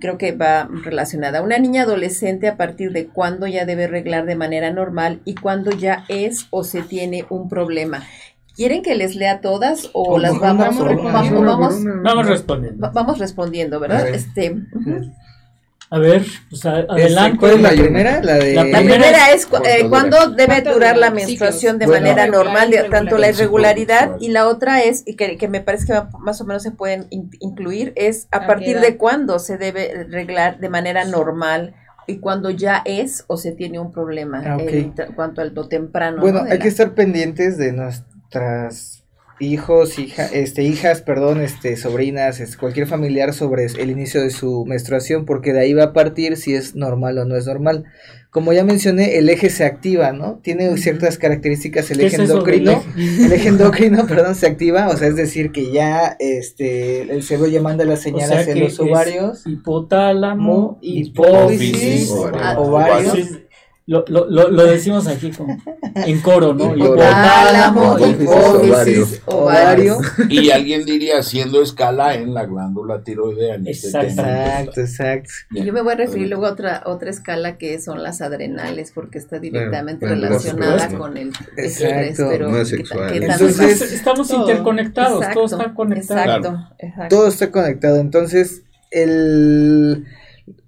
[0.01, 4.37] creo que va relacionada, ¿una niña adolescente a partir de cuándo ya debe arreglar de
[4.37, 8.05] manera normal y cuándo ya es o se tiene un problema?
[8.57, 12.91] ¿Quieren que les lea todas o las vamos, vamos, vamos, respondiendo?
[12.93, 14.09] Vamos respondiendo, ¿verdad?
[14.09, 14.57] Este,
[15.93, 17.39] a ver, pues adelante.
[17.39, 18.23] ¿Cuál es la primera?
[18.23, 18.55] La, de...
[18.55, 24.17] la primera, es eh, cuándo debe durar la menstruación de manera normal, tanto la irregularidad,
[24.21, 27.93] y la otra es, y que, me parece que más o menos se pueden incluir,
[27.97, 31.75] es a, partir de cuándo se debe arreglar de manera normal
[32.07, 36.21] y cuando ya es o se tiene un problema ah, en cuanto al lo temprano.
[36.21, 39.00] Bueno, hay que estar pendientes de nuestras
[39.41, 44.65] hijos, hija, este, hijas, perdón, este, sobrinas, este, cualquier familiar sobre el inicio de su
[44.67, 47.85] menstruación, porque de ahí va a partir si es normal o no es normal.
[48.31, 50.39] Como ya mencioné, el eje se activa, ¿no?
[50.43, 52.85] Tiene ciertas características el eje endocrino.
[52.97, 57.49] El eje endocrino, perdón, se activa, o sea, es decir, que ya este el cerebro
[57.49, 59.45] ya manda las señales hacia los ovarios.
[59.47, 62.09] Hipotálamo, hipófisis,
[62.57, 63.41] ovarios
[63.91, 65.61] lo, lo, lo, decimos aquí con,
[65.97, 66.77] en coro, ¿no?
[66.77, 69.99] Hipotálamo, hipófisis, ovario.
[70.29, 73.57] Y alguien diría haciendo escala en la glándula tiroidea.
[73.57, 75.31] exacto, exacto.
[75.51, 78.93] Y yo me voy a referir luego a otra, otra escala que son las adrenales,
[78.93, 83.13] porque está directamente relacionada con el estrés, pero no es sexual.
[83.13, 86.21] Entonces, estamos interconectados, todo está conectado.
[86.21, 87.17] Exacto, exacto.
[87.17, 88.63] Todo está conectado, entonces
[88.93, 90.07] el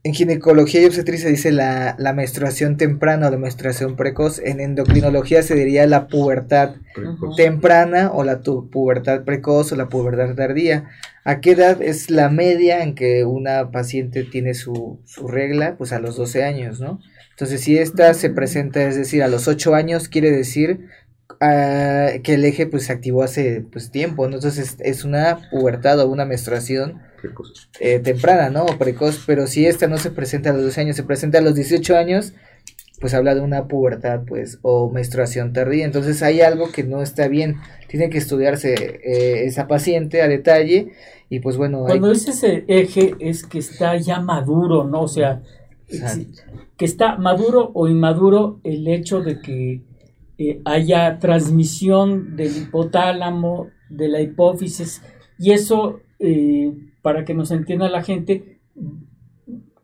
[0.05, 4.41] en ginecología y obstetricia dice la, la, menstruación temprana o la menstruación precoz.
[4.41, 6.75] En endocrinología se diría la pubertad
[7.37, 10.89] temprana o la pubertad precoz o la pubertad tardía.
[11.25, 15.77] ¿A qué edad es la media en que una paciente tiene su, su regla?
[15.79, 16.99] Pues a los 12 años, ¿no?
[17.31, 20.81] Entonces, si esta se presenta, es decir, a los 8 años, quiere decir
[21.41, 24.35] uh, que el eje pues se activó hace pues tiempo, ¿no?
[24.35, 27.01] Entonces es una pubertad o una menstruación
[27.81, 28.65] eh, temprana, ¿no?
[28.65, 31.43] O precoz, pero si esta no se presenta a los 12 años, se presenta a
[31.43, 32.35] los 18 años,
[33.01, 35.85] pues habla de una pubertad, pues, o menstruación tardía.
[35.85, 37.57] Entonces hay algo que no está bien.
[37.89, 40.93] Tiene que estudiarse eh, esa paciente a detalle
[41.29, 41.85] y pues bueno.
[41.85, 45.03] Cuando dices eje es que está ya maduro, ¿no?
[45.03, 45.43] O sea,
[46.77, 49.83] que está maduro o inmaduro el hecho de que
[50.39, 55.03] eh, haya transmisión del hipotálamo, de la hipófisis,
[55.39, 56.73] y eso eh,
[57.03, 58.61] para que nos entienda la gente,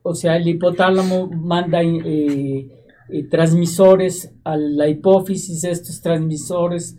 [0.02, 2.68] o sea, el hipotálamo manda eh,
[3.10, 6.96] eh, transmisores a la hipófisis, estos transmisores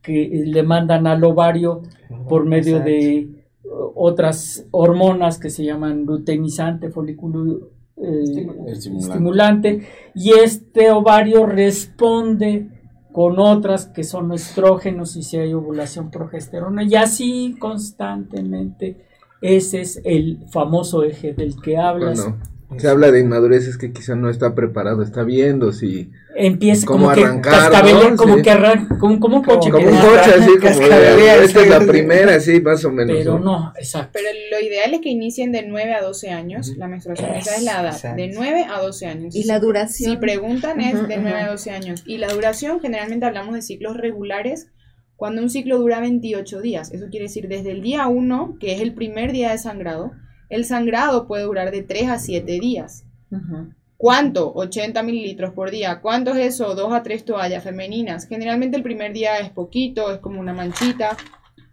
[0.00, 1.82] que le mandan al ovario
[2.28, 3.28] por medio de
[3.94, 12.68] otras hormonas que se llaman luteinizante, folículo eh, estimulante, y este ovario responde
[13.12, 19.06] con otras que son estrógenos y si hay ovulación progesterona y así constantemente.
[19.40, 22.26] Ese es el famoso eje del que hablas.
[22.78, 27.10] Se habla de inmadurez, es que quizá no está preparado, está viendo si empieza como
[27.10, 27.70] arrancar,
[28.16, 29.70] como que arranca, como, como un coche.
[29.70, 33.16] Como un coche, así como esta es la primera, sí, más o menos.
[33.16, 34.10] Pero no, exacto.
[34.12, 37.62] Pero lo ideal es que inicien de 9 a 12 años, la menstruación, esa es
[37.62, 39.34] la edad, de 9 a 12 años.
[39.34, 40.10] ¿Y la duración?
[40.10, 42.02] Si preguntan es de 9 a 12 años.
[42.06, 44.68] Y la duración, generalmente hablamos de ciclos regulares,
[45.16, 46.92] cuando un ciclo dura 28 días.
[46.92, 50.12] Eso quiere decir desde el día 1, que es el primer día de sangrado,
[50.52, 53.06] el sangrado puede durar de 3 a 7 días.
[53.96, 54.52] ¿Cuánto?
[54.52, 56.00] 80 mililitros por día.
[56.02, 56.74] ¿Cuánto es eso?
[56.74, 58.26] Dos a tres toallas femeninas.
[58.26, 61.16] Generalmente el primer día es poquito, es como una manchita.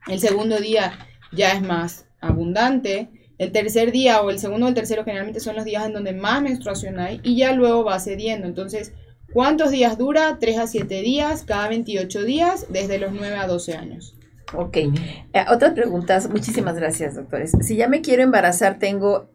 [0.07, 0.93] El segundo día
[1.33, 3.09] ya es más abundante.
[3.37, 6.13] El tercer día o el segundo o el tercero generalmente son los días en donde
[6.13, 8.47] más menstruación hay y ya luego va cediendo.
[8.47, 8.93] Entonces,
[9.33, 10.37] ¿cuántos días dura?
[10.39, 14.15] 3 a 7 días, cada 28 días, desde los 9 a 12 años.
[14.53, 14.77] Ok.
[14.77, 14.91] Eh,
[15.51, 16.19] otra pregunta.
[16.29, 17.51] Muchísimas gracias, doctores.
[17.61, 19.29] Si ya me quiero embarazar, tengo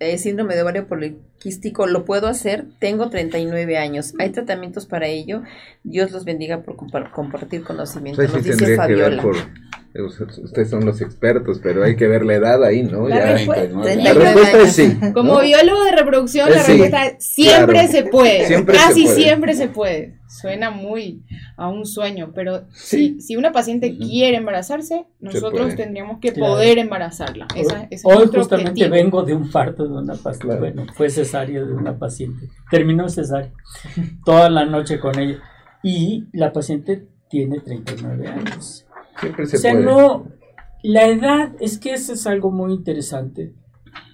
[0.00, 5.42] eh, síndrome de ovario poliquístico, lo puedo hacer, tengo 39 años, hay tratamientos para ello,
[5.82, 6.76] Dios los bendiga por
[7.10, 9.22] compartir conocimiento, nos dice Fabiola.
[10.04, 13.08] Ustedes son los expertos, pero hay que ver la edad ahí, ¿no?
[13.08, 14.94] La, respuesta es sí.
[15.14, 18.62] Como biólogo de reproducción, la respuesta es siempre se puede.
[18.66, 20.15] Casi siempre se puede.
[20.28, 21.22] Suena muy
[21.56, 27.46] a un sueño, pero si, si una paciente quiere embarazarse, nosotros tendríamos que poder embarazarla.
[28.04, 30.58] Hoy justamente vengo de un parto de una paciente.
[30.58, 32.48] Bueno, fue cesárea de una paciente.
[32.70, 33.52] Terminó cesárea.
[34.24, 35.38] Toda la noche con ella.
[35.82, 38.86] Y la paciente tiene 39 años
[39.42, 40.26] o sea, no,
[40.82, 43.54] la edad, es que eso es algo muy interesante.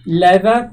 [0.04, 0.72] La edad,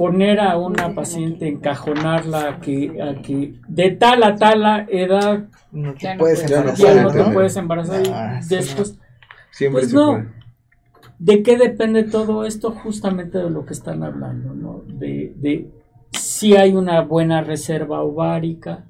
[0.00, 5.92] poner a una paciente, encajonarla a que, a que de tal a tal edad no
[5.92, 8.02] te puedes embarazar, no, te puedes embarazar
[8.48, 8.98] después.
[9.50, 10.24] Siempre pues no.
[11.18, 12.70] ¿De qué depende todo esto?
[12.70, 14.84] Justamente de lo que están hablando, ¿no?
[14.86, 15.68] De, de
[16.12, 18.86] si hay una buena reserva ovárica,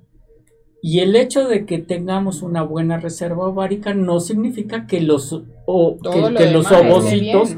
[0.81, 5.99] y el hecho de que tengamos una buena reserva ovárica no significa que los, o,
[5.99, 7.57] que, los ovocitos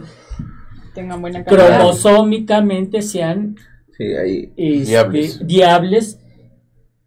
[0.94, 3.56] tengan buena cromosómicamente sean
[3.98, 6.18] este, diables,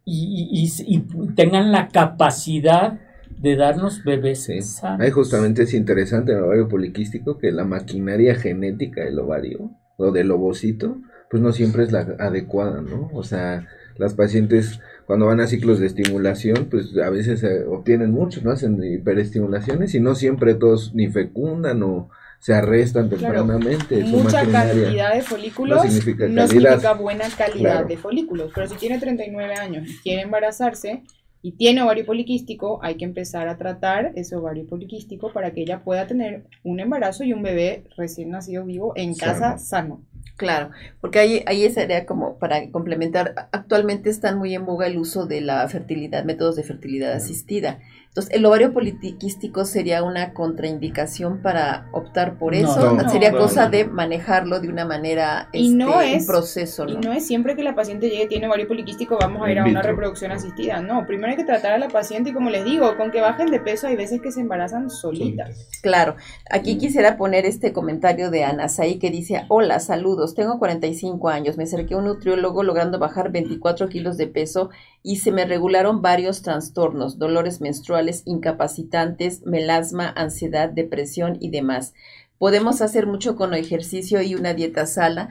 [0.07, 0.99] y, y,
[1.33, 2.99] tengan la capacidad
[3.39, 4.49] de darnos bebés
[4.83, 10.31] Ahí justamente es interesante el ovario poliquístico que la maquinaria genética del ovario o del
[10.31, 10.97] ovocito,
[11.29, 13.09] pues no siempre es la adecuada, ¿no?
[13.13, 13.67] O sea,
[13.97, 18.51] las pacientes cuando van a ciclos de estimulación, pues a veces obtienen mucho, ¿no?
[18.51, 22.09] Hacen hiperestimulaciones y no siempre todos ni fecundan o
[22.45, 24.03] se arrestan tempranamente.
[24.03, 29.89] Mucha cantidad de folículos no significa, buena calidad de folículos, pero si tiene 39 años
[29.89, 31.01] y quiere embarazarse
[31.41, 35.83] y tiene ovario poliquístico, hay que empezar a tratar ese ovario poliquístico para que ella
[35.83, 40.03] pueda tener un embarazo y un bebé recién nacido vivo en casa sano.
[40.37, 40.69] Claro,
[41.01, 45.41] porque ahí, ahí sería como para complementar, actualmente están muy en boga el uso de
[45.41, 47.79] la fertilidad, métodos de fertilidad asistida.
[48.15, 52.97] Entonces, ¿el ovario poliquístico sería una contraindicación para optar por eso?
[53.09, 56.93] sería cosa de manejarlo de una manera, y no este, es, un proceso, ¿no?
[56.93, 59.59] Y no es siempre que la paciente llegue y tiene ovario poliquístico, vamos a ir
[59.59, 60.79] a una reproducción asistida.
[60.79, 63.51] No, primero hay que tratar a la paciente y como les digo, con que bajen
[63.51, 65.67] de peso hay veces que se embarazan solitas.
[65.81, 66.15] Claro,
[66.49, 70.35] aquí quisiera poner este comentario de Anasaí que dice, hola, salud saludos.
[70.35, 71.57] Tengo 45 años.
[71.57, 74.69] Me acerqué a un nutriólogo logrando bajar 24 kilos de peso
[75.05, 81.93] y se me regularon varios trastornos, dolores menstruales, incapacitantes, melasma, ansiedad, depresión y demás
[82.37, 85.29] podemos hacer mucho con ejercicio y una dieta sana.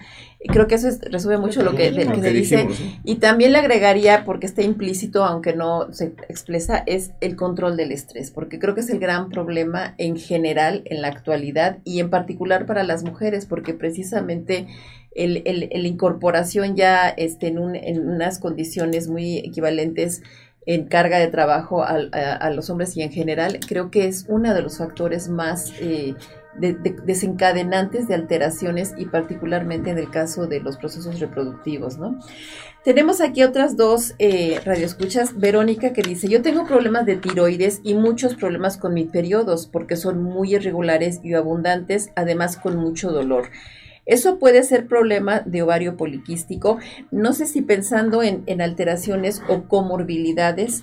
[0.48, 2.68] Creo que eso resume mucho lo que, se dice.
[3.04, 7.92] Y también le agregaría, porque está implícito, aunque no se expresa, es el control del
[7.92, 12.10] estrés, porque creo que es el gran problema en general en la actualidad y en
[12.10, 14.66] particular para las mujeres, porque precisamente
[15.14, 20.22] el, el, incorporación ya este, en, un, en unas condiciones muy equivalentes
[20.66, 24.54] en carga de trabajo a, a, los hombres y en general, creo que es uno
[24.54, 26.14] de los factores más eh,
[26.56, 32.18] desencadenantes de alteraciones y particularmente en el caso de los procesos reproductivos, ¿no?
[32.84, 35.38] Tenemos aquí otras dos eh, radioescuchas.
[35.38, 39.96] Verónica que dice, yo tengo problemas de tiroides y muchos problemas con mis periodos porque
[39.96, 43.48] son muy irregulares y abundantes, además con mucho dolor.
[44.06, 46.78] Eso puede ser problema de ovario poliquístico.
[47.10, 50.82] No sé si pensando en, en alteraciones o comorbilidades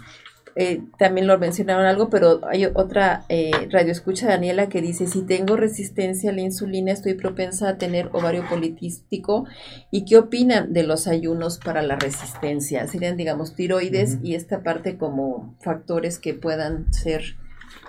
[0.56, 5.56] eh, también lo mencionaron algo, pero hay otra eh, radioescucha, Daniela, que dice, si tengo
[5.56, 9.46] resistencia a la insulina, estoy propensa a tener ovario politístico.
[9.92, 12.86] ¿Y qué opinan de los ayunos para la resistencia?
[12.88, 17.36] Serían, digamos, tiroides y esta parte como factores que puedan ser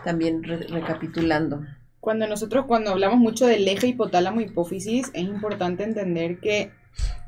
[0.04, 1.62] también recapitulando.
[2.00, 6.70] Cuando nosotros, cuando hablamos mucho del eje hipotálamo-hipófisis, es importante entender que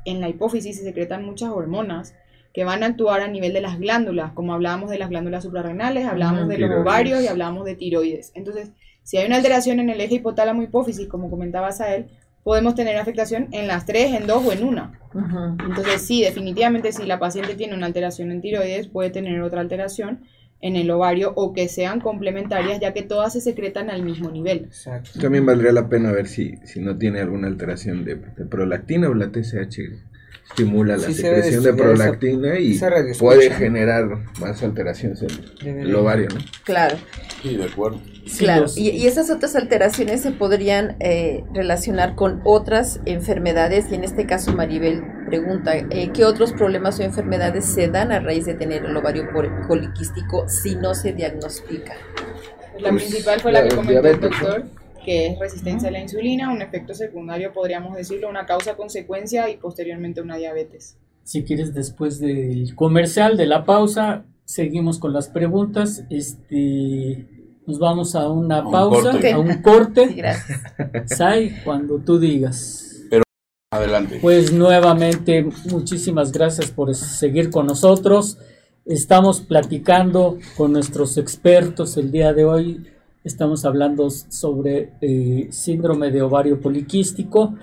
[0.05, 2.13] en la hipófisis se secretan muchas hormonas
[2.55, 6.05] que van a actuar a nivel de las glándulas, como hablábamos de las glándulas suprarrenales,
[6.05, 8.31] hablábamos de los ovarios y hablábamos de tiroides.
[8.33, 8.71] Entonces,
[9.03, 12.05] si hay una alteración en el eje hipotálamo hipófisis, como comentaba Sael,
[12.43, 14.97] podemos tener afectación en las tres, en dos o en una.
[15.67, 20.21] Entonces, sí, definitivamente si la paciente tiene una alteración en tiroides, puede tener otra alteración
[20.61, 24.69] en el ovario o que sean complementarias, ya que todas se secretan al mismo nivel.
[25.19, 29.13] También valdría la pena ver si, si no tiene alguna alteración de, de prolactina o
[29.13, 30.14] la TSH
[30.49, 32.79] estimula la secreción de prolactina y
[33.19, 34.05] puede generar
[34.39, 35.23] más alteraciones
[35.63, 36.39] en el ovario, ¿no?
[36.63, 36.97] Claro.
[37.41, 38.01] Sí, de acuerdo.
[38.39, 44.25] Claro, y, esas otras alteraciones se podrían eh, relacionar con otras enfermedades, y en este
[44.25, 48.83] caso Maribel pregunta, eh, ¿qué otros problemas o enfermedades se dan a raíz de tener
[48.83, 49.27] el ovario
[49.67, 51.93] poliquístico si no se diagnostica?
[52.79, 54.65] La principal fue la, que comentó el doctor
[55.05, 60.21] que es resistencia a la insulina, un efecto secundario, podríamos decirlo, una causa-consecuencia y posteriormente
[60.21, 60.97] una diabetes.
[61.23, 66.03] Si quieres, después del comercial, de la pausa, seguimos con las preguntas.
[66.09, 67.27] Este,
[67.65, 70.07] nos vamos a una pausa, a un corte.
[70.07, 70.61] gracias.
[71.17, 73.03] Sai, cuando tú digas.
[73.09, 73.23] Pero
[73.71, 74.19] adelante.
[74.21, 78.39] Pues nuevamente, muchísimas gracias por seguir con nosotros.
[78.85, 82.94] Estamos platicando con nuestros expertos el día de hoy
[83.25, 87.55] Estamos hablando sobre eh, síndrome de ovario poliquístico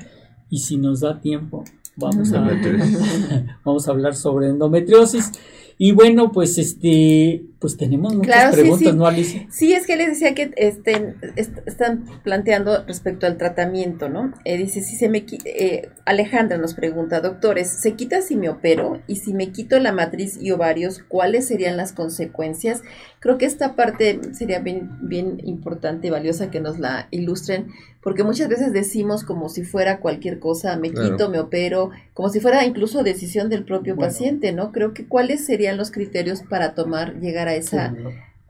[0.51, 1.63] y si nos da tiempo
[1.97, 2.41] vamos a,
[3.65, 5.31] vamos a hablar sobre endometriosis.
[5.79, 9.47] Y bueno, pues este, pues tenemos muchas preguntas, ¿no, Alicia?
[9.49, 14.35] Sí, es que les decía que estén, están planteando respecto al tratamiento, ¿no?
[14.45, 19.01] Eh, dice, si se me eh, Alejandra nos pregunta, doctores, ¿se quita si me opero?
[19.07, 22.83] Y si me quito la matriz y ovarios, ¿cuáles serían las consecuencias?
[23.21, 27.69] Creo que esta parte sería bien, bien importante y valiosa que nos la ilustren,
[28.03, 32.41] porque muchas veces decimos como si fuera cualquier cosa, me quito, me opero, como si
[32.41, 34.73] fuera incluso decisión del propio paciente, ¿no?
[34.73, 37.95] Creo que cuáles serían los criterios para tomar, llegar a esa...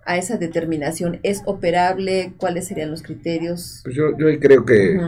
[0.05, 1.21] a esa determinación?
[1.23, 2.33] ¿Es operable?
[2.37, 3.81] ¿Cuáles serían los criterios?
[3.85, 4.99] Pues yo, yo creo que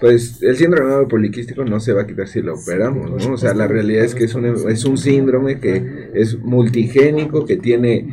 [0.00, 3.34] pues el síndrome poliquístico no se va a quitar si lo operamos, ¿no?
[3.34, 7.56] O sea, la realidad es que es un, es un síndrome que es multigénico, que
[7.56, 8.08] tiene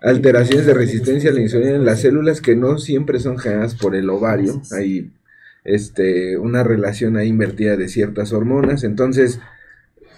[0.00, 3.94] alteraciones de resistencia a la insulina en las células que no siempre son generadas por
[3.94, 4.62] el ovario.
[4.72, 5.10] Hay
[5.64, 8.84] este, una relación ahí invertida de ciertas hormonas.
[8.84, 9.40] Entonces,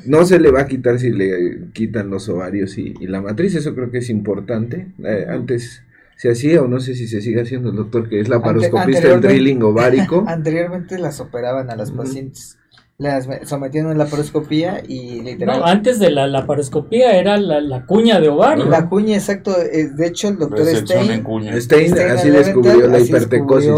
[0.06, 3.54] no se le va a quitar si le quitan los ovarios y, la matriz.
[3.54, 4.88] Eso creo que es importante.
[5.02, 5.82] Eh, antes
[6.16, 9.12] se hacía o no sé si se sigue haciendo el doctor que es la paroscopista
[9.12, 10.24] el drilling ovárico.
[10.28, 12.58] Anteriormente las operaban a las pacientes
[13.00, 15.60] las sometían a la laparoscopía y literal.
[15.60, 18.66] No, antes de la laparoscopía era la, cuña de ovario.
[18.66, 19.56] La cuña, exacto.
[19.56, 21.24] De hecho, el doctor Stein,
[21.62, 23.70] Stein, así descubrió la hipertecosis.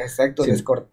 [0.00, 0.44] exacto,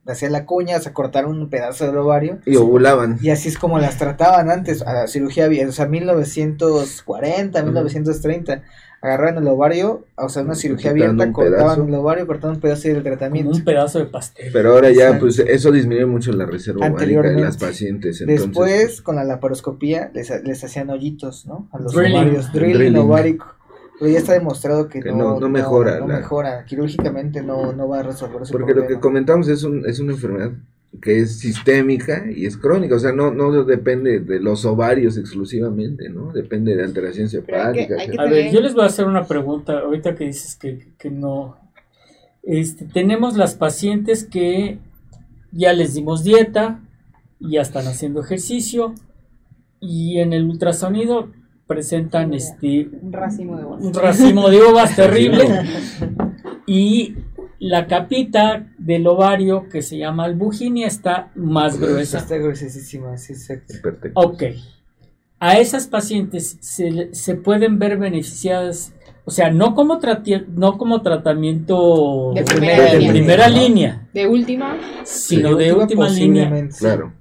[0.07, 2.39] hacía la cuña, se cortaron un pedazo del ovario.
[2.47, 3.19] Y ovulaban.
[3.21, 8.63] Y así es como las trataban antes, a la cirugía, o sea, 1940, 1930
[9.01, 13.01] agarraban el ovario, o sea, una cirugía abierta, cortaban el ovario, cortaban un pedazo del
[13.01, 13.51] tratamiento.
[13.51, 14.51] un pedazo de pastel.
[14.53, 18.23] Pero ahora ya, pues eso disminuye mucho la reserva ovárica de las pacientes.
[18.25, 21.67] Después, pues, con la laparoscopía, les, les hacían hoyitos, ¿no?
[21.71, 23.55] A los ovarios, drilling, ovárico.
[23.99, 25.99] Pero ya está demostrado que, no, no, mejora.
[25.99, 26.65] No, mejora.
[26.65, 30.51] Quirúrgicamente no, no va a resolver Porque lo que comentamos es, un, es una enfermedad
[30.99, 36.09] que es sistémica y es crónica, o sea, no, no depende de los ovarios exclusivamente,
[36.09, 36.33] ¿no?
[36.33, 38.07] Depende de alteraciones hepáticas.
[38.17, 41.57] A ver, yo les voy a hacer una pregunta, ahorita que dices que, que no.
[42.43, 44.79] Este, tenemos las pacientes que
[45.51, 46.81] ya les dimos dieta,
[47.39, 48.93] ya están haciendo ejercicio,
[49.79, 51.29] y en el ultrasonido
[51.67, 55.45] presentan este un racimo de uvas, un racimo de uvas terrible
[56.67, 57.15] y
[57.61, 62.17] la capita del ovario que se llama albuginia está más gruesa.
[62.17, 63.75] Está gruesísima, sí, exacto.
[64.15, 64.43] Ok.
[65.39, 68.93] A esas pacientes se, se pueden ver beneficiadas,
[69.25, 69.99] o sea, no como,
[70.55, 74.79] no como tratamiento de primera, línea, De última.
[75.03, 76.67] Sino de, última, línea.
[76.79, 77.13] Claro.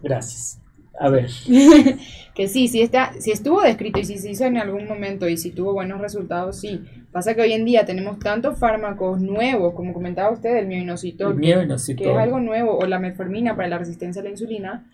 [0.00, 0.60] Gracias.
[0.98, 1.28] A ver.
[2.34, 5.36] que sí, sí, está, si estuvo descrito y si se hizo en algún momento y
[5.36, 6.80] si tuvo buenos resultados, sí.
[7.12, 12.10] Pasa que hoy en día tenemos tantos fármacos nuevos, como comentaba usted, el mioinositol, que
[12.10, 14.90] es algo nuevo, o la metformina para la resistencia a la insulina,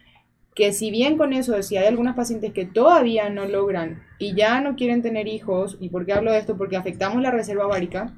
[0.55, 4.61] que si bien con eso, si hay algunas pacientes que todavía no logran y ya
[4.61, 6.57] no quieren tener hijos, ¿y por qué hablo de esto?
[6.59, 8.13] Porque afectamos la reserva ovárica,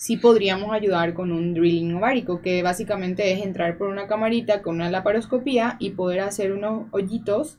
[0.00, 4.76] sí podríamos ayudar con un drilling ovárico, que básicamente es entrar por una camarita con
[4.76, 7.58] una laparoscopía y poder hacer unos hoyitos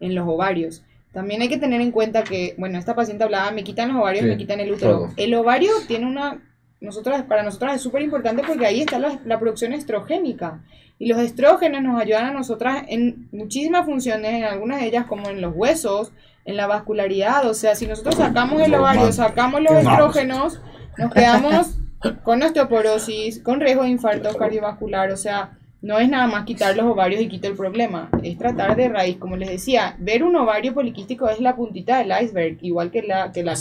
[0.00, 0.84] en los ovarios.
[1.12, 4.24] También hay que tener en cuenta que, bueno, esta paciente hablaba, me quitan los ovarios,
[4.24, 5.10] me quitan el útero.
[5.18, 6.40] El ovario tiene una,
[6.80, 10.62] nosotros, para nosotras es súper importante porque ahí está la, la, producción estrogénica.
[10.98, 15.28] Y los estrógenos nos ayudan a nosotras en muchísimas funciones, en algunas de ellas como
[15.28, 16.12] en los huesos,
[16.46, 17.46] en la vascularidad.
[17.50, 20.58] O sea, si nosotros sacamos el ovario, sacamos los estrógenos,
[20.96, 21.76] nos quedamos
[22.24, 26.86] con osteoporosis, con riesgo de infarto cardiovascular, o sea, no es nada más quitar los
[26.86, 30.74] ovarios y quitar el problema, es tratar de raíz, como les decía, ver un ovario
[30.74, 33.56] poliquístico es la puntita del iceberg, igual que la que la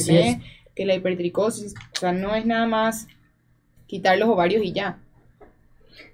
[0.76, 3.07] que la hipertricosis, o sea, no es nada más
[3.88, 4.99] quitar los ovarios y ya.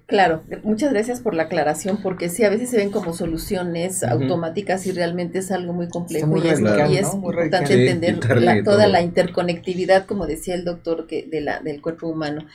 [0.08, 4.86] Claro, muchas gracias por la aclaración, porque sí, a veces se ven como soluciones automáticas
[4.86, 8.18] y realmente es algo muy complejo y, es, importante entender
[8.64, 12.46] toda la interconectividad, como decía el doctor, que de la, del cuerpo humano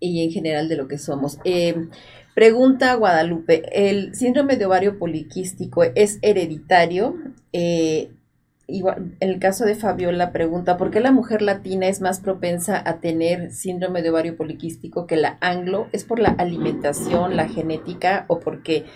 [0.00, 1.38] y en general de lo que somos.
[1.44, 1.88] Eh,
[2.34, 7.16] pregunta Guadalupe, ¿el síndrome de ovario poliquístico es hereditario?
[7.54, 8.10] Eh,
[8.66, 12.82] igual, en el caso de Fabiola pregunta, ¿por qué la mujer latina es más propensa
[12.84, 15.88] a tener síndrome de ovario poliquístico que la anglo?
[15.92, 18.86] ¿Es por la alimentación, la genética o porque...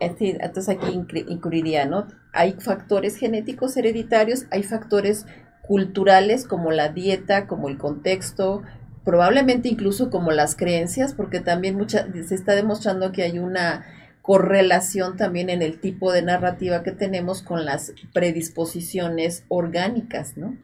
[0.00, 0.92] Entonces aquí
[1.28, 2.08] incluiría, ¿no?
[2.32, 5.24] Hay factores genéticos hereditarios, hay factores
[5.62, 8.62] culturales como la dieta, como el contexto,
[9.04, 13.84] probablemente incluso como las creencias, porque también mucha, se está demostrando que hay una
[14.24, 20.56] correlación también en el tipo de narrativa que tenemos con las predisposiciones orgánicas, ¿no?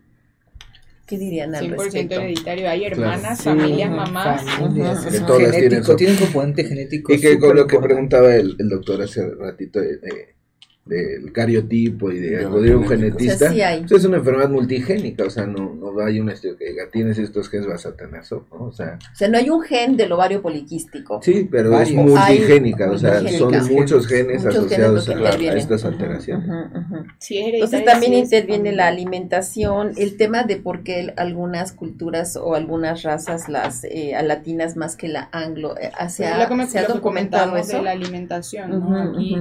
[1.07, 2.71] ¿Qué dirían al 100% hereditario.
[2.71, 4.45] Hay hermanas, familias, mamás.
[5.13, 7.13] que todas tienen, tienen componente genético.
[7.13, 9.99] Y que con lo que preguntaba el, el doctor hace ratito de
[10.91, 16.19] del cariotipo y de un genetista, es una enfermedad multigénica, o sea, no, no hay
[16.19, 18.41] un este, que tienes estos genes vas a tener ¿no?
[18.51, 21.21] O sea, o sea, no hay un gen del ovario poliquístico.
[21.23, 26.49] Sí, pero es multigénica, o sea, son muchos genes asociados a, estas alteraciones.
[27.31, 33.49] Entonces también interviene la alimentación, el tema de por qué algunas culturas o algunas razas,
[33.49, 37.77] las eh, latinas más que la anglo, eh, se ha, se ha documentado eso.
[37.77, 39.03] de la alimentación, ¿no?
[39.03, 39.37] Aquí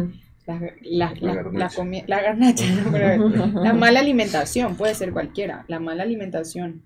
[0.84, 2.66] la, la, garnacha,
[3.54, 6.82] la mala alimentación, puede ser cualquiera, la mala alimentación.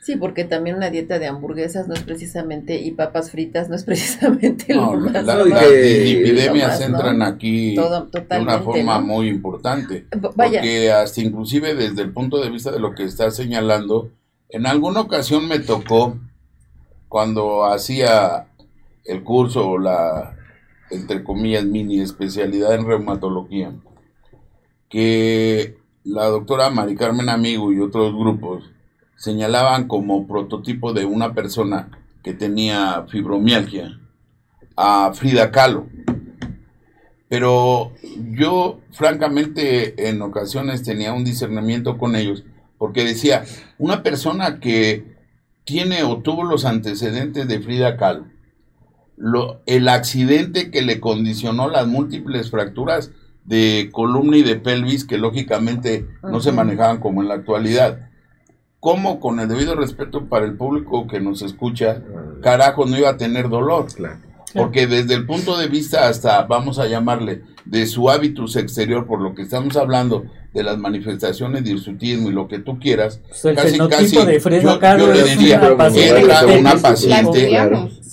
[0.00, 3.84] Sí, porque también una dieta de hamburguesas no es precisamente, y papas fritas no es
[3.84, 5.24] precisamente lo más.
[5.24, 10.06] las epidemias entran aquí de una forma muy importante.
[10.34, 14.10] Porque hasta inclusive desde el punto de vista de lo que está señalando,
[14.48, 16.16] en alguna ocasión me tocó
[17.08, 18.46] cuando hacía
[19.04, 20.37] el curso o la,
[20.90, 23.72] entre comillas, mini especialidad en reumatología,
[24.88, 28.70] que la doctora Mari Carmen Amigo y otros grupos
[29.16, 31.90] señalaban como prototipo de una persona
[32.22, 34.00] que tenía fibromialgia
[34.76, 35.86] a Frida Kahlo.
[37.28, 37.92] Pero
[38.30, 42.44] yo, francamente, en ocasiones tenía un discernimiento con ellos,
[42.78, 43.44] porque decía,
[43.76, 45.16] una persona que
[45.64, 48.26] tiene o tuvo los antecedentes de Frida Kahlo,
[49.18, 53.10] lo, el accidente que le condicionó las múltiples fracturas
[53.44, 58.10] de columna y de pelvis que lógicamente no se manejaban como en la actualidad.
[58.80, 62.02] ¿Cómo, con el debido respeto para el público que nos escucha,
[62.42, 63.86] carajo, no iba a tener dolor?
[64.54, 69.20] Porque desde el punto de vista hasta, vamos a llamarle, de su hábitus exterior, por
[69.20, 70.24] lo que estamos hablando
[70.54, 75.12] de las manifestaciones de hirsutismo y lo que tú quieras, Pues casi, casi, de yo,
[75.12, 77.48] le diría, una paciente entra que- una paciente,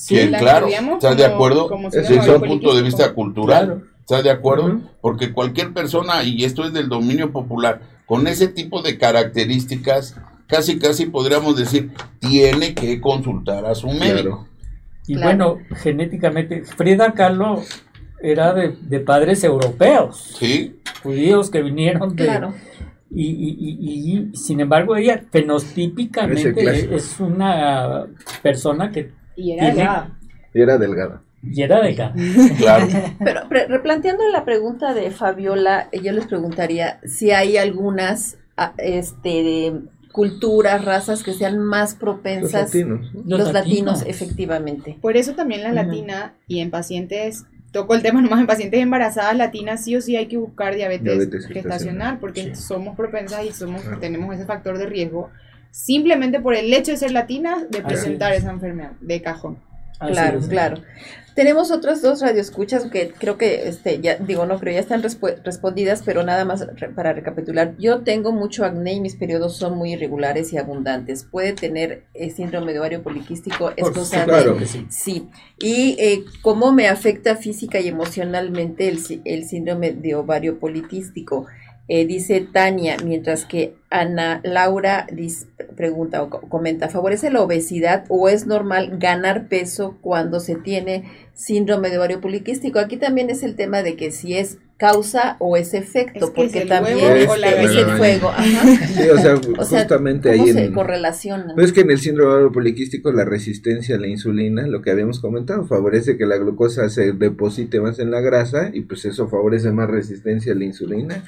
[0.08, 1.70] que la claro, ¿estás de acuerdo?
[1.70, 3.82] como Desde un punto de vista cultural, Claro.
[4.02, 4.82] ¿estás de acuerdo?
[5.00, 10.16] Porque cualquier persona, y esto es del dominio popular, con ese tipo de características,
[10.48, 14.46] casi casi podríamos decir, tiene que consultar a su médico.
[14.46, 14.48] Claro.
[15.08, 15.28] Y Claro.
[15.56, 17.62] bueno, genéticamente, Frida Kahlo
[18.22, 20.80] era de, de padres europeos, ¿Sí?
[21.04, 22.24] judíos que vinieron de...
[22.26, 22.54] Claro.
[23.12, 28.08] Y, y- y- y, sin embargo ella fenotípicamente Es una
[28.42, 30.18] persona que Y era Tiene- delgada.
[30.54, 31.22] Y era delgada.
[31.44, 32.14] y era de acá.
[32.58, 32.88] Claro.
[33.24, 38.38] Pero pre- replanteando la pregunta de Fabiola, yo les preguntaría si hay algunas
[38.78, 39.82] este, de
[40.12, 43.14] culturas, razas que sean más Los propensas, latinos.
[43.14, 43.38] ¿no?
[43.38, 44.98] los, latinos, efectivamente.
[45.02, 47.44] Por eso también la latina y en pacientes,
[47.76, 51.04] toco el tema nomás, en pacientes embarazadas latinas sí o sí hay que buscar diabetes,
[51.04, 52.56] Diabetes gestacional porque sí.
[52.56, 54.00] somos propensas y somos Claro.
[54.00, 55.30] tenemos ese factor de riesgo
[55.72, 58.44] simplemente por el hecho de ser latinas de presentar es.
[58.44, 59.58] esa enfermedad de cajón.
[60.00, 60.48] Así Claro, es.
[60.48, 60.78] claro.
[61.36, 66.02] Tenemos otras dos radioescuchas que creo que, este, ya digo, no creo, ya están respondidas,
[66.06, 67.76] pero nada más re- para recapitular.
[67.78, 71.26] Yo tengo mucho acné y mis periodos son muy irregulares y abundantes.
[71.30, 73.72] ¿Puede tener eh, síndrome de ovario poliquístico?
[73.76, 73.94] Es Por
[74.24, 74.56] Claro.
[74.58, 74.86] que sí.
[74.90, 75.28] Sí,
[75.60, 81.48] y eh, cómo me afecta física y emocionalmente el, el síndrome de ovario poliquístico.
[81.88, 85.46] Eh, dice Tania, mientras que Ana Laura dis-
[85.76, 91.04] pregunta o co- comenta, ¿favorece la obesidad o es normal ganar peso cuando se tiene
[91.36, 92.80] síndrome de ovario poliquístico?
[92.80, 96.42] Aquí también es el tema de que si es causa o es efecto, Es que
[96.42, 98.30] es porque el también huevo o la es el fuego.
[98.30, 98.44] Ajá.
[98.96, 100.74] Sí, o sea, O sea, justamente ¿Cómo ahí se en...
[100.74, 101.54] correlaciona?
[101.54, 104.90] Pues es que en el síndrome ovario poliquístico la resistencia a la insulina, lo que
[104.90, 109.28] habíamos comentado, favorece que la glucosa se deposite más en la grasa y pues eso
[109.30, 111.24] favorece más resistencia a la insulina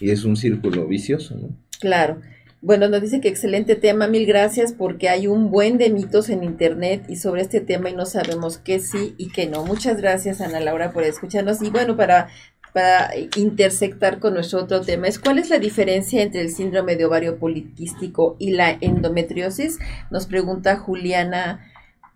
[0.00, 1.48] y es un círculo vicioso, ¿no?
[1.80, 2.20] Claro.
[2.62, 6.42] Bueno, nos dice que excelente tema, mil gracias porque hay un buen de mitos en
[6.42, 9.64] internet y sobre este tema y no sabemos qué sí y qué no.
[9.64, 12.28] Muchas gracias Ana Laura por escucharnos y bueno, para,
[12.72, 17.04] para intersectar con nuestro otro tema es cuál es la diferencia entre el síndrome de
[17.04, 19.78] ovario poliquístico y la endometriosis.
[20.10, 21.70] Nos pregunta Juliana,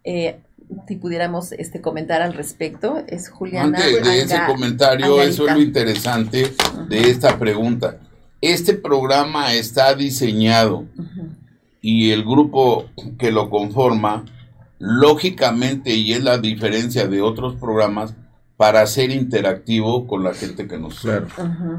[0.05, 0.40] eh,
[0.86, 3.02] si pudiéramos este, comentar al respecto.
[3.06, 3.78] Es Juliana.
[3.78, 5.30] Antes de ese Anga- comentario, Angarita.
[5.30, 6.52] eso es lo interesante
[6.88, 7.98] de esta pregunta.
[8.40, 10.84] Este programa está diseñado
[11.82, 12.86] y el grupo
[13.18, 14.24] que lo conforma,
[14.78, 18.14] lógicamente, y es la diferencia de otros programas,
[18.56, 21.06] para ser interactivo con la gente que nos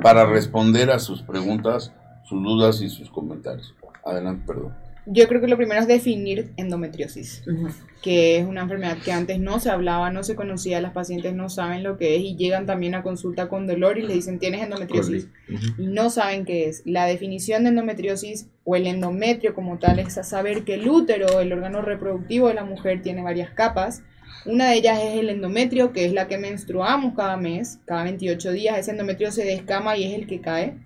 [0.01, 1.91] para responder a sus preguntas,
[2.27, 3.73] sus dudas y sus comentarios.
[4.03, 4.73] Adelante, perdón.
[5.07, 7.43] Yo creo que lo primero es definir endometriosis,
[8.03, 11.49] que es una enfermedad que antes no se hablaba, no se conocía, las pacientes no
[11.49, 14.61] saben lo que es y llegan también a consulta con dolor y le dicen tienes
[14.61, 15.27] endometriosis.
[15.79, 16.83] Y no saben qué es.
[16.85, 21.39] La definición de endometriosis o el endometrio como tal es a saber que el útero,
[21.39, 24.03] el órgano reproductivo de la mujer, tiene varias capas.
[24.45, 28.51] Una de ellas es el endometrio, que es la que menstruamos cada mes, cada 28
[28.51, 28.77] días.
[28.77, 30.77] Ese endometrio se descama y es el que cae.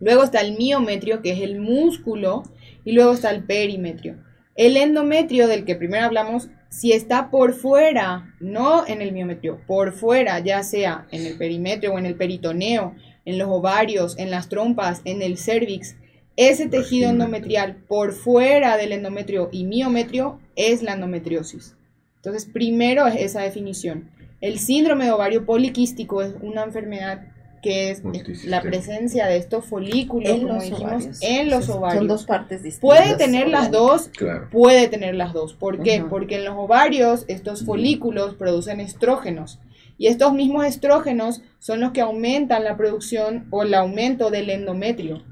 [0.00, 2.42] Luego está el miometrio, que es el músculo,
[2.84, 4.16] y luego está el perimetrio.
[4.54, 9.92] El endometrio del que primero hablamos, si está por fuera, no en el miometrio, por
[9.92, 12.94] fuera, ya sea en el perimetrio o en el peritoneo,
[13.24, 15.96] en los ovarios, en las trompas, en el cervix,
[16.36, 21.76] ese tejido endometrial por fuera del endometrio y miometrio es la endometriosis.
[22.16, 24.10] Entonces, primero es esa definición.
[24.40, 27.28] El síndrome de ovario poliquístico es una enfermedad
[27.64, 28.02] que es
[28.44, 31.18] la presencia de estos folículos, En como los dijimos, ovarios.
[31.22, 31.98] en los Sí, ovarios.
[31.98, 32.80] Son dos partes distintas.
[33.00, 34.48] Puede tener las dos, Claro.
[34.52, 35.54] puede tener las dos.
[35.54, 36.04] ¿Por qué?
[36.08, 39.58] Porque en los ovarios estos folículos producen estrógenos
[39.98, 45.22] y estos mismos estrógenos son los que aumentan la producción o el aumento del endometrio.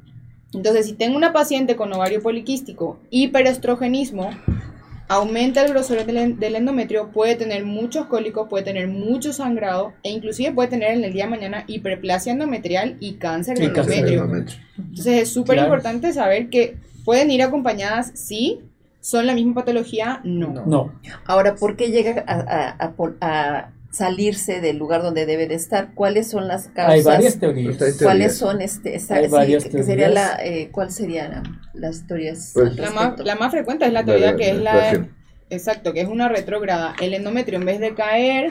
[0.54, 4.30] Entonces, si tengo una paciente con ovario poliquístico, hiperestrogenismo,
[5.12, 9.92] aumenta el grosor del, en- del endometrio, puede tener muchos cólicos, puede tener mucho sangrado
[10.02, 14.24] e inclusive puede tener en el día de mañana hiperplasia endometrial y cáncer de endometrio.
[14.78, 15.68] Entonces es súper Claro.
[15.68, 18.60] importante saber que pueden ir acompañadas, sí,
[19.00, 20.48] son la misma patología, no.
[20.52, 20.64] No.
[20.66, 20.92] No,
[21.26, 25.54] Ahora, ¿por qué llega a, a- a pon- a salirse del lugar donde debe de
[25.54, 25.94] estar?
[25.94, 26.94] ¿Cuáles son las causas?
[26.94, 27.76] hay varias teorías.
[27.76, 28.38] Pues hay ¿Cuáles teorías.
[28.38, 32.76] son este, esa- Hay sí, varias que- sería la, eh, ¿Cuál serían las teorías Pues-
[32.76, 33.24] La más, respecto?
[33.24, 35.06] la más frecuente es la teoría La- que es la-
[35.50, 36.94] Exacto, que es una retrógrada.
[37.02, 38.48] El endometrio en vez de caer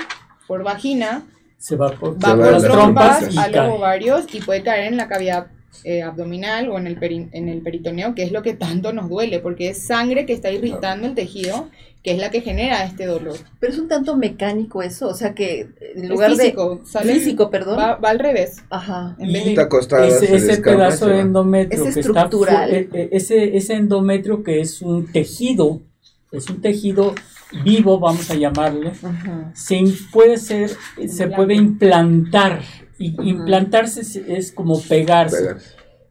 [0.47, 1.23] por vagina,
[1.57, 5.07] Se va por, va por las trompas a los ovarios y puede caer en la
[5.07, 5.47] cavidad
[5.85, 6.97] eh, abdominal o en el,
[7.31, 10.51] en el peritoneo, que es lo que tanto nos duele, porque es sangre que está
[10.51, 11.69] irritando el tejido,
[12.03, 13.37] que es la que genera este dolor.
[13.59, 17.77] Pero es un tanto mecánico eso, o sea que en lugar físico, de físico, perdón,
[17.79, 18.63] va, al revés.
[18.69, 19.15] Ajá.
[19.19, 22.71] En vez de, ese, ese pedazo de endometrio es que estructural.
[22.71, 25.81] está eh, ese, ese endometrio que es un tejido,
[26.31, 27.13] es un tejido
[27.63, 28.93] vivo, vamos a llamarle,
[29.53, 30.71] se puede ser,
[31.07, 32.61] se puede implantar
[32.97, 35.55] y implantarse es, como pegarse.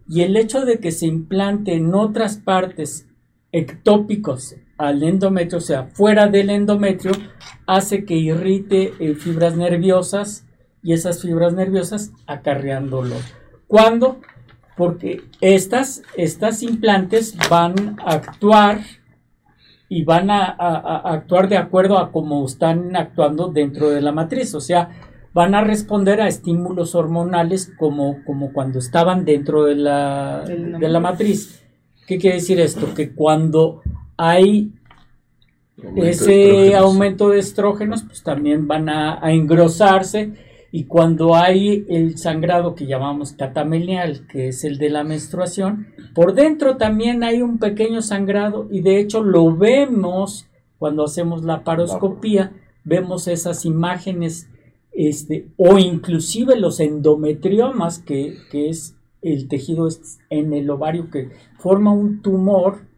[0.09, 3.07] Y el hecho de que se implante en otras partes
[3.53, 7.13] ectópicos al endometrio, o sea, fuera del endometrio,
[7.67, 10.47] hace que irrite eh, fibras nerviosas
[10.83, 13.21] y esas fibras nerviosas acarrean dolor.
[13.67, 14.21] ¿Cuándo?
[14.79, 18.81] Porque estas, estas implantes van a actuar
[19.91, 24.55] y van a, a, actuar de acuerdo a cómo están actuando dentro de la matriz.
[24.55, 24.89] O sea,
[25.35, 31.01] van a responder a estímulos hormonales como, como cuando estaban dentro de la, de la
[31.01, 31.63] matriz.
[32.07, 32.95] ¿Qué quiere decir esto?
[32.95, 33.83] Que cuando
[34.23, 34.71] hay
[35.97, 40.35] ese aumento de estrógenos, pues también van a, engrosarse.
[40.73, 46.35] Y cuando hay el sangrado que llamamos catamenial, que es el de la menstruación, por
[46.35, 48.69] dentro también hay un pequeño sangrado.
[48.71, 50.47] Y de hecho lo vemos
[50.79, 52.53] cuando hacemos la paroscopía,
[52.85, 54.51] vemos esas imágenes
[54.93, 59.89] este, o inclusive los endometriomas, que, es el tejido
[60.29, 62.90] en el ovario que forma un tumor,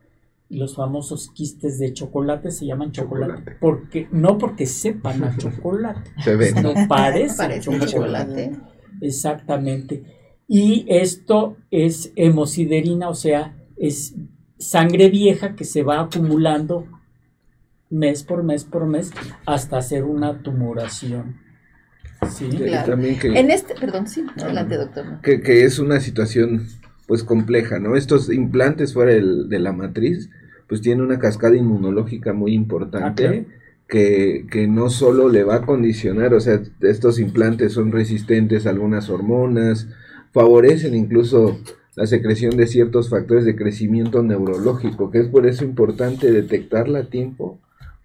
[0.52, 6.36] los famosos quistes de chocolate se llaman chocolate, porque no porque sepan a chocolate, se
[6.36, 6.62] ven.
[6.62, 8.52] no parece, chocolate.
[9.00, 10.04] Exactamente.
[10.46, 14.14] Y esto es hemosiderina, o sea, es
[14.58, 16.86] sangre vieja que se va acumulando
[17.90, 19.10] mes por mes por mes
[19.46, 21.40] hasta hacer una tumoración.
[22.30, 22.94] Sí, claro.
[22.94, 25.20] en este, perdón, sí, adelante, doctor.
[25.22, 26.66] Que, es una situación,
[27.06, 27.96] pues, compleja, ¿no?
[27.96, 30.30] Estos implantes fuera de la matriz,
[30.72, 33.44] pues, tienen una cascada inmunológica muy importante.
[33.86, 38.70] Que, que, no solo le va a condicionar, o sea, estos implantes son resistentes a
[38.70, 39.88] algunas hormonas,
[40.32, 41.58] favorecen incluso
[41.94, 47.10] la secreción de ciertos factores de crecimiento neurológico, que es por eso importante detectarla a
[47.10, 47.58] tiempo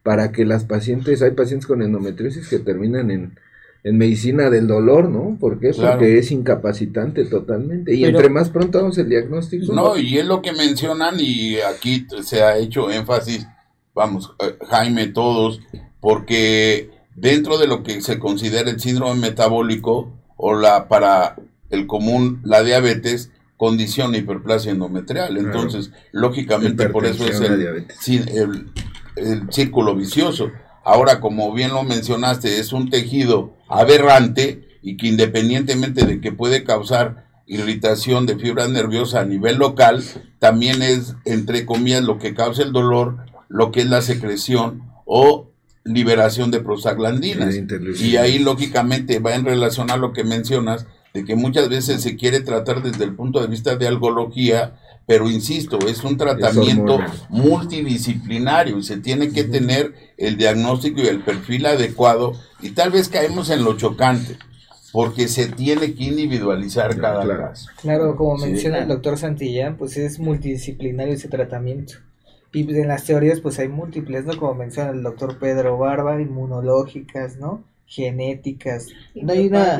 [0.03, 3.39] para que las pacientes, hay pacientes con endometriosis que terminan en
[3.87, 5.37] en medicina del dolor, ¿no?
[5.39, 5.71] ¿Por qué?
[5.73, 7.95] Porque es incapacitante totalmente.
[7.95, 9.73] Y entre más pronto hagamos el diagnóstico.
[9.73, 13.47] No, y es lo que mencionan y aquí se ha hecho énfasis,
[13.93, 15.61] vamos, eh, Jaime, todos,
[16.01, 21.37] porque dentro de lo que se considera el síndrome metabólico o la para
[21.69, 25.37] el común, la diabetes, condición hiperplasia endometrial.
[25.37, 28.69] Entonces, lógicamente, por eso es el,
[29.15, 30.51] el círculo vicioso.
[30.87, 36.63] Ahora, como bien lo mencionaste, es un tejido aberrante y que independientemente de que puede
[36.63, 40.01] causar irritación de fibra nerviosa a nivel local,
[40.39, 43.17] también es, entre comillas, lo que causa el dolor,
[43.49, 45.49] lo que es la secreción o
[45.83, 47.53] liberación de prostaglandinas.
[47.99, 52.15] Y ahí, lógicamente, va en relación a lo que mencionas, de que muchas veces se
[52.15, 58.77] quiere tratar desde el punto de vista de algología, pero insisto, es un tratamiento multidisciplinario
[58.77, 63.49] y se tiene que tener el diagnóstico y el perfil adecuado y tal vez caemos
[63.49, 64.37] en lo chocante
[64.91, 67.69] porque se tiene que individualizar cada caso.
[67.81, 71.93] Claro, como menciona el doctor Santillán, pues es multidisciplinario ese tratamiento.
[72.51, 74.37] Y pues en las teorías pues hay múltiples, ¿no?
[74.37, 77.63] Como menciona el doctor Pedro Barba, inmunológicas, ¿no?
[77.85, 78.87] Genéticas.
[79.15, 79.79] No hay una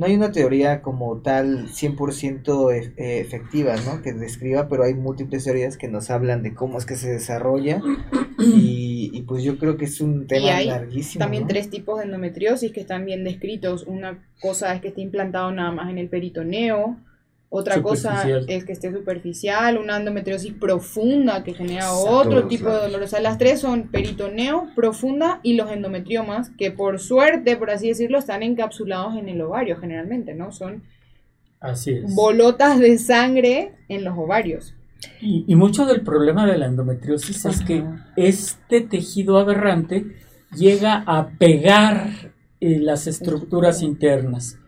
[0.00, 4.00] no hay una teoría como tal 100% e, eh, efectiva, ¿no?
[4.00, 7.82] Que describa, pero hay múltiples teorías que nos hablan de cómo es que se desarrolla
[8.38, 11.22] y, pues yo creo que es un tema y hay larguísimo.
[11.22, 13.84] También tres tipos de endometriosis que están bien descritos.
[13.86, 16.96] Una cosa es que esté implantado nada más en el peritoneo,
[17.52, 23.02] otra cosa es que esté superficial, una endometriosis profunda que genera otro tipo de dolor.
[23.02, 27.88] O sea, las tres son peritoneo, profunda y los endometriomas, que por suerte, por así
[27.88, 30.52] decirlo, están encapsulados en el ovario generalmente, ¿no?
[30.52, 30.84] Son
[32.14, 34.76] bolotas de sangre en los ovarios.
[35.20, 40.04] Y, mucho del problema de la endometriosis es que este tejido aberrante
[40.54, 44.59] llega a pegar eh, las estructuras internas.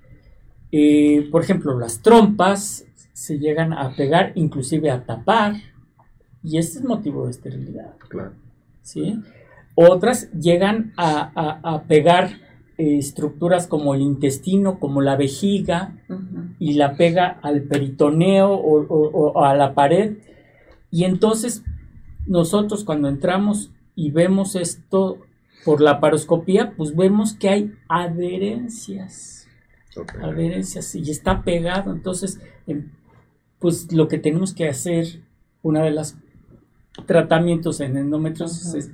[0.72, 5.56] Eh, por ejemplo, las trompas se llegan a pegar, inclusive a tapar,
[6.42, 7.94] y este es motivo de esterilidad.
[8.08, 8.32] Claro.
[8.80, 9.20] ¿sí?
[9.74, 12.40] Otras llegan a, pegar
[12.78, 15.94] eh, estructuras como el intestino, como la vejiga,
[16.58, 20.16] y la pega al peritoneo o, a la pared.
[20.90, 21.64] Y entonces
[22.26, 25.18] nosotros cuando entramos y vemos esto
[25.64, 29.41] por la paroscopía, pues vemos que hay adherencias
[30.22, 31.92] adherencias y está pegado.
[31.92, 32.90] Entonces, em,
[33.58, 35.20] pues lo que tenemos que hacer,
[35.62, 36.16] una de las
[37.06, 38.90] tratamientos en endometriosis es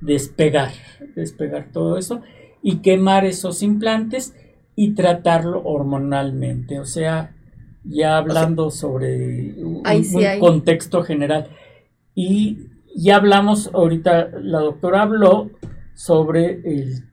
[0.00, 0.72] despegar,
[1.14, 2.22] despegar todo eso
[2.62, 4.34] y quemar esos implantes
[4.74, 7.34] y tratarlo hormonalmente, o sea,
[7.84, 9.82] ya hablando sobre un,
[10.40, 11.48] contexto general.
[12.14, 15.50] Y ya hablamos, ahorita la doctora habló
[15.94, 16.62] sobre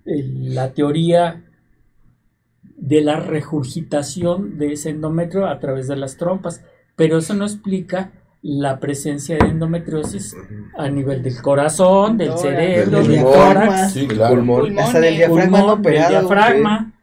[0.05, 1.43] la teoría
[2.79, 6.63] de la regurgitación de ese endometrio a través de las trompas,
[6.95, 8.11] pero eso no explica
[8.41, 10.35] la presencia de endometriosis
[10.77, 15.75] a nivel del corazón, del cerebro, del, tórax, del pulmón, hasta del diafragma
[16.09, 16.93] diafragma.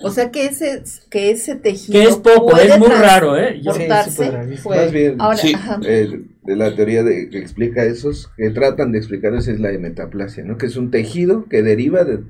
[0.00, 2.00] O sea que ese, que ese tejido.
[2.00, 3.60] Que es poco, es muy raro, ¿eh?
[3.64, 5.54] Más bien, sí,
[5.86, 9.70] eh, de la teoría de, que explica esos, que tratan de explicar eso es la
[9.78, 10.58] metaplasia, ¿no?
[10.58, 12.20] Que es un tejido que deriva de.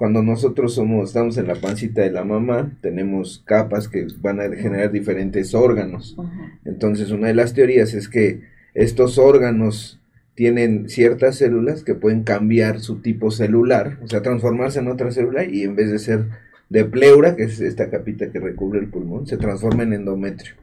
[0.00, 4.44] Cuando nosotros somos, estamos en la pancita de la mamá, tenemos capas que van a
[4.44, 6.16] generar diferentes órganos.
[6.64, 8.40] Entonces, una de las teorías es que
[8.72, 10.00] estos órganos
[10.34, 15.44] tienen ciertas células que pueden cambiar su tipo celular, o sea, transformarse en otra célula
[15.44, 16.28] y en vez de ser
[16.70, 20.54] de pleura, que es esta capita que recubre el pulmón, se transforma en endometrio.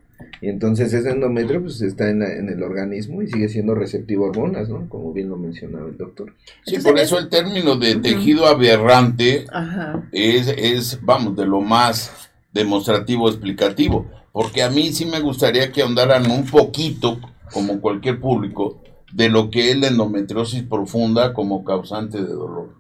[0.42, 4.70] Y entonces ese endometrio pues está en, el organismo y sigue siendo receptivo a hormonas,
[4.70, 4.88] ¿no?
[4.88, 6.34] Como bien lo mencionaba el doctor.
[6.66, 9.46] Sí, por eso el término de tejido aberrante
[10.12, 14.06] es, es, vamos, de lo más demostrativo, explicativo.
[14.32, 17.20] Porque a mí sí me gustaría que ahondaran un poquito,
[17.52, 18.82] como cualquier público,
[19.12, 22.76] de lo que es la endometriosis profunda como causante de dolor.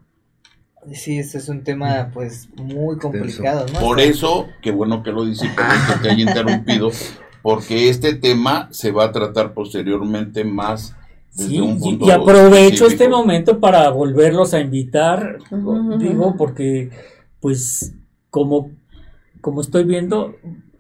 [0.94, 3.80] Sí, este es un tema pues muy complicado, ¿no?
[3.80, 6.92] Por eso, qué bueno que lo dice, que te haya interrumpido,
[7.48, 10.98] porque este tema se va a tratar posteriormente más
[11.34, 15.38] desde un punto y, aprovecho este momento para volverlos a invitar,
[15.98, 16.90] digo, porque
[17.40, 17.94] pues
[18.30, 18.72] como,
[19.40, 20.36] como estoy viendo,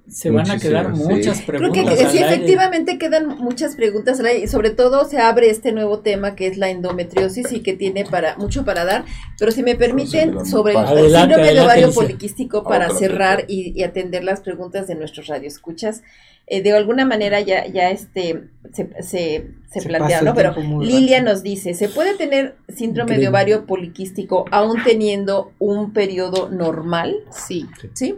[0.09, 1.85] se van a quedar muchas preguntas.
[1.85, 6.35] Creo que sí, efectivamente quedan muchas preguntas y sobre todo se abre este nuevo tema
[6.35, 9.05] que es la endometriosis y que tiene para mucho para dar.
[9.39, 14.25] Pero si me permiten, sobre el síndrome de ovario poliquístico para cerrar y, y, atender
[14.25, 16.03] las preguntas de nuestros radioescuchas.
[16.49, 20.33] Eh, de alguna manera ya, ya este, se, se, se, plantea, ¿no?
[20.33, 26.47] Pero Lilia nos dice, ¿se puede tener síndrome de ovario poliquístico aún teniendo un periodo
[26.49, 27.17] normal?
[27.31, 27.65] Sí.
[27.93, 28.15] ¿Sí?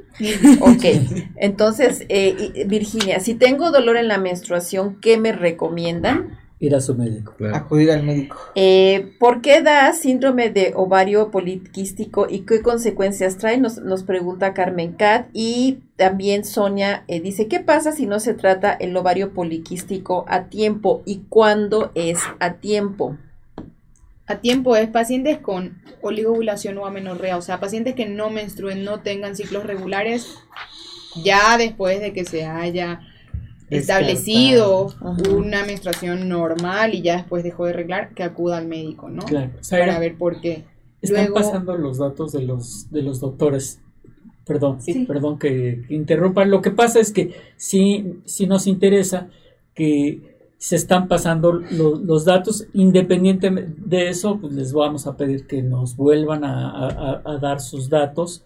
[0.62, 0.86] ok.
[1.38, 6.38] Entonces, eh, Virginia, si tengo dolor en la menstruación, ¿qué me recomiendan?
[6.62, 7.34] Ir a su médico.
[7.54, 8.38] Acudir al médico.
[8.54, 13.58] Eh, ¿Por qué da síndrome de ovario poliquístico y qué consecuencias trae?
[13.58, 15.28] Nos, nos pregunta Carmen Cat.
[15.32, 20.46] Y también Sonia eh, dice, ¿qué pasa si no se trata el ovario poliquístico a
[20.46, 21.02] tiempo?
[21.06, 23.18] ¿Y cuándo es a tiempo?
[24.30, 29.00] A tiempo es pacientes con oligovulación o amenorrea, o sea, pacientes que no menstruen, no
[29.00, 30.36] tengan ciclos regulares,
[31.24, 33.02] ya después de que se haya
[33.70, 34.94] establecido
[35.30, 39.24] una menstruación normal y ya después dejó de arreglar, que acuda al médico, ¿no?
[39.24, 39.52] Claro.
[39.70, 40.66] Para ver por qué.
[41.02, 43.82] Están pasando los datos de los, de los doctores.
[44.46, 45.06] Perdón, sí.
[45.06, 46.44] perdón que, interrumpa.
[46.46, 49.30] Lo que pasa es que sí, sí nos interesa
[49.76, 52.68] que se están pasando los datos.
[52.74, 57.90] Independientemente de eso, pues les vamos a pedir que nos vuelvan a, a dar sus
[57.90, 58.44] datos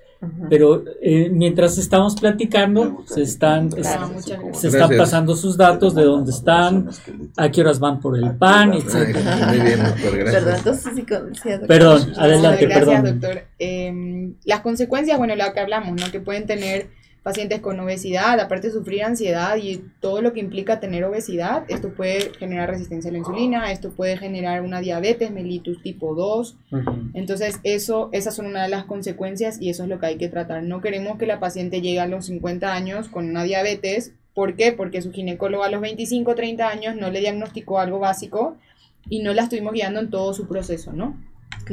[0.49, 6.89] pero eh, mientras estamos platicando, se están, se están pasando sus datos de dónde están,
[7.37, 9.17] a qué horas van por el pan, etc.
[11.67, 13.43] Perdón, adelante, Gracias, doctor.
[13.59, 16.11] Em, las consecuencias, bueno, lo que hablamos, ¿no?
[16.11, 16.89] Que pueden tener
[17.23, 21.93] pacientes con obesidad, aparte de sufrir ansiedad y todo lo que implica tener obesidad, esto
[21.93, 26.57] puede generar resistencia a la insulina, esto puede generar una diabetes mellitus tipo 2.
[27.13, 30.27] Entonces, eso esas son una de las consecuencias y eso es lo que hay que
[30.27, 30.63] tratar.
[30.63, 34.73] No queremos que la paciente llegue a los 50 años con una diabetes, ¿por qué?
[34.73, 38.57] Porque su ginecólogo a los 25 30 años no le diagnosticó algo básico
[39.09, 41.17] y no la estuvimos guiando en todo su proceso, ¿no?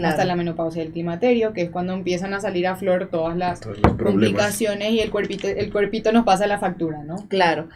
[0.04, 3.60] Hasta la menopausia del climaterio, que es cuando empiezan a salir a flor todas las
[4.02, 7.28] complicaciones y el cuerpito, el cuerpito nos pasa la factura, ¿no?
[7.28, 7.68] Claro.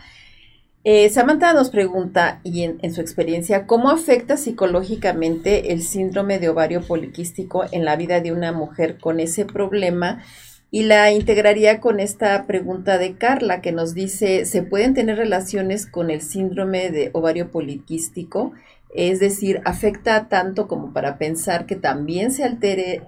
[0.86, 6.50] Eh, Samantha nos pregunta, y en, en, su experiencia, ¿cómo afecta psicológicamente el síndrome de
[6.50, 10.22] ovario poliquístico en la vida de una mujer con ese problema?
[10.74, 15.86] Y la integraría con esta pregunta de Carla, que nos dice, ¿se pueden tener relaciones
[15.86, 18.52] con el síndrome de ovario poliquístico?
[18.94, 23.02] Es decir, afecta tanto como para pensar que también se altere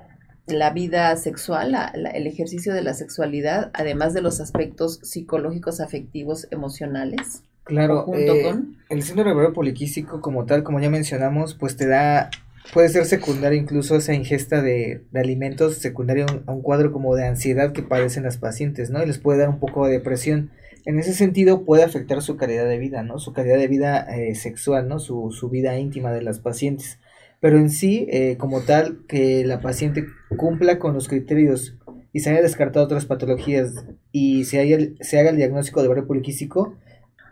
[0.46, 7.42] la vida sexual, el ejercicio de la sexualidad, además de los aspectos psicológicos, afectivos, emocionales.
[7.64, 8.54] Claro, eh,
[8.88, 12.30] el síndrome ovario poliquístico como tal, como ya mencionamos, pues te da,
[12.72, 17.72] puede ser secundario incluso esa ingesta de, alimentos secundario a un, cuadro como de ansiedad
[17.72, 19.02] que padecen las pacientes, ¿no?
[19.02, 20.50] Y les puede dar un poco de depresión.
[20.86, 23.18] En ese sentido puede afectar su calidad de vida, ¿no?
[23.18, 25.00] Su calidad de vida eh, sexual, ¿no?
[25.00, 27.00] Su, su, vida íntima de las pacientes.
[27.40, 30.06] Pero en sí, eh, como tal, que la paciente
[30.36, 31.76] cumpla con los criterios
[32.12, 36.06] y se haya descartado otras patologías y se, haya, se haga el diagnóstico de ovario
[36.06, 36.78] poliquístico,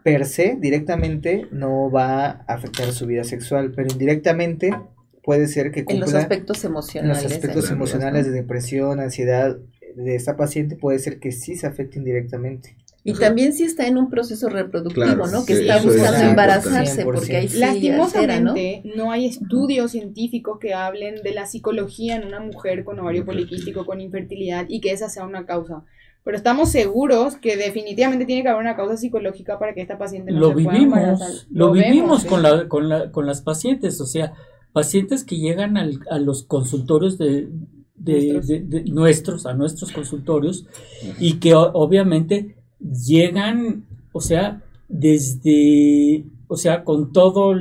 [0.02, 4.74] per se, directamente no va a afectar su vida sexual, pero indirectamente
[5.22, 6.06] puede ser que cumpla...
[6.06, 7.18] En los aspectos emocionales.
[7.18, 9.56] En los aspectos emocionales de depresión, ansiedad
[9.94, 12.76] de esta paciente puede ser que sí se afecte indirectamente.
[13.06, 15.44] Y también si está en un proceso reproductivo, ¿no?
[15.44, 19.10] Que está buscando embarazarse, porque ahí sí Lastimosamente, ¿no?
[19.10, 24.00] hay estudios científicos que hablen de la psicología en una mujer con ovario poliquístico, con
[24.00, 25.84] infertilidad, y que esa sea una causa.
[26.24, 30.32] Pero estamos seguros que definitivamente tiene que haber una causa psicológica para que esta paciente
[30.32, 31.30] no lo se vivimos, pueda embarazar.
[31.50, 34.32] Lo, vivimos con, la, con, la, con las pacientes, o sea,
[34.72, 37.50] pacientes que llegan al, a los consultorios de,
[37.96, 39.44] de, nuestros.
[39.44, 40.66] a nuestros consultorios,
[41.20, 47.54] y que obviamente llegan, o sea, desde, o sea, con todo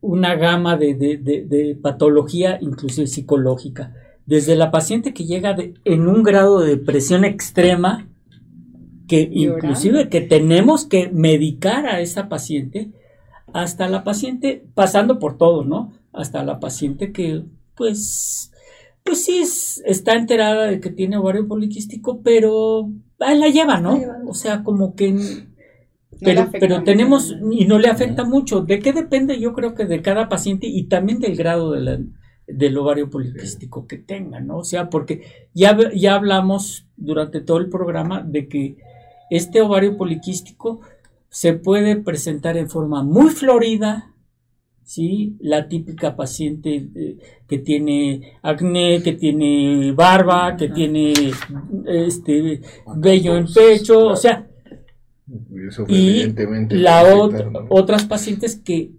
[0.00, 3.94] una gama de, patología, inclusive psicológica.
[4.26, 8.08] Desde la paciente que llega en un grado de depresión extrema,
[9.06, 12.90] que inclusive que tenemos que medicar a esa paciente,
[13.52, 15.92] hasta la paciente, pasando por todo, ¿no?
[16.12, 17.44] Hasta la paciente que,
[17.76, 18.50] pues,
[19.04, 19.42] pues sí
[19.84, 22.90] está enterada de que tiene ovario poliquístico, pero
[23.24, 24.00] ahí la lleva, ¿no?
[24.28, 25.16] O sea, como que...
[26.20, 28.62] pero, pero tenemos, y no le afecta mucho.
[28.62, 29.40] ¿De qué depende?
[29.40, 32.00] Yo creo que de cada paciente y también del grado de la,
[32.46, 34.58] del ovario poliquístico que tenga, ¿no?
[34.58, 38.76] O sea, porque ya, ya hablamos durante todo el programa de que
[39.30, 40.80] este ovario poliquístico
[41.28, 44.13] se puede presentar en forma muy florida,
[44.84, 45.36] ¿sí?
[45.40, 47.16] La típica paciente eh,
[47.48, 51.12] que tiene acné, que tiene barba, que tiene
[51.86, 52.60] este
[52.96, 54.46] vello en pecho, o sea,
[55.88, 56.32] y
[56.70, 57.02] la
[57.70, 58.92] otras pacientes que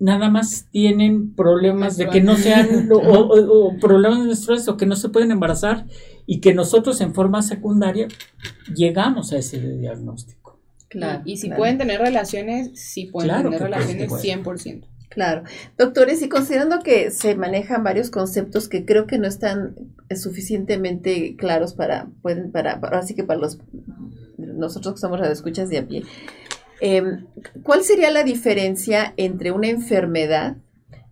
[0.00, 5.08] nada más tienen problemas de que no sean o, problemas menstruales o que no se
[5.08, 5.86] pueden embarazar
[6.26, 8.08] y que nosotros en forma secundaria
[8.74, 10.60] llegamos a ese diagnóstico.
[10.88, 14.84] Claro, y, si pueden tener relaciones, sí pueden tener relaciones 100%.
[15.14, 15.44] Claro.
[15.78, 19.76] Doctores, y considerando que se manejan varios conceptos que creo que no están
[20.14, 23.58] suficientemente claros para, pueden, para, así que para los
[24.36, 26.02] nosotros que somos escuchas de a pie,
[26.80, 27.26] em,
[27.62, 30.56] ¿cuál sería la diferencia entre una enfermedad,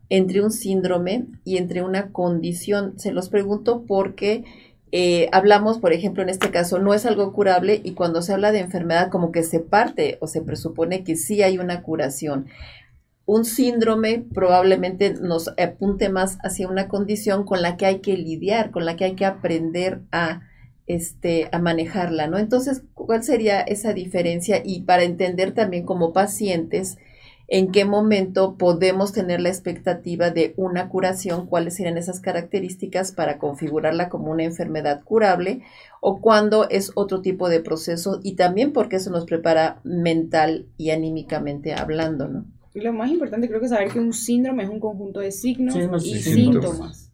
[0.09, 2.99] entre un síndrome y entre una condición?
[2.99, 4.45] Se los pregunto porque
[4.91, 8.51] eh, hablamos, por ejemplo, en este caso, no es algo curable y cuando se habla
[8.51, 12.47] de enfermedad como que se parte o se presupone que sí hay una curación
[13.25, 18.71] un síndrome probablemente nos apunte más hacia una condición con la que hay que lidiar,
[18.71, 20.43] con la que hay que aprender a,
[20.87, 22.39] este, a manejarla, ¿no?
[22.39, 24.61] Entonces, ¿cuál sería esa diferencia?
[24.65, 26.99] Y para entender también como pacientes,
[27.49, 33.39] en qué momento podemos tener la expectativa de una curación, cuáles serían esas características para
[33.39, 35.61] configurarla como una enfermedad curable
[36.01, 40.91] o cuándo es otro tipo de proceso y también porque eso nos prepara mental y
[40.91, 42.47] anímicamente hablando, ¿no?
[42.81, 45.77] Lo más importante creo que es saber que un síndrome es un conjunto de signos
[46.05, 47.13] y síntomas.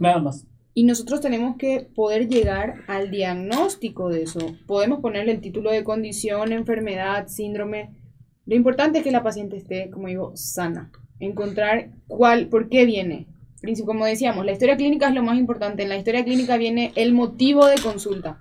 [0.00, 0.46] Nada más.
[0.72, 4.54] Y nosotros tenemos que poder llegar al diagnóstico de eso.
[4.66, 7.90] Podemos ponerle el título de condición, enfermedad, síndrome.
[8.46, 10.90] Lo importante es que la paciente esté, como digo, sana.
[11.18, 13.26] Encontrar cuál, por qué viene.
[13.84, 15.82] Como decíamos, la historia clínica es lo más importante.
[15.82, 18.40] En la historia clínica viene el motivo de consulta.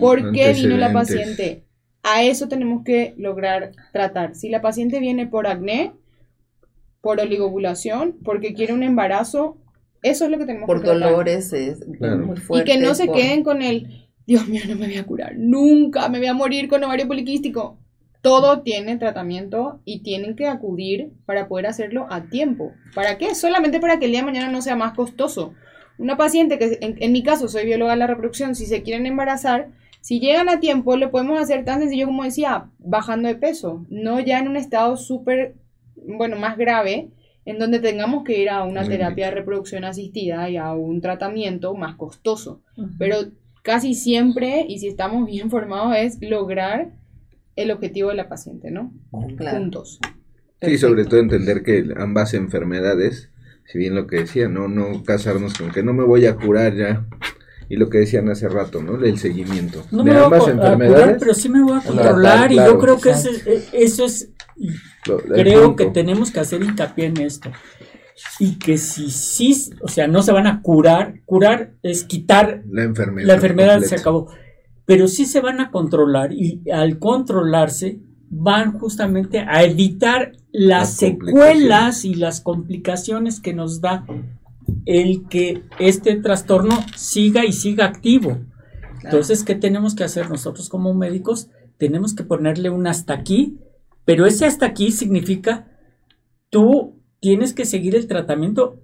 [0.00, 1.65] ¿Por qué vino la paciente?
[2.08, 4.36] A eso tenemos que lograr tratar.
[4.36, 5.92] Si la paciente viene por acné,
[7.00, 9.58] por oligovulación, porque quiere un embarazo,
[10.02, 11.00] eso es lo que tenemos que tratar.
[11.00, 12.70] Por dolores es muy fuerte.
[12.70, 16.08] Y que no se queden con el, Dios mío, no me voy a curar, nunca
[16.08, 17.76] me voy a morir con ovario poliquístico.
[18.22, 22.72] Todo tiene tratamiento y tienen que acudir para poder hacerlo a tiempo.
[22.94, 23.34] ¿Para qué?
[23.34, 25.54] Solamente para que el día de mañana no sea más costoso.
[25.98, 29.06] Una paciente que, en, en mi caso, soy bióloga de la reproducción, si se quieren
[29.06, 29.70] embarazar,
[30.06, 34.20] si llegan a tiempo, lo podemos hacer tan sencillo como decía, bajando de peso, no
[34.20, 35.56] ya en un estado súper,
[35.96, 37.10] bueno, más grave,
[37.44, 41.74] en donde tengamos que ir a una terapia de reproducción asistida y a un tratamiento
[41.74, 42.62] más costoso.
[43.00, 43.16] Pero
[43.62, 46.92] casi siempre, y si estamos bien formados, es lograr
[47.56, 48.92] el objetivo de la paciente, ¿no?
[49.10, 49.98] Juntos.
[50.62, 53.32] Sí, sobre todo entender que ambas enfermedades,
[53.64, 56.76] si bien lo que decía, no, no casarnos con que no me voy a curar
[56.76, 57.08] ya
[57.68, 59.02] y lo que decían hace rato, ¿no?
[59.04, 61.16] El seguimiento no de ambas enfermedades.
[61.18, 64.30] pero sí me voy a controlar y yo creo que e, eso es,
[65.04, 67.50] creo que tenemos que hacer hincapié en esto.
[68.38, 72.84] Y que si sí, o sea, no se van a curar, curar es quitar la
[72.84, 73.26] enfermedad.
[73.26, 74.28] La enfermedad se acabó.
[74.86, 77.98] pero sí se van a controlar y al controlarse
[78.30, 84.06] van justamente a evitar las, secuelas y las complicaciones que nos da
[84.86, 88.38] el que este trastorno siga y siga activo.
[89.04, 91.50] Entonces, ¿qué tenemos que hacer nosotros como médicos?
[91.76, 93.58] Tenemos que ponerle un hasta aquí,
[94.04, 95.68] pero ese hasta aquí significa
[96.48, 98.80] tú tienes que seguir el tratamiento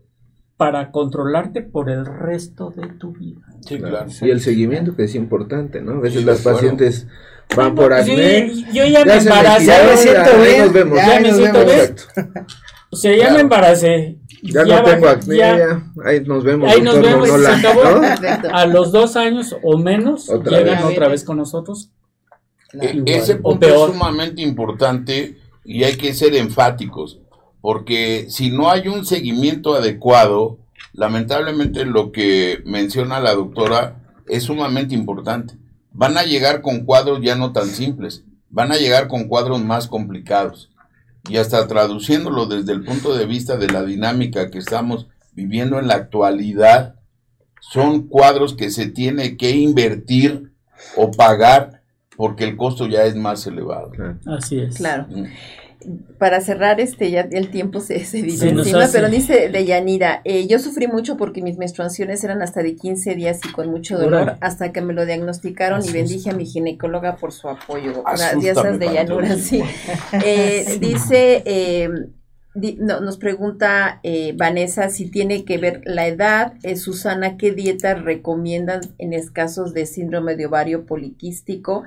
[0.56, 3.40] para controlarte por el resto de tu vida.
[3.66, 4.10] Sí, claro.
[4.20, 5.92] Y el seguimiento que es importante, ¿no?
[5.92, 7.06] A veces las pacientes
[7.56, 8.52] van por pues acné.
[8.72, 10.58] Yo, ya, me embaracé, ya me siento bien.
[10.64, 10.98] Nos vemos.
[10.98, 11.96] Ya, me siento bien.
[12.92, 14.18] O sea, ya me embaracé.
[14.42, 16.70] Ya, no tengo acné, ya, ahí nos vemos.
[16.70, 18.00] Ahí nos vemos se acabó.
[18.52, 21.90] A los dos años o menos llegan otra vez con nosotros.
[22.80, 27.22] E, ese punto es sumamente importante y hay que ser enfáticos
[27.62, 30.58] porque si no hay un seguimiento adecuado,
[30.92, 35.54] lamentablemente lo que menciona la doctora es sumamente importante.
[35.92, 39.86] Van a llegar con cuadros ya no tan simples, van a llegar con cuadros más
[39.86, 40.71] complicados.
[41.28, 45.86] Y hasta traduciéndolo desde el punto de vista de la dinámica que estamos viviendo en
[45.86, 46.96] la actualidad,
[47.60, 50.52] son cuadros que se tiene que invertir
[50.96, 51.82] o pagar
[52.16, 53.92] porque el costo ya es más elevado.
[54.26, 54.76] Así es.
[54.76, 55.06] Claro.
[55.08, 55.26] Mm
[56.18, 60.58] para cerrar, este ya el tiempo se, se encima, pero dice de Yanira, eh, yo
[60.58, 64.72] sufrí mucho porque mis menstruaciones eran hasta de 15 días y con mucho dolor hasta
[64.72, 68.02] que me lo diagnosticaron y bendije a mi ginecóloga por su apoyo.
[68.04, 69.62] Gracias de llanura, sí.
[70.24, 71.88] Eh, dice, eh,
[72.54, 74.00] nos pregunta
[74.36, 76.54] Vanessa si tiene que ver la edad.
[76.76, 81.84] Susana, ¿qué dieta recomiendan en casos de síndrome de ovario poliquístico?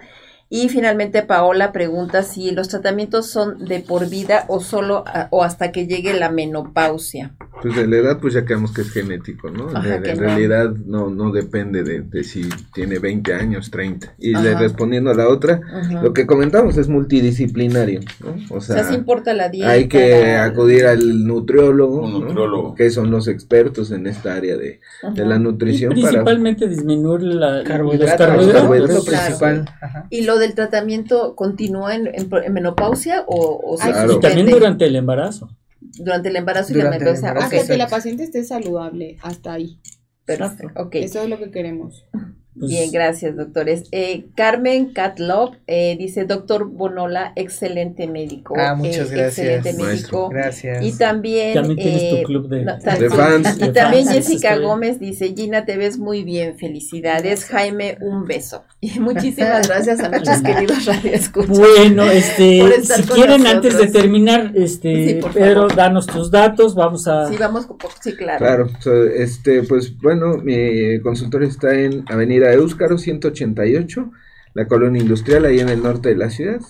[0.48, 5.72] Y finalmente Paola pregunta si los tratamientos son de por vida o solo o hasta
[5.72, 7.36] que llegue la menopausia.
[7.62, 9.70] Pues de la edad pues ya creemos que es genético, ¿no?
[9.84, 14.16] en realidad no, no depende de, si tiene 20 años, 30.
[14.20, 15.62] Y respondiendo a la otra,
[16.02, 18.56] lo que comentamos es multidisciplinario, ¿no?
[18.56, 19.72] O sea, importa la dieta.
[19.72, 24.80] Hay que acudir al nutriólogo, que son los expertos en esta área de,
[25.16, 25.94] la nutrición.
[25.94, 28.54] principalmente disminuir la, carbohidratos,
[28.90, 29.66] los principal.
[30.10, 32.12] Y lo del tratamiento continúa en,
[32.52, 35.50] menopausia o, y también durante el embarazo.
[35.80, 37.32] Durante el embarazo y la menopausia.
[37.32, 39.80] Hasta que la paciente esté saludable, hasta ahí.
[40.26, 40.90] Perfecto.
[40.92, 42.06] Eso es lo que queremos.
[42.58, 43.84] Pues Bien, gracias, doctores.
[43.92, 48.56] Eh, Carmen Catlop eh, dice, doctor Bonola, excelente médico.
[48.58, 49.48] Ah, muchas eh, gracias.
[49.48, 50.30] Excelente médico.
[50.30, 50.86] Gracias.
[50.86, 51.54] Y también...
[51.54, 53.58] También tienes tu club de, fans.
[53.60, 57.44] Y también Jessica Gómez dice, Gina, te ves muy bien, felicidades.
[57.46, 58.64] Jaime, un beso.
[58.86, 61.58] Y muchísimas gracias a nuestros queridos radioescuchas.
[61.58, 67.28] Bueno, este, si quieren, antes de terminar, este, Pedro, danos tus datos, vamos a...
[67.28, 67.68] Sí, vamos,
[68.02, 68.38] sí, claro.
[68.38, 68.70] Claro,
[69.16, 74.12] este, pues bueno, mi consultorio está en Avenida Euskaro 188,
[74.54, 76.62] la colonia industrial ahí en el norte de la ciudad.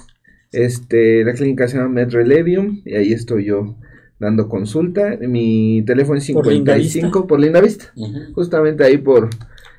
[0.52, 3.76] Este, la clínica se llama Medrelevium y ahí estoy yo
[4.20, 5.18] dando consulta.
[5.20, 7.94] Mi teléfono es 55 por Linda Vista,
[8.34, 9.30] justamente ahí por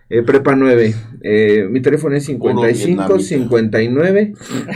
[0.08, 0.94] eh, Prepa 9.
[1.22, 4.34] Eh, mi teléfono es 55 59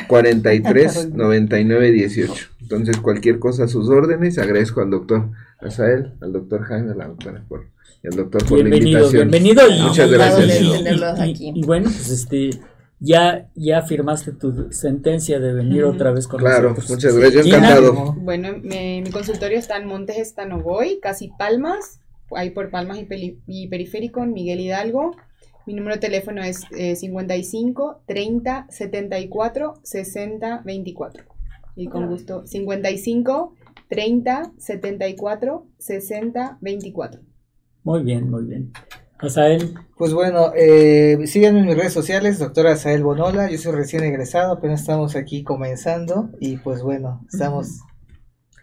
[0.09, 2.49] 43 99 18.
[2.63, 4.39] Entonces, cualquier cosa a sus órdenes.
[4.39, 5.31] Agradezco al doctor
[5.61, 7.67] Azael, al doctor Jaime, a la doctora por
[8.03, 9.31] el doctor por bienvenido, la invitación.
[9.31, 10.61] Bienvenido y muchas gracias.
[11.39, 12.51] Y, bueno, pues este
[12.99, 16.87] ya ya firmaste tu sentencia de venir otra vez con claro, nosotros.
[16.87, 18.15] Claro, muchas gracias, encantado.
[18.15, 22.01] Bueno, mi, consultorio está en Montes Estanovoy, casi Palmas,
[22.35, 22.99] ahí por Palmas
[23.47, 25.17] y, Periférico, en Miguel Hidalgo.
[25.67, 31.25] Mi número de teléfono es 55 30 74 60 24.
[31.77, 33.55] Y con gusto, 55
[33.89, 37.30] 30 74 60 24.
[37.85, 38.73] Muy bien, muy bien.
[39.19, 39.75] Asael.
[39.97, 43.51] Pues bueno, eh, síganme en mis redes sociales, doctora Asael Bonola.
[43.51, 46.31] Yo soy recién egresado, apenas estamos aquí comenzando.
[46.41, 47.81] Y pues bueno, estamos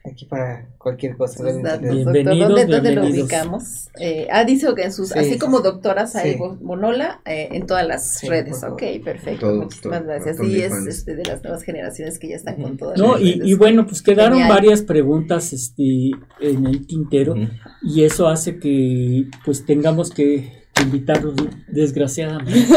[0.08, 1.44] aquí para cualquier cosa.
[1.44, 3.90] Bienvenidos, ¿Dónde, ¿Dónde, lo ubicamos?
[4.00, 8.22] Eh, ah, dice que en sus, así como doctora Sael Bonola, eh, en todas las
[8.24, 8.64] redes.
[8.64, 9.54] Ok, perfecto.
[9.54, 10.38] Muchísimas gracias.
[10.38, 13.54] Sí, es este, de las nuevas generaciones que ya están con todas no, y, y,
[13.54, 16.12] bueno, pues quedaron varias preguntas este,
[16.42, 17.36] en el tintero
[17.82, 21.36] y eso hace que pues tengamos que invitarlos
[21.68, 22.68] desgraciadamente.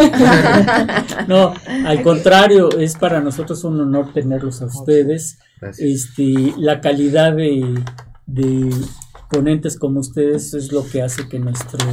[1.28, 5.38] no, al contrario, es para nosotros un honor tenerlos a ustedes.
[5.78, 7.82] Este, la calidad de,
[8.26, 8.70] de,
[9.30, 11.86] ponentes como ustedes es lo que hace que nuestro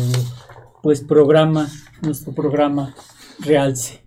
[0.81, 1.69] pues programa,
[2.01, 2.95] nuestro programa
[3.39, 4.05] realce.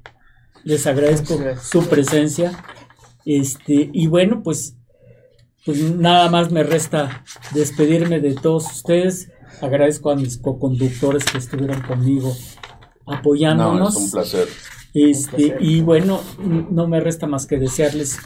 [0.65, 2.65] Les agradezco su presencia.
[3.25, 4.77] Este, y bueno, pues,
[5.65, 9.31] pues nada más me resta despedirme de todos ustedes.
[9.61, 12.35] Agradezco a mis co-conductores que estuvieron conmigo
[13.07, 13.79] apoyándonos.
[13.79, 14.49] No, es un placer.
[14.93, 18.19] Este, y bueno, no me resta más que desearles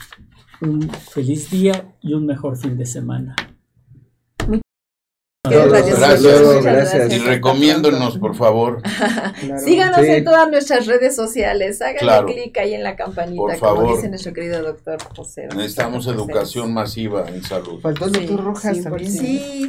[0.61, 3.37] un feliz día y un mejor fin de semana.
[5.47, 8.81] Gracias, Y recomiéndonos, por favor.
[9.59, 11.83] Síganos en todas nuestras redes sociales.
[11.83, 13.83] Háganle clic ahí en la campanita, por favor.
[13.83, 15.49] como dice nuestro querido doctor José.
[15.55, 17.81] Necesitamos educación masiva en salud.
[17.81, 19.11] Faltó el doctor Rojas también.
[19.11, 19.69] Sí.